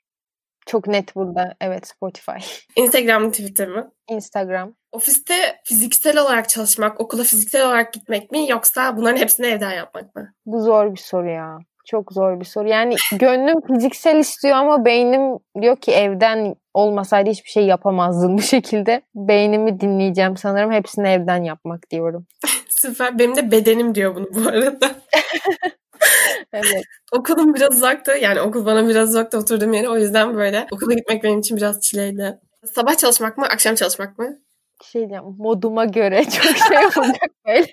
Çok 0.67 0.87
net 0.87 1.17
burada. 1.17 1.55
Evet 1.61 1.87
Spotify. 1.87 2.33
Instagram 2.77 3.23
mı 3.23 3.31
Twitter 3.31 3.69
mı? 3.69 3.93
Instagram. 4.11 4.75
Ofiste 4.93 5.35
fiziksel 5.65 6.19
olarak 6.19 6.49
çalışmak, 6.49 7.01
okula 7.01 7.23
fiziksel 7.23 7.67
olarak 7.67 7.93
gitmek 7.93 8.31
mi 8.31 8.51
yoksa 8.51 8.97
bunların 8.97 9.17
hepsini 9.17 9.47
evden 9.47 9.73
yapmak 9.73 10.17
mı? 10.17 10.35
Bu 10.47 10.61
zor 10.61 10.93
bir 10.93 11.01
soru 11.01 11.31
ya. 11.31 11.59
Çok 11.87 12.13
zor 12.13 12.41
bir 12.41 12.45
soru. 12.45 12.69
Yani 12.69 12.95
gönlüm 13.13 13.61
fiziksel 13.67 14.17
istiyor 14.17 14.57
ama 14.57 14.85
beynim 14.85 15.39
diyor 15.61 15.77
ki 15.77 15.93
evden 15.93 16.55
olmasaydı 16.75 17.31
hiçbir 17.31 17.51
şey 17.51 17.67
yapamazdın 17.67 18.39
bu 18.39 18.43
şekilde. 18.43 19.03
Beynimi 19.15 19.81
dinleyeceğim 19.81 20.37
sanırım. 20.37 20.73
Hepsini 20.73 21.09
evden 21.09 21.43
yapmak 21.43 21.91
diyorum. 21.91 22.27
Süper. 22.69 23.19
Benim 23.19 23.37
de 23.37 23.51
bedenim 23.51 23.95
diyor 23.95 24.15
bunu 24.15 24.27
bu 24.35 24.49
arada. 24.49 24.91
evet. 26.53 26.85
Okulum 27.19 27.55
biraz 27.55 27.75
uzakta. 27.75 28.17
Yani 28.17 28.41
okul 28.41 28.67
bana 28.67 28.89
biraz 28.89 29.09
uzakta 29.09 29.39
oturduğum 29.39 29.73
yere. 29.73 29.89
O 29.89 29.97
yüzden 29.97 30.37
böyle 30.37 30.67
okula 30.73 30.95
gitmek 30.95 31.25
benim 31.25 31.39
için 31.39 31.57
biraz 31.57 31.81
çileydi. 31.81 32.39
Sabah 32.65 32.97
çalışmak 32.97 33.39
mı, 33.39 33.47
akşam 33.47 33.75
çalışmak 33.75 34.19
mı? 34.19 34.39
Şey 34.85 35.01
diyeceğim, 35.01 35.25
moduma 35.39 35.85
göre 35.85 36.25
çok 36.31 36.57
şey 36.57 36.87
olacak 36.87 37.31
böyle. 37.47 37.67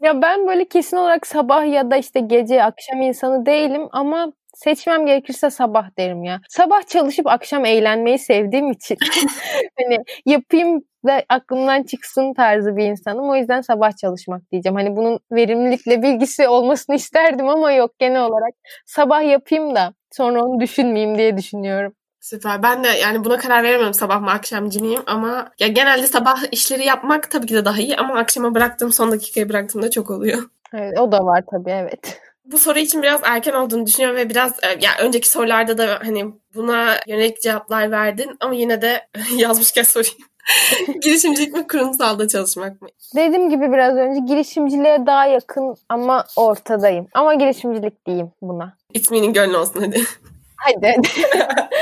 ya 0.00 0.22
ben 0.22 0.46
böyle 0.46 0.68
kesin 0.68 0.96
olarak 0.96 1.26
sabah 1.26 1.72
ya 1.72 1.90
da 1.90 1.96
işte 1.96 2.20
gece, 2.20 2.64
akşam 2.64 3.02
insanı 3.02 3.46
değilim 3.46 3.88
ama 3.92 4.32
seçmem 4.54 5.06
gerekirse 5.06 5.50
sabah 5.50 5.98
derim 5.98 6.24
ya. 6.24 6.40
Sabah 6.48 6.82
çalışıp 6.86 7.26
akşam 7.26 7.64
eğlenmeyi 7.64 8.18
sevdiğim 8.18 8.70
için 8.70 8.96
hani 9.78 9.98
yapayım 10.26 10.82
da 11.06 11.22
aklımdan 11.28 11.82
çıksın 11.82 12.34
tarzı 12.34 12.76
bir 12.76 12.84
insanım. 12.84 13.30
O 13.30 13.36
yüzden 13.36 13.60
sabah 13.60 13.96
çalışmak 13.96 14.52
diyeceğim. 14.52 14.76
Hani 14.76 14.96
bunun 14.96 15.20
verimlilikle 15.32 16.02
bilgisi 16.02 16.48
olmasını 16.48 16.96
isterdim 16.96 17.48
ama 17.48 17.72
yok 17.72 17.98
genel 17.98 18.22
olarak 18.22 18.54
sabah 18.86 19.24
yapayım 19.24 19.74
da 19.74 19.94
sonra 20.10 20.44
onu 20.44 20.60
düşünmeyeyim 20.60 21.18
diye 21.18 21.36
düşünüyorum. 21.36 21.92
Süper. 22.20 22.62
Ben 22.62 22.84
de 22.84 22.88
yani 22.88 23.24
buna 23.24 23.38
karar 23.38 23.62
veremiyorum 23.62 23.94
sabah 23.94 24.20
mı 24.20 24.30
akşamcı 24.30 24.80
mıyım 24.80 25.02
ama 25.06 25.50
ya 25.58 25.68
genelde 25.68 26.06
sabah 26.06 26.42
işleri 26.52 26.86
yapmak 26.86 27.30
tabii 27.30 27.46
ki 27.46 27.54
de 27.54 27.64
daha 27.64 27.78
iyi 27.78 27.96
ama 27.96 28.18
akşama 28.18 28.54
bıraktığım 28.54 28.92
son 28.92 29.12
dakikaya 29.12 29.48
bıraktığımda 29.48 29.90
çok 29.90 30.10
oluyor. 30.10 30.42
Evet, 30.74 30.98
o 30.98 31.12
da 31.12 31.24
var 31.24 31.44
tabii 31.50 31.70
evet. 31.70 32.20
Bu 32.44 32.58
soru 32.58 32.78
için 32.78 33.02
biraz 33.02 33.20
erken 33.24 33.52
olduğunu 33.52 33.86
düşünüyorum 33.86 34.16
ve 34.16 34.30
biraz 34.30 34.52
e, 34.64 34.66
ya 34.66 34.90
önceki 35.00 35.28
sorularda 35.28 35.78
da 35.78 35.98
hani 36.02 36.24
buna 36.54 36.96
yönelik 37.06 37.42
cevaplar 37.42 37.90
verdin 37.90 38.36
ama 38.40 38.54
yine 38.54 38.82
de 38.82 39.08
yazmışken 39.36 39.82
sorayım. 39.82 40.16
Girişimcilik 41.02 41.54
mi 41.54 41.66
kurumsalda 41.66 42.28
çalışmak 42.28 42.82
mı? 42.82 42.88
Dediğim 43.16 43.50
gibi 43.50 43.72
biraz 43.72 43.96
önce 43.96 44.20
girişimciliğe 44.20 45.06
daha 45.06 45.26
yakın 45.26 45.76
ama 45.88 46.24
ortadayım. 46.36 47.06
Ama 47.14 47.34
girişimcilik 47.34 48.06
diyeyim 48.06 48.30
buna. 48.42 48.76
İsminin 48.94 49.32
gönlü 49.32 49.56
olsun 49.56 49.80
hadi. 49.80 50.02
Hadi. 50.56 50.94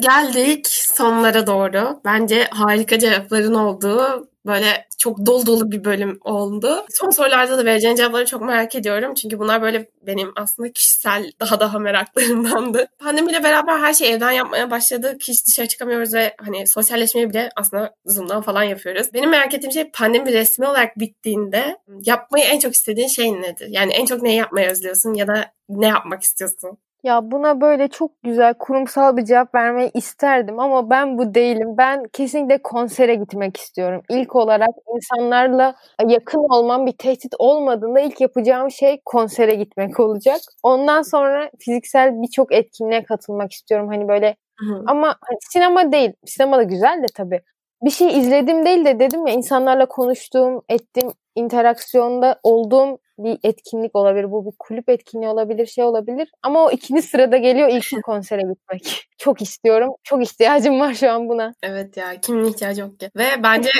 Geldik 0.00 0.66
sonlara 0.68 1.46
doğru. 1.46 2.00
Bence 2.04 2.44
harika 2.50 2.98
cevapların 2.98 3.54
olduğu 3.54 4.28
böyle 4.46 4.86
çok 4.98 5.26
dolu 5.26 5.46
dolu 5.46 5.72
bir 5.72 5.84
bölüm 5.84 6.18
oldu. 6.20 6.86
Son 6.90 7.10
sorularda 7.10 7.58
da 7.58 7.64
vereceğin 7.64 7.96
cevapları 7.96 8.26
çok 8.26 8.42
merak 8.42 8.74
ediyorum. 8.74 9.14
Çünkü 9.14 9.38
bunlar 9.38 9.62
böyle 9.62 9.90
benim 10.02 10.32
aslında 10.36 10.72
kişisel 10.72 11.30
daha 11.40 11.60
daha 11.60 11.78
meraklarımdandı. 11.78 12.86
Pandemiyle 12.98 13.44
beraber 13.44 13.78
her 13.78 13.94
şey 13.94 14.12
evden 14.12 14.30
yapmaya 14.30 14.70
başladık. 14.70 15.22
Hiç 15.28 15.46
dışarı 15.46 15.68
çıkamıyoruz 15.68 16.14
ve 16.14 16.34
hani 16.38 16.66
sosyalleşmeyi 16.66 17.30
bile 17.30 17.48
aslında 17.56 17.94
Zoom'dan 18.06 18.42
falan 18.42 18.62
yapıyoruz. 18.62 19.06
Benim 19.14 19.30
merak 19.30 19.54
ettiğim 19.54 19.72
şey 19.72 19.90
pandemi 19.90 20.32
resmi 20.32 20.66
olarak 20.68 20.98
bittiğinde 20.98 21.78
yapmayı 22.06 22.44
en 22.44 22.58
çok 22.58 22.74
istediğin 22.74 23.08
şey 23.08 23.32
nedir? 23.42 23.66
Yani 23.70 23.92
en 23.92 24.06
çok 24.06 24.22
neyi 24.22 24.36
yapmayı 24.36 24.68
özlüyorsun 24.70 25.14
ya 25.14 25.26
da 25.26 25.52
ne 25.68 25.86
yapmak 25.86 26.22
istiyorsun? 26.22 26.78
Ya 27.02 27.30
buna 27.30 27.60
böyle 27.60 27.88
çok 27.88 28.22
güzel 28.22 28.54
kurumsal 28.54 29.16
bir 29.16 29.24
cevap 29.24 29.54
vermeyi 29.54 29.90
isterdim 29.94 30.60
ama 30.60 30.90
ben 30.90 31.18
bu 31.18 31.34
değilim. 31.34 31.74
Ben 31.78 32.02
kesinlikle 32.12 32.62
konsere 32.62 33.14
gitmek 33.14 33.56
istiyorum. 33.56 34.02
İlk 34.10 34.36
olarak 34.36 34.68
insanlarla 34.94 35.74
yakın 36.08 36.38
olmam 36.38 36.86
bir 36.86 36.92
tehdit 36.92 37.34
olmadığında 37.38 38.00
ilk 38.00 38.20
yapacağım 38.20 38.70
şey 38.70 39.00
konsere 39.04 39.54
gitmek 39.54 40.00
olacak. 40.00 40.40
Ondan 40.62 41.02
sonra 41.02 41.50
fiziksel 41.58 42.22
birçok 42.22 42.52
etkinliğe 42.52 43.04
katılmak 43.04 43.52
istiyorum. 43.52 43.88
Hani 43.88 44.08
böyle 44.08 44.36
Hı. 44.60 44.84
ama 44.86 45.06
hani 45.06 45.38
sinema 45.52 45.92
değil. 45.92 46.12
Sinema 46.26 46.58
da 46.58 46.62
güzel 46.62 47.02
de 47.02 47.06
tabii. 47.14 47.40
Bir 47.82 47.90
şey 47.90 48.18
izledim 48.18 48.64
değil 48.66 48.84
de 48.84 48.98
dedim 49.00 49.26
ya 49.26 49.34
insanlarla 49.34 49.86
konuştuğum, 49.86 50.62
ettiğim 50.68 51.10
interaksiyonda 51.34 52.40
olduğum 52.42 52.98
bir 53.18 53.38
etkinlik 53.42 53.96
olabilir. 53.96 54.30
Bu 54.30 54.46
bir 54.46 54.56
kulüp 54.58 54.88
etkinliği 54.88 55.30
olabilir, 55.30 55.66
şey 55.66 55.84
olabilir. 55.84 56.28
Ama 56.42 56.64
o 56.64 56.70
ikinci 56.70 57.02
sırada 57.02 57.36
geliyor 57.36 57.68
ilk 57.68 58.02
konsere 58.04 58.42
gitmek. 58.42 59.08
Çok 59.18 59.42
istiyorum. 59.42 59.90
Çok 60.04 60.22
ihtiyacım 60.22 60.80
var 60.80 60.94
şu 60.94 61.10
an 61.10 61.28
buna. 61.28 61.54
Evet 61.62 61.96
ya 61.96 62.20
kimin 62.20 62.44
ihtiyacı 62.44 62.80
yok 62.80 63.00
ki. 63.00 63.10
Ve 63.16 63.26
bence 63.42 63.70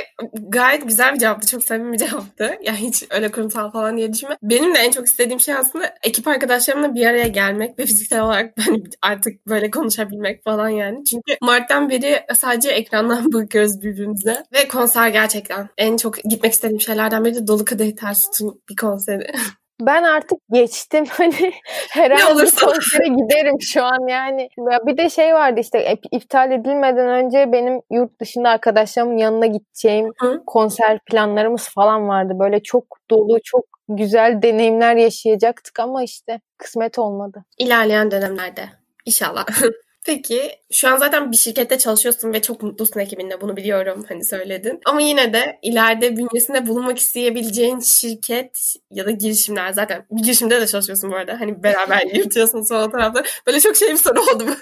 gayet 0.49 0.89
güzel 0.89 1.14
bir 1.14 1.18
cevaptı. 1.18 1.47
Çok 1.47 1.62
samimi 1.62 1.93
bir 1.93 1.99
cevaptı. 1.99 2.53
Yani 2.62 2.78
hiç 2.78 3.05
öyle 3.11 3.30
kurumsal 3.30 3.70
falan 3.70 3.97
diye 3.97 4.12
düşünme. 4.12 4.37
Benim 4.43 4.74
de 4.74 4.78
en 4.78 4.91
çok 4.91 5.07
istediğim 5.07 5.41
şey 5.41 5.55
aslında 5.55 5.95
ekip 6.03 6.28
arkadaşlarımla 6.28 6.95
bir 6.95 7.07
araya 7.07 7.26
gelmek 7.26 7.78
ve 7.78 7.87
fiziksel 7.87 8.20
olarak 8.20 8.59
ben 8.59 8.83
artık 9.03 9.47
böyle 9.47 9.70
konuşabilmek 9.70 10.45
falan 10.45 10.68
yani. 10.68 11.05
Çünkü 11.05 11.37
Mart'tan 11.43 11.91
beri 11.91 12.20
sadece 12.35 12.70
ekrandan 12.70 13.33
bakıyoruz 13.33 13.83
birbirimize. 13.83 14.45
Ve 14.53 14.68
konser 14.68 15.09
gerçekten 15.09 15.68
en 15.78 15.97
çok 15.97 16.16
gitmek 16.24 16.53
istediğim 16.53 16.80
şeylerden 16.80 17.24
biri 17.24 17.35
de 17.35 17.47
Dolu 17.47 17.64
Kadeh 17.64 17.97
Ters 17.97 18.30
Tutun 18.30 18.62
bir 18.68 18.76
konseri. 19.23 19.53
Ben 19.81 20.03
artık 20.03 20.39
geçtim 20.53 21.05
hani 21.11 21.53
herhangi 21.91 22.43
bir 22.43 22.51
konsere 22.51 23.09
giderim 23.09 23.61
şu 23.61 23.85
an 23.85 24.09
yani. 24.09 24.49
Ya 24.70 24.87
bir 24.87 24.97
de 24.97 25.11
şey 25.11 25.35
vardı 25.35 25.61
işte 25.61 25.97
iptal 26.11 26.53
edilmeden 26.53 27.09
önce 27.09 27.53
benim 27.53 27.81
yurt 27.91 28.20
dışında 28.20 28.49
arkadaşlarımın 28.49 29.16
yanına 29.16 29.47
gideceğim 29.47 30.12
Hı? 30.20 30.43
konser 30.47 30.99
planlarımız 31.07 31.68
falan 31.68 32.09
vardı. 32.09 32.33
Böyle 32.39 32.62
çok 32.62 32.85
dolu, 33.11 33.39
çok 33.45 33.64
güzel 33.89 34.43
deneyimler 34.43 34.97
yaşayacaktık 34.97 35.81
ama 35.81 36.03
işte 36.03 36.41
kısmet 36.59 36.99
olmadı. 36.99 37.45
İlerleyen 37.59 38.11
dönemlerde 38.11 38.64
inşallah. 39.07 39.47
Peki 40.05 40.50
şu 40.72 40.88
an 40.88 40.96
zaten 40.96 41.32
bir 41.32 41.36
şirkette 41.36 41.78
çalışıyorsun 41.78 42.32
ve 42.32 42.42
çok 42.42 42.62
mutlusun 42.62 43.00
ekibinde 43.00 43.40
bunu 43.40 43.57
biliyorum 43.57 44.05
hani 44.09 44.24
söyledin. 44.24 44.80
Ama 44.84 45.00
yine 45.00 45.32
de 45.32 45.59
ileride 45.62 46.16
bünyesinde 46.16 46.66
bulunmak 46.66 46.98
isteyebileceğin 46.98 47.80
şirket 47.80 48.74
ya 48.90 49.07
da 49.07 49.11
girişimler 49.11 49.72
zaten 49.72 50.07
bir 50.11 50.22
girişimde 50.22 50.61
de 50.61 50.66
çalışıyorsun 50.66 51.12
bu 51.12 51.16
arada. 51.16 51.40
Hani 51.40 51.62
beraber 51.62 52.00
yürütüyorsun 52.14 52.62
sol 52.62 52.90
tarafta. 52.90 53.22
Böyle 53.46 53.61
çok 53.61 53.76
şey 53.76 53.92
bir 53.92 53.96
soru 53.96 54.20
oldu 54.20 54.46
bu. 54.48 54.55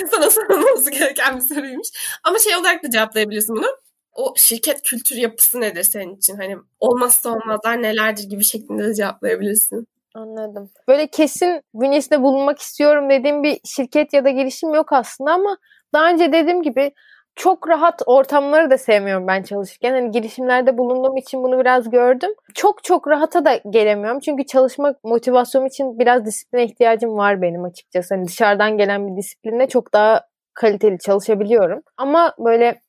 Sana 0.10 0.30
sorulması 0.30 0.90
gereken 0.90 1.36
bir 1.36 1.54
soruymuş. 1.54 1.88
Ama 2.24 2.38
şey 2.38 2.56
olarak 2.56 2.82
da 2.84 2.90
cevaplayabilirsin 2.90 3.56
bunu. 3.56 3.66
O 4.12 4.34
şirket 4.36 4.82
kültür 4.82 5.16
yapısı 5.16 5.60
nedir 5.60 5.82
senin 5.82 6.16
için? 6.16 6.36
Hani 6.36 6.56
olmazsa 6.80 7.30
olmazlar 7.30 7.82
nelerdir 7.82 8.24
gibi 8.24 8.44
şeklinde 8.44 8.84
de 8.88 8.94
cevaplayabilirsin. 8.94 9.86
Anladım. 10.14 10.70
Böyle 10.88 11.06
kesin 11.06 11.62
bünyesinde 11.74 12.22
bulunmak 12.22 12.58
istiyorum 12.58 13.10
dediğim 13.10 13.42
bir 13.42 13.60
şirket 13.64 14.12
ya 14.12 14.24
da 14.24 14.30
girişim 14.30 14.74
yok 14.74 14.92
aslında 14.92 15.32
ama 15.32 15.56
daha 15.94 16.10
önce 16.10 16.32
dediğim 16.32 16.62
gibi 16.62 16.92
çok 17.36 17.68
rahat 17.68 18.02
ortamları 18.06 18.70
da 18.70 18.78
sevmiyorum 18.78 19.26
ben 19.26 19.42
çalışırken. 19.42 19.92
Hani 19.92 20.10
girişimlerde 20.10 20.78
bulunduğum 20.78 21.16
için 21.16 21.42
bunu 21.42 21.60
biraz 21.60 21.90
gördüm. 21.90 22.30
Çok 22.54 22.84
çok 22.84 23.08
rahata 23.08 23.44
da 23.44 23.60
gelemiyorum. 23.70 24.20
Çünkü 24.20 24.46
çalışma 24.46 24.94
motivasyonum 25.04 25.66
için 25.66 25.98
biraz 25.98 26.24
disipline 26.24 26.64
ihtiyacım 26.64 27.16
var 27.16 27.42
benim 27.42 27.64
açıkçası. 27.64 28.14
Hani 28.14 28.26
dışarıdan 28.28 28.78
gelen 28.78 29.06
bir 29.08 29.16
disiplinle 29.16 29.68
çok 29.68 29.92
daha 29.92 30.20
kaliteli 30.54 30.98
çalışabiliyorum. 30.98 31.82
Ama 31.96 32.34
böyle 32.38 32.80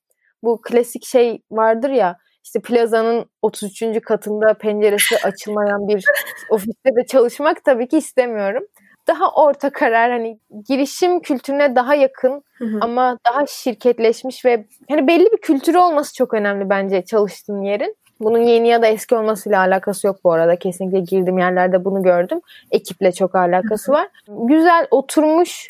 bu 0.43 0.61
klasik 0.61 1.05
şey 1.05 1.41
vardır 1.51 1.89
ya 1.89 2.17
işte 2.43 2.59
plazanın 2.59 3.25
33. 3.41 4.01
katında 4.01 4.53
penceresi 4.53 5.17
açılmayan 5.23 5.87
bir 5.87 6.05
ofiste 6.49 6.95
de 6.95 7.05
çalışmak 7.05 7.63
tabii 7.63 7.87
ki 7.87 7.97
istemiyorum. 7.97 8.63
Daha 9.07 9.31
orta 9.31 9.69
karar 9.69 10.11
hani 10.11 10.39
girişim 10.67 11.19
kültürüne 11.19 11.75
daha 11.75 11.95
yakın 11.95 12.43
hı 12.57 12.65
hı. 12.65 12.77
ama 12.81 13.17
daha 13.27 13.45
şirketleşmiş 13.45 14.45
ve 14.45 14.65
hani 14.89 15.07
belli 15.07 15.31
bir 15.31 15.37
kültürü 15.37 15.77
olması 15.77 16.15
çok 16.15 16.33
önemli 16.33 16.69
bence 16.69 17.05
çalıştığın 17.05 17.61
yerin. 17.61 17.95
Bunun 18.19 18.37
yeni 18.37 18.67
ya 18.67 18.81
da 18.81 18.87
eski 18.87 19.15
olmasıyla 19.15 19.59
alakası 19.59 20.07
yok 20.07 20.19
bu 20.23 20.31
arada. 20.31 20.55
Kesinlikle 20.55 20.99
girdiğim 20.99 21.37
yerlerde 21.37 21.85
bunu 21.85 22.03
gördüm. 22.03 22.41
Ekiple 22.71 23.11
çok 23.11 23.35
alakası 23.35 23.91
var. 23.91 24.07
Güzel 24.27 24.87
oturmuş 24.91 25.69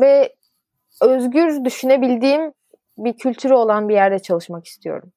ve 0.00 0.34
özgür 1.02 1.64
düşünebildiğim 1.64 2.52
bir 2.98 3.12
kültürü 3.12 3.54
olan 3.54 3.88
bir 3.88 3.94
yerde 3.94 4.18
çalışmak 4.18 4.66
istiyorum. 4.66 5.12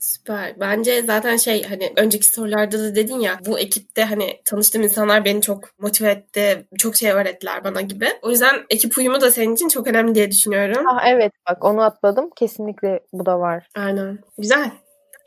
Süper. 0.00 0.60
Bence 0.60 1.02
zaten 1.02 1.36
şey 1.36 1.62
hani 1.62 1.92
önceki 1.96 2.26
sorularda 2.26 2.78
da 2.78 2.94
dedin 2.94 3.20
ya 3.20 3.38
bu 3.46 3.58
ekipte 3.58 4.04
hani 4.04 4.40
tanıştığım 4.44 4.82
insanlar 4.82 5.24
beni 5.24 5.42
çok 5.42 5.78
motive 5.78 6.10
etti. 6.10 6.66
Çok 6.78 6.96
şey 6.96 7.10
öğrettiler 7.10 7.64
bana 7.64 7.80
gibi. 7.80 8.08
O 8.22 8.30
yüzden 8.30 8.64
ekip 8.70 8.98
uyumu 8.98 9.20
da 9.20 9.30
senin 9.30 9.54
için 9.54 9.68
çok 9.68 9.86
önemli 9.86 10.14
diye 10.14 10.30
düşünüyorum. 10.30 10.84
Ah, 10.88 11.02
evet 11.06 11.32
bak 11.50 11.64
onu 11.64 11.82
atladım. 11.82 12.30
Kesinlikle 12.36 13.00
bu 13.12 13.26
da 13.26 13.40
var. 13.40 13.68
Aynen. 13.76 14.18
Güzel. 14.38 14.70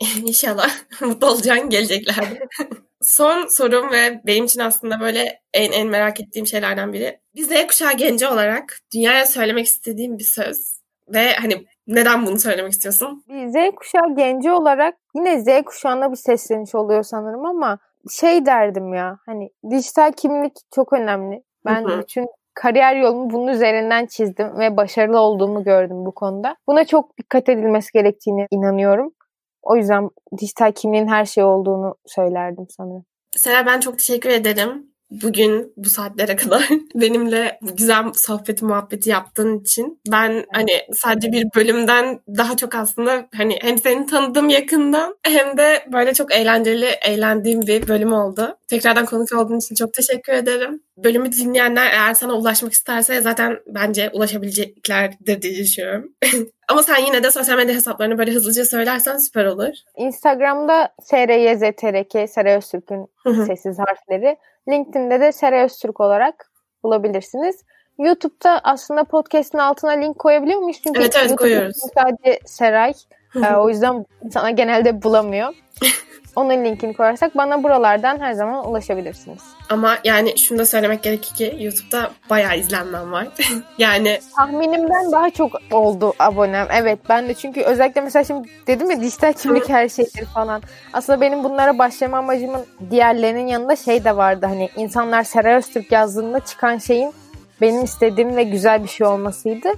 İnşallah 0.26 0.70
mutlu 1.00 1.26
olacaksın 1.26 1.70
geleceklerde. 1.70 2.40
Son 3.02 3.46
sorum 3.46 3.92
ve 3.92 4.20
benim 4.26 4.44
için 4.44 4.60
aslında 4.60 5.00
böyle 5.00 5.40
en 5.52 5.72
en 5.72 5.88
merak 5.88 6.20
ettiğim 6.20 6.46
şeylerden 6.46 6.92
biri. 6.92 7.20
Bir 7.34 7.42
Z 7.42 7.66
kuşağı 7.66 7.92
genci 7.92 8.26
olarak 8.26 8.78
dünyaya 8.94 9.26
söylemek 9.26 9.66
istediğim 9.66 10.18
bir 10.18 10.24
söz 10.24 10.80
ve 11.08 11.34
hani 11.34 11.66
neden 11.86 12.26
bunu 12.26 12.38
söylemek 12.38 12.72
istiyorsun? 12.72 13.24
Bir 13.28 13.48
Z 13.48 13.74
kuşağı 13.76 14.16
genci 14.16 14.50
olarak 14.50 14.94
yine 15.14 15.40
Z 15.40 15.64
kuşağına 15.64 16.10
bir 16.12 16.16
sesleniş 16.16 16.74
oluyor 16.74 17.02
sanırım 17.02 17.46
ama 17.46 17.78
şey 18.10 18.46
derdim 18.46 18.94
ya 18.94 19.18
hani 19.26 19.50
dijital 19.70 20.12
kimlik 20.12 20.52
çok 20.74 20.92
önemli. 20.92 21.42
Ben 21.66 21.84
Hı-hı. 21.84 22.02
bütün 22.02 22.26
kariyer 22.54 22.96
yolumu 22.96 23.30
bunun 23.30 23.46
üzerinden 23.46 24.06
çizdim 24.06 24.58
ve 24.58 24.76
başarılı 24.76 25.18
olduğumu 25.18 25.64
gördüm 25.64 26.06
bu 26.06 26.14
konuda. 26.14 26.56
Buna 26.66 26.84
çok 26.84 27.18
dikkat 27.18 27.48
edilmesi 27.48 27.92
gerektiğini 27.92 28.46
inanıyorum. 28.50 29.14
O 29.62 29.76
yüzden 29.76 30.08
dijital 30.38 30.72
kimliğin 30.72 31.06
her 31.06 31.24
şey 31.24 31.44
olduğunu 31.44 31.94
söylerdim 32.06 32.66
sanırım. 32.70 33.04
Sera 33.36 33.66
ben 33.66 33.80
çok 33.80 33.98
teşekkür 33.98 34.30
ederim 34.30 34.93
bugün 35.22 35.72
bu 35.76 35.88
saatlere 35.88 36.36
kadar 36.44 36.68
benimle 36.94 37.58
güzel 37.62 38.04
sohbeti 38.14 38.64
muhabbeti 38.64 39.10
yaptığın 39.10 39.60
için 39.60 40.00
ben 40.12 40.44
hani 40.52 40.72
sadece 40.92 41.32
bir 41.32 41.46
bölümden 41.56 42.20
daha 42.28 42.56
çok 42.56 42.74
aslında 42.74 43.26
hani 43.36 43.58
hem 43.60 43.78
seni 43.78 44.06
tanıdım 44.06 44.48
yakından 44.48 45.16
hem 45.22 45.58
de 45.58 45.84
böyle 45.92 46.14
çok 46.14 46.34
eğlenceli 46.34 46.86
eğlendiğim 46.86 47.62
bir 47.62 47.88
bölüm 47.88 48.12
oldu. 48.12 48.58
Tekrardan 48.68 49.06
konuk 49.06 49.32
olduğun 49.32 49.58
için 49.58 49.74
çok 49.74 49.94
teşekkür 49.94 50.32
ederim. 50.32 50.82
Bölümü 50.96 51.32
dinleyenler 51.32 51.86
eğer 51.86 52.14
sana 52.14 52.32
ulaşmak 52.32 52.72
isterse 52.72 53.20
zaten 53.20 53.58
bence 53.66 54.10
ulaşabileceklerdir 54.12 55.42
diye 55.42 55.56
düşünüyorum. 55.56 56.12
Ama 56.68 56.82
sen 56.82 57.06
yine 57.06 57.22
de 57.22 57.30
sosyal 57.30 57.56
medya 57.56 57.74
hesaplarını 57.74 58.18
böyle 58.18 58.32
hızlıca 58.32 58.64
söylersen 58.64 59.18
süper 59.18 59.44
olur. 59.44 59.74
Instagram'da 59.96 60.88
SRYZTRK, 61.02 62.30
Seray 62.30 62.56
Öztürk'ün 62.56 63.06
sessiz 63.46 63.78
harfleri. 63.78 64.36
LinkedIn'de 64.68 65.20
de 65.20 65.32
Seray 65.32 65.64
Öztürk 65.64 66.00
olarak 66.00 66.50
bulabilirsiniz. 66.82 67.62
YouTube'da 67.98 68.60
aslında 68.64 69.04
podcast'in 69.04 69.58
altına 69.58 69.90
link 69.90 70.18
koyabiliyor 70.18 70.60
muyuz? 70.60 70.80
Çünkü 70.82 71.00
evet 71.00 71.16
evet 71.20 71.36
koyuyoruz. 71.36 71.76
Sadece 71.94 72.40
Seray. 72.46 72.92
ee, 73.36 73.54
o 73.54 73.68
yüzden 73.68 74.06
sana 74.32 74.50
genelde 74.50 75.02
bulamıyor. 75.02 75.54
Onun 76.36 76.64
linkini 76.64 76.94
koyarsak 76.94 77.36
bana 77.36 77.62
buralardan 77.62 78.20
her 78.20 78.32
zaman 78.32 78.68
ulaşabilirsiniz. 78.68 79.42
Ama 79.70 79.98
yani 80.04 80.38
şunu 80.38 80.58
da 80.58 80.66
söylemek 80.66 81.02
gerekir 81.02 81.34
ki 81.34 81.56
YouTube'da 81.60 82.10
bayağı 82.30 82.58
izlenmem 82.58 83.12
var. 83.12 83.28
yani 83.78 84.20
tahminimden 84.36 85.12
daha 85.12 85.30
çok 85.30 85.52
oldu 85.70 86.12
abonem. 86.18 86.68
Evet 86.72 86.98
ben 87.08 87.28
de 87.28 87.34
çünkü 87.34 87.62
özellikle 87.62 88.00
mesela 88.00 88.24
şimdi 88.24 88.48
dedim 88.66 88.90
ya 88.90 89.00
dijital 89.00 89.32
kimlik 89.32 89.68
her 89.68 89.88
şeydir 89.88 90.24
falan. 90.24 90.62
Aslında 90.92 91.20
benim 91.20 91.44
bunlara 91.44 91.78
başlama 91.78 92.18
amacımın 92.18 92.66
diğerlerinin 92.90 93.46
yanında 93.46 93.76
şey 93.76 94.04
de 94.04 94.16
vardı. 94.16 94.46
Hani 94.46 94.68
insanlar 94.76 95.22
Seray 95.22 95.54
Öztürk 95.54 95.92
yazdığında 95.92 96.40
çıkan 96.40 96.78
şeyin 96.78 97.12
benim 97.60 97.84
istediğim 97.84 98.36
ve 98.36 98.42
güzel 98.44 98.82
bir 98.82 98.88
şey 98.88 99.06
olmasıydı. 99.06 99.68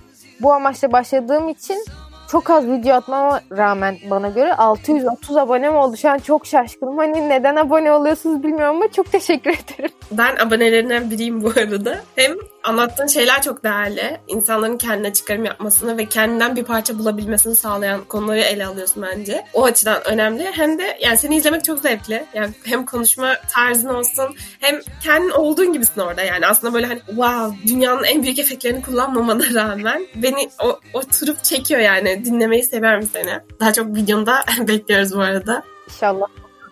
bu 0.40 0.52
amaçla 0.52 0.92
başladığım 0.92 1.48
için 1.48 1.84
çok 2.30 2.50
az 2.50 2.66
video 2.66 2.94
atmama 2.94 3.40
rağmen 3.56 3.96
bana 4.10 4.28
göre 4.28 4.54
630 4.54 5.36
abonem 5.36 5.76
oldu. 5.76 5.96
Şu 5.96 6.10
an 6.10 6.18
çok 6.18 6.46
şaşkınım. 6.46 6.98
Hani 6.98 7.28
neden 7.28 7.56
abone 7.56 7.92
oluyorsunuz 7.92 8.42
bilmiyorum 8.42 8.76
ama 8.76 8.92
çok 8.92 9.12
teşekkür 9.12 9.50
ederim. 9.50 9.90
Ben 10.12 10.36
abonelerinden 10.36 11.10
biriyim 11.10 11.42
bu 11.42 11.48
arada. 11.48 11.98
Hem 12.16 12.32
anlattığın 12.66 13.06
şeyler 13.06 13.42
çok 13.42 13.64
değerli. 13.64 14.20
İnsanların 14.28 14.78
kendine 14.78 15.12
çıkarım 15.12 15.44
yapmasını 15.44 15.98
ve 15.98 16.06
kendinden 16.06 16.56
bir 16.56 16.64
parça 16.64 16.98
bulabilmesini 16.98 17.56
sağlayan 17.56 18.04
konuları 18.04 18.40
ele 18.40 18.66
alıyorsun 18.66 19.02
bence. 19.02 19.44
O 19.54 19.64
açıdan 19.64 20.02
önemli. 20.04 20.44
Hem 20.52 20.78
de 20.78 20.98
yani 21.00 21.18
seni 21.18 21.36
izlemek 21.36 21.64
çok 21.64 21.78
zevkli. 21.78 22.24
Yani 22.34 22.50
hem 22.64 22.86
konuşma 22.86 23.34
tarzın 23.54 23.88
olsun 23.88 24.36
hem 24.60 24.80
kendin 25.02 25.30
olduğun 25.30 25.72
gibisin 25.72 26.00
orada. 26.00 26.22
Yani 26.22 26.46
aslında 26.46 26.74
böyle 26.74 26.86
hani 26.86 27.00
wow 27.06 27.66
dünyanın 27.66 28.04
en 28.04 28.22
büyük 28.22 28.38
efektlerini 28.38 28.82
kullanmamana 28.82 29.44
rağmen 29.54 30.06
beni 30.14 30.50
o, 30.64 30.80
oturup 30.94 31.44
çekiyor 31.44 31.80
yani. 31.80 32.24
Dinlemeyi 32.24 32.64
seviyorum 32.64 33.08
seni. 33.12 33.40
Daha 33.60 33.72
çok 33.72 33.96
videonda 33.96 34.44
bekliyoruz 34.68 35.16
bu 35.16 35.20
arada. 35.20 35.62
İnşallah 35.88 36.26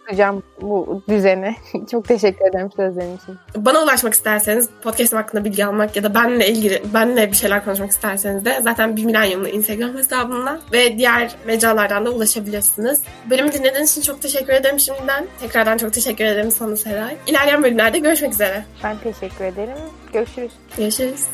tutacağım 0.04 0.42
bu 0.60 1.02
düzeni. 1.08 1.56
Çok 1.90 2.08
teşekkür 2.08 2.46
ederim 2.50 2.70
sözlerin 2.76 3.16
için. 3.16 3.38
Bana 3.56 3.82
ulaşmak 3.82 4.14
isterseniz, 4.14 4.68
podcast'im 4.82 5.18
hakkında 5.18 5.44
bilgi 5.44 5.66
almak 5.66 5.96
ya 5.96 6.02
da 6.02 6.14
benle 6.14 6.48
ilgili, 6.48 6.82
benle 6.94 7.30
bir 7.30 7.36
şeyler 7.36 7.64
konuşmak 7.64 7.90
isterseniz 7.90 8.44
de 8.44 8.60
zaten 8.62 8.96
bir 8.96 9.04
milenyumlu 9.04 9.48
Instagram 9.48 9.96
hesabımla 9.96 10.60
ve 10.72 10.98
diğer 10.98 11.34
mecralardan 11.46 12.06
da 12.06 12.10
ulaşabilirsiniz. 12.10 13.00
Bölümü 13.30 13.52
dinlediğiniz 13.52 13.90
için 13.90 14.02
çok 14.02 14.22
teşekkür 14.22 14.52
ederim 14.52 14.80
şimdiden. 14.80 15.26
Tekrardan 15.40 15.76
çok 15.76 15.92
teşekkür 15.92 16.24
ederim 16.24 16.50
sana 16.50 16.76
Seray. 16.76 17.16
İlerleyen 17.26 17.62
bölümlerde 17.62 17.98
görüşmek 17.98 18.32
üzere. 18.32 18.64
Ben 18.84 18.96
teşekkür 18.98 19.44
ederim. 19.44 19.76
Görüşürüz. 20.12 20.52
Görüşürüz. 20.76 21.24